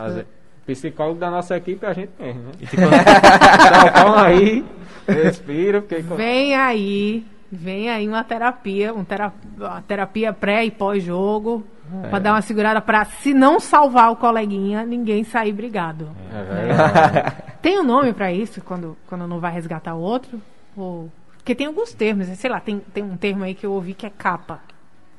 Às 0.00 0.16
É. 0.18 0.24
psicólogo 0.66 1.18
da 1.20 1.30
nossa 1.30 1.56
equipe 1.56 1.84
é 1.84 1.88
a 1.88 1.92
gente 1.92 2.10
mesmo, 2.18 2.42
né? 2.42 2.52
Então, 2.72 3.92
calma 3.92 4.26
aí, 4.26 4.64
respira, 5.08 5.80
porque 5.80 5.96
Vem 6.16 6.54
aí, 6.54 7.26
vem 7.50 7.88
aí 7.90 8.06
uma 8.08 8.22
terapia, 8.24 8.94
um 8.94 9.04
tera- 9.04 9.32
uma 9.58 9.82
terapia 9.82 10.32
pré 10.32 10.64
e 10.64 10.70
pós-jogo, 10.70 11.64
É. 12.04 12.08
pra 12.08 12.18
dar 12.20 12.32
uma 12.34 12.42
segurada 12.42 12.80
pra, 12.80 13.04
se 13.04 13.34
não 13.34 13.58
salvar 13.58 14.12
o 14.12 14.16
coleguinha, 14.16 14.84
ninguém 14.84 15.24
sair 15.24 15.52
brigado. 15.52 16.08
É. 16.32 17.50
Tem 17.60 17.78
um 17.80 17.84
nome 17.84 18.12
pra 18.12 18.32
isso, 18.32 18.60
quando, 18.62 18.96
quando 19.08 19.26
não 19.26 19.40
vai 19.40 19.52
resgatar 19.52 19.94
o 19.94 20.00
outro? 20.00 20.40
Ou... 20.76 21.10
Porque 21.36 21.54
tem 21.54 21.66
alguns 21.66 21.92
termos, 21.92 22.26
sei 22.28 22.50
lá, 22.50 22.60
tem, 22.60 22.78
tem 22.92 23.02
um 23.02 23.16
termo 23.16 23.42
aí 23.44 23.54
que 23.54 23.64
eu 23.66 23.72
ouvi 23.72 23.92
que 23.94 24.06
é 24.06 24.10
capa, 24.10 24.60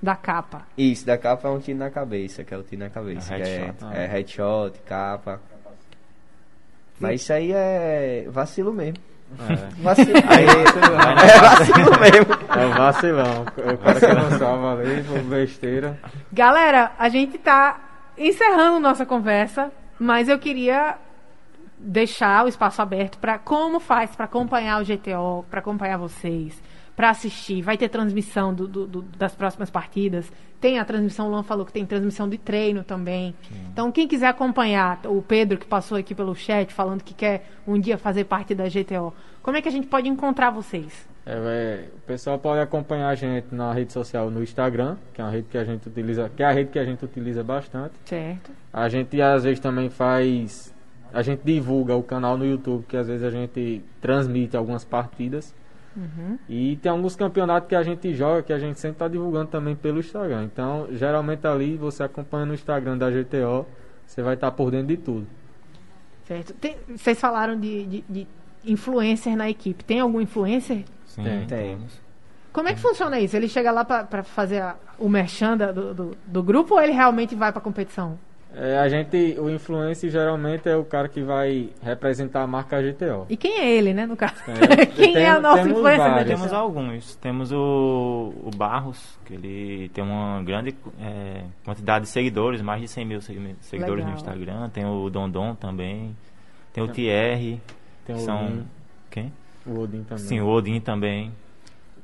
da 0.01 0.15
capa. 0.15 0.63
Isso, 0.77 1.05
da 1.05 1.17
capa 1.17 1.47
é 1.47 1.51
um 1.51 1.59
tiro 1.59 1.77
na 1.77 1.89
cabeça, 1.89 2.43
que 2.43 2.53
é 2.53 2.57
o 2.57 2.63
tiro 2.63 2.83
na 2.83 2.89
cabeça. 2.89 3.35
É 3.35 3.39
é, 3.39 3.43
headshot. 3.43 3.85
é 3.93 4.05
headshot, 4.07 4.79
capa. 4.85 5.39
Mas 6.99 7.21
isso 7.21 7.33
aí 7.33 7.51
é 7.51 8.27
vacilo 8.29 8.73
mesmo. 8.73 8.97
É. 9.39 9.81
Vacilo 9.81 10.17
Aí, 10.27 10.45
É 10.45 11.39
vacilo 11.39 11.99
mesmo. 11.99 12.59
É 12.59 12.65
o 12.65 12.73
vacilão. 12.73 13.45
O 13.73 13.77
cara 13.77 13.99
que 13.99 14.13
não 14.13 14.37
salva 14.37 14.73
ali, 14.73 15.03
por 15.03 15.19
besteira. 15.23 15.97
Galera, 16.31 16.91
a 16.99 17.07
gente 17.09 17.37
tá 17.37 17.79
encerrando 18.17 18.79
nossa 18.79 19.05
conversa, 19.05 19.71
mas 19.97 20.27
eu 20.27 20.37
queria 20.37 20.97
deixar 21.77 22.45
o 22.45 22.47
espaço 22.47 22.81
aberto 22.81 23.17
para 23.17 23.39
como 23.39 23.79
faz 23.79 24.15
para 24.15 24.25
acompanhar 24.25 24.81
o 24.81 24.85
GTO, 24.85 25.45
para 25.49 25.59
acompanhar 25.59 25.97
vocês, 25.97 26.61
para 26.95 27.09
assistir. 27.09 27.61
Vai 27.61 27.77
ter 27.77 27.89
transmissão 27.89 28.53
do- 28.53 28.67
do- 28.67 28.87
do- 28.87 29.01
das 29.01 29.33
próximas 29.33 29.69
partidas. 29.69 30.31
Tem 30.59 30.77
a 30.77 30.85
transmissão, 30.85 31.27
o 31.27 31.31
Luan 31.31 31.41
falou 31.43 31.65
que 31.65 31.73
tem 31.73 31.85
transmissão 31.85 32.29
de 32.29 32.37
treino 32.37 32.83
também. 32.83 33.33
Então, 33.71 33.91
quem 33.91 34.07
quiser 34.07 34.27
acompanhar, 34.27 34.99
o 35.05 35.21
Pedro 35.21 35.57
que 35.57 35.65
passou 35.65 35.97
aqui 35.97 36.13
pelo 36.13 36.35
chat 36.35 36.71
falando 36.71 37.03
que 37.03 37.13
quer 37.15 37.49
um 37.65 37.79
dia 37.79 37.97
fazer 37.97 38.25
parte 38.25 38.53
da 38.53 38.65
GTO, 38.69 39.11
como 39.41 39.57
é 39.57 39.61
que 39.61 39.67
a 39.67 39.71
gente 39.71 39.87
pode 39.87 40.07
encontrar 40.07 40.51
vocês? 40.51 41.09
É, 41.25 41.33
é, 41.33 41.89
o 41.95 42.01
pessoal 42.01 42.37
pode 42.37 42.59
acompanhar 42.61 43.09
a 43.09 43.15
gente 43.15 43.47
na 43.53 43.71
rede 43.73 43.91
social 43.93 44.29
no 44.29 44.41
Instagram, 44.43 44.97
que 45.13 45.21
é 45.21 45.23
uma 45.23 45.31
rede 45.31 45.47
que 45.49 45.57
a 45.57 45.63
gente 45.63 45.87
utiliza, 45.87 46.29
que 46.35 46.43
é 46.43 46.45
a 46.45 46.51
rede 46.51 46.69
que 46.71 46.77
a 46.79 46.83
gente 46.85 47.03
utiliza 47.05 47.43
bastante. 47.43 47.93
Certo? 48.05 48.51
A 48.71 48.87
gente 48.89 49.19
às 49.21 49.43
vezes 49.43 49.59
também 49.59 49.89
faz. 49.89 50.73
A 51.13 51.21
gente 51.21 51.41
divulga 51.43 51.95
o 51.95 52.03
canal 52.03 52.37
no 52.37 52.45
YouTube, 52.45 52.85
que 52.87 52.95
às 52.97 53.07
vezes 53.07 53.23
a 53.23 53.29
gente 53.29 53.83
transmite 53.99 54.55
algumas 54.55 54.83
partidas. 54.85 55.53
E 56.47 56.77
tem 56.77 56.91
alguns 56.91 57.15
campeonatos 57.15 57.67
que 57.67 57.75
a 57.75 57.83
gente 57.83 58.13
joga 58.13 58.41
que 58.43 58.53
a 58.53 58.59
gente 58.59 58.79
sempre 58.79 58.95
está 58.95 59.07
divulgando 59.07 59.47
também 59.47 59.75
pelo 59.75 59.99
Instagram. 59.99 60.45
Então, 60.45 60.87
geralmente 60.91 61.45
ali, 61.45 61.75
você 61.77 62.03
acompanha 62.03 62.45
no 62.45 62.53
Instagram 62.53 62.97
da 62.97 63.09
GTO, 63.09 63.65
você 64.05 64.21
vai 64.21 64.35
estar 64.35 64.51
por 64.51 64.71
dentro 64.71 64.87
de 64.87 64.97
tudo. 64.97 65.27
Certo. 66.25 66.53
Tem- 66.53 66.77
vocês 66.95 67.19
falaram 67.19 67.59
de, 67.59 67.85
de, 67.85 68.03
de 68.09 68.27
influencer 68.65 69.35
na 69.35 69.49
equipe. 69.49 69.83
Tem 69.83 69.99
algum 69.99 70.21
influencer? 70.21 70.83
Sim, 71.05 71.23
Tem. 71.23 71.45
temos. 71.47 71.99
Como 72.53 72.67
é 72.67 72.73
que 72.73 72.79
funciona 72.81 73.19
isso? 73.19 73.35
Ele 73.35 73.47
chega 73.47 73.71
lá 73.71 73.83
pra 73.85 74.03
pra 74.03 74.23
fazer 74.23 74.61
a- 74.61 74.75
o 74.99 75.07
merchan 75.09 75.57
do, 75.57 75.93
do, 75.93 76.17
do 76.25 76.43
grupo 76.43 76.75
ou 76.75 76.81
ele 76.81 76.91
realmente 76.91 77.33
vai 77.35 77.51
pra 77.51 77.61
competição? 77.61 78.17
É, 78.53 78.77
a 78.79 78.89
gente, 78.89 79.37
o 79.39 79.49
influencer 79.49 80.09
geralmente 80.09 80.67
é 80.67 80.75
o 80.75 80.83
cara 80.83 81.07
que 81.07 81.21
vai 81.21 81.69
representar 81.81 82.41
a 82.43 82.47
marca 82.47 82.81
GTO. 82.81 83.25
E 83.29 83.37
quem 83.37 83.59
é 83.59 83.71
ele, 83.71 83.93
né, 83.93 84.05
no 84.05 84.17
caso? 84.17 84.35
É, 84.47 84.85
quem 84.87 85.15
é 85.15 85.23
tem- 85.25 85.37
o 85.37 85.41
nosso 85.41 85.63
temos 85.63 85.71
influencer 85.77 85.97
vários. 86.11 86.27
Temos 86.27 86.53
alguns. 86.53 87.15
Temos 87.15 87.51
o, 87.53 88.33
o 88.43 88.51
Barros, 88.55 89.17
que 89.25 89.35
ele 89.35 89.89
tem 89.93 90.03
uma 90.03 90.43
grande 90.43 90.75
é, 90.99 91.43
quantidade 91.63 92.03
de 92.05 92.11
seguidores, 92.11 92.61
mais 92.61 92.81
de 92.81 92.89
100 92.89 93.05
mil 93.05 93.21
segui- 93.21 93.55
seguidores 93.61 94.03
Legal. 94.03 94.11
no 94.11 94.17
Instagram. 94.17 94.69
Tem 94.69 94.85
o 94.85 95.09
Dondon 95.09 95.55
também. 95.55 96.15
Tem 96.73 96.83
o 96.83 96.89
Thierry. 96.89 97.61
Tem 98.05 98.15
o 98.15 98.19
são... 98.19 98.45
Odin. 98.47 98.67
Quem? 99.09 99.33
O 99.65 99.79
Odin 99.79 100.03
também. 100.03 100.23
Sim, 100.25 100.39
o 100.41 100.47
Odin 100.49 100.79
também. 100.81 101.31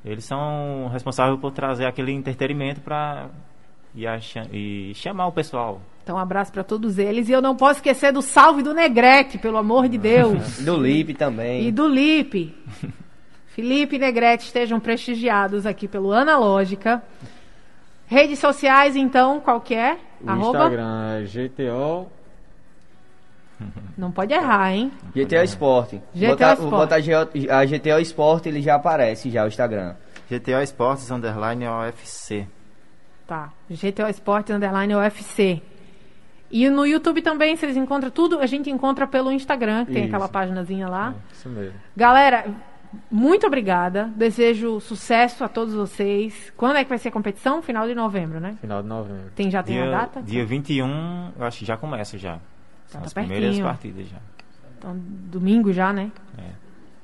Eles 0.02 0.24
são 0.24 0.88
responsáveis 0.90 1.38
por 1.40 1.50
trazer 1.50 1.84
aquele 1.84 2.12
entretenimento 2.12 2.80
para 2.80 3.28
e, 3.94 4.06
e 4.52 4.94
chamar 4.94 5.26
o 5.26 5.32
pessoal. 5.32 5.80
Então, 6.08 6.16
um 6.16 6.20
abraço 6.20 6.50
pra 6.50 6.64
todos 6.64 6.98
eles. 6.98 7.28
E 7.28 7.32
eu 7.32 7.42
não 7.42 7.54
posso 7.54 7.80
esquecer 7.80 8.14
do 8.14 8.22
salve 8.22 8.62
do 8.62 8.72
Negrete, 8.72 9.36
pelo 9.36 9.58
amor 9.58 9.90
de 9.90 9.98
Deus. 9.98 10.56
Do 10.64 10.74
Lip 10.74 11.12
também. 11.12 11.66
e 11.66 11.70
do 11.70 11.86
Lipe. 11.86 12.56
Felipe 13.48 13.96
e 13.96 13.98
Negrete 13.98 14.46
estejam 14.46 14.80
prestigiados 14.80 15.66
aqui 15.66 15.86
pelo 15.86 16.14
Analógica. 16.14 17.02
Redes 18.06 18.38
sociais, 18.38 18.96
então, 18.96 19.38
qual 19.38 19.60
que 19.60 19.74
é? 19.74 19.98
O 20.22 20.30
Arroba? 20.30 20.58
Instagram 20.60 21.18
é 21.18 21.24
GTO. 21.24 22.06
Não 23.98 24.10
pode 24.10 24.32
errar, 24.32 24.72
hein? 24.72 24.90
GTO 25.14 25.42
Sport. 25.44 25.92
GTO 26.14 26.26
botar, 26.26 26.54
Sport. 26.54 26.70
botar 26.70 26.96
a 26.96 27.64
GTO 27.66 28.00
Sport, 28.00 28.46
ele 28.46 28.62
já 28.62 28.76
aparece 28.76 29.28
já 29.28 29.44
o 29.44 29.48
Instagram. 29.48 29.94
GTO 30.30 30.62
Esportes 30.62 31.10
Underline 31.10 31.66
OFC. 31.68 32.48
Tá. 33.26 33.52
GTO 33.68 34.08
Esporte 34.08 34.54
Underline 34.54 34.94
UFC. 34.94 35.60
E 36.50 36.68
no 36.70 36.86
YouTube 36.86 37.20
também, 37.20 37.56
vocês 37.56 37.76
encontram 37.76 38.10
tudo, 38.10 38.38
a 38.38 38.46
gente 38.46 38.70
encontra 38.70 39.06
pelo 39.06 39.30
Instagram, 39.30 39.84
que 39.84 39.92
tem 39.92 40.04
Isso. 40.04 40.14
aquela 40.14 40.28
paginazinha 40.28 40.88
lá. 40.88 41.14
É, 41.14 41.32
isso 41.32 41.48
mesmo. 41.48 41.74
Galera, 41.94 42.46
muito 43.10 43.46
obrigada. 43.46 44.10
Desejo 44.16 44.80
sucesso 44.80 45.44
a 45.44 45.48
todos 45.48 45.74
vocês. 45.74 46.52
Quando 46.56 46.76
é 46.76 46.84
que 46.84 46.88
vai 46.88 46.98
ser 46.98 47.08
a 47.08 47.12
competição? 47.12 47.60
Final 47.60 47.86
de 47.86 47.94
novembro, 47.94 48.40
né? 48.40 48.56
Final 48.60 48.82
de 48.82 48.88
novembro. 48.88 49.30
Tem, 49.34 49.50
já 49.50 49.62
tem 49.62 49.78
a 49.78 49.82
Dia, 49.82 49.90
data? 49.90 50.22
dia 50.22 50.44
21, 50.46 51.32
eu 51.38 51.44
acho 51.44 51.58
que 51.58 51.64
já 51.66 51.76
começa 51.76 52.16
já. 52.16 52.38
São 52.86 53.00
tá 53.00 53.06
as 53.06 53.12
primeiras 53.12 53.44
pertinho. 53.44 53.66
partidas 53.66 54.06
já. 54.06 54.16
Então, 54.78 54.96
domingo 54.96 55.72
já, 55.72 55.92
né? 55.92 56.10
É. 56.38 56.50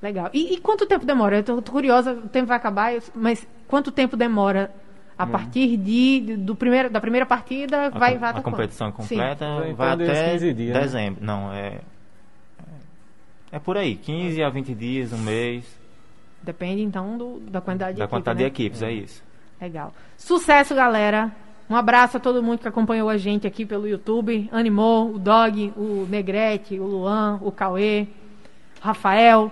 Legal. 0.00 0.30
E, 0.32 0.54
e 0.54 0.56
quanto 0.58 0.86
tempo 0.86 1.04
demora? 1.04 1.38
Eu 1.38 1.42
tô, 1.42 1.62
tô 1.62 1.72
curiosa, 1.72 2.12
o 2.12 2.28
tempo 2.28 2.46
vai 2.46 2.56
acabar, 2.56 2.92
mas 3.14 3.46
quanto 3.68 3.90
tempo 3.90 4.16
demora 4.16 4.70
a 5.16 5.26
partir 5.26 5.76
de, 5.76 6.36
do 6.36 6.54
primeiro, 6.54 6.90
da 6.90 7.00
primeira 7.00 7.24
partida? 7.26 7.86
A, 7.86 7.88
vai, 7.90 8.18
vai 8.18 8.28
a 8.28 8.32
até 8.32 8.40
competição 8.42 8.90
quando? 8.90 9.06
Sim. 9.06 9.16
completa 9.16 9.44
Então, 9.46 9.74
vai 9.74 9.96
desde 9.96 10.12
até 10.16 10.32
15 10.32 10.54
dias, 10.54 10.74
né? 10.74 10.80
dezembro. 10.80 11.24
Não, 11.24 11.52
é. 11.52 11.80
É 13.52 13.58
por 13.58 13.76
aí, 13.76 13.94
15 13.94 14.42
a 14.42 14.48
20 14.50 14.74
dias, 14.74 15.12
um 15.12 15.18
mês. 15.18 15.64
Depende, 16.42 16.82
então, 16.82 17.16
do- 17.16 17.40
da 17.40 17.60
quantidade 17.60 17.92
de 17.94 17.98
Da 17.98 18.04
equipe, 18.04 18.10
quantidade 18.16 18.38
né? 18.38 18.44
de 18.44 18.50
equipes, 18.50 18.82
é 18.82 18.92
isso. 18.92 19.22
Legal. 19.60 19.94
Sucesso, 20.16 20.74
galera. 20.74 21.30
Um 21.70 21.76
abraço 21.76 22.16
a 22.18 22.20
todo 22.20 22.42
mundo 22.42 22.58
que 22.58 22.68
acompanhou 22.68 23.08
a 23.08 23.16
gente 23.16 23.46
aqui 23.46 23.64
pelo 23.64 23.88
YouTube. 23.88 24.48
Animou, 24.52 25.14
o 25.14 25.18
Dog, 25.18 25.72
o 25.76 26.06
Negrete, 26.10 26.78
o 26.78 26.84
Luan, 26.84 27.38
o 27.42 27.50
Cauê, 27.50 28.06
o 28.82 28.84
Rafael, 28.84 29.50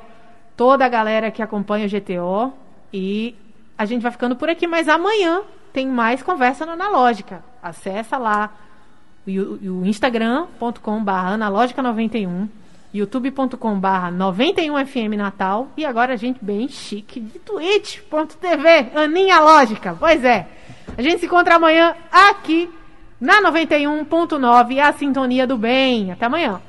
toda 0.56 0.84
a 0.84 0.88
galera 0.88 1.30
que 1.30 1.40
acompanha 1.40 1.86
o 1.86 1.88
GTO. 1.88 2.52
E 2.92 3.34
a 3.83 3.87
gente 3.87 4.03
vai 4.03 4.12
ficando 4.12 4.37
por 4.37 4.49
aqui, 4.49 4.66
mas 4.66 4.89
amanhã 4.89 5.43
tem 5.72 5.87
mais 5.87 6.22
conversa 6.22 6.64
no 6.64 6.72
Analógica. 6.72 7.43
Acessa 7.62 8.16
lá 8.18 8.51
o, 9.26 9.30
o- 9.30 9.80
o 9.83 9.87
instagram.com 9.87 11.03
barra 11.03 11.37
analógica91 11.39 12.49
youtube.com/barra 12.95 14.12
91fm 14.12 15.16
Natal 15.16 15.68
e 15.76 15.85
agora 15.85 16.12
a 16.12 16.16
gente 16.16 16.39
bem 16.45 16.68
chique 16.68 17.18
de 17.20 17.39
twitch.tv 17.39 18.91
Aninha 18.95 19.41
Lógica. 19.41 19.97
Pois 19.99 20.22
é. 20.24 20.47
A 20.97 21.01
gente 21.03 21.20
se 21.20 21.26
encontra 21.26 21.57
amanhã 21.57 21.95
aqui 22.11 22.68
na 23.20 23.41
91.9 23.43 24.78
a 24.78 24.93
sintonia 24.93 25.47
do 25.47 25.57
bem. 25.57 26.12
Até 26.12 26.26
amanhã. 26.26 26.61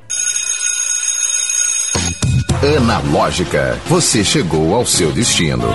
Analógica, 2.77 3.77
você 3.87 4.23
chegou 4.23 4.73
ao 4.73 4.85
seu 4.85 5.11
destino. 5.11 5.65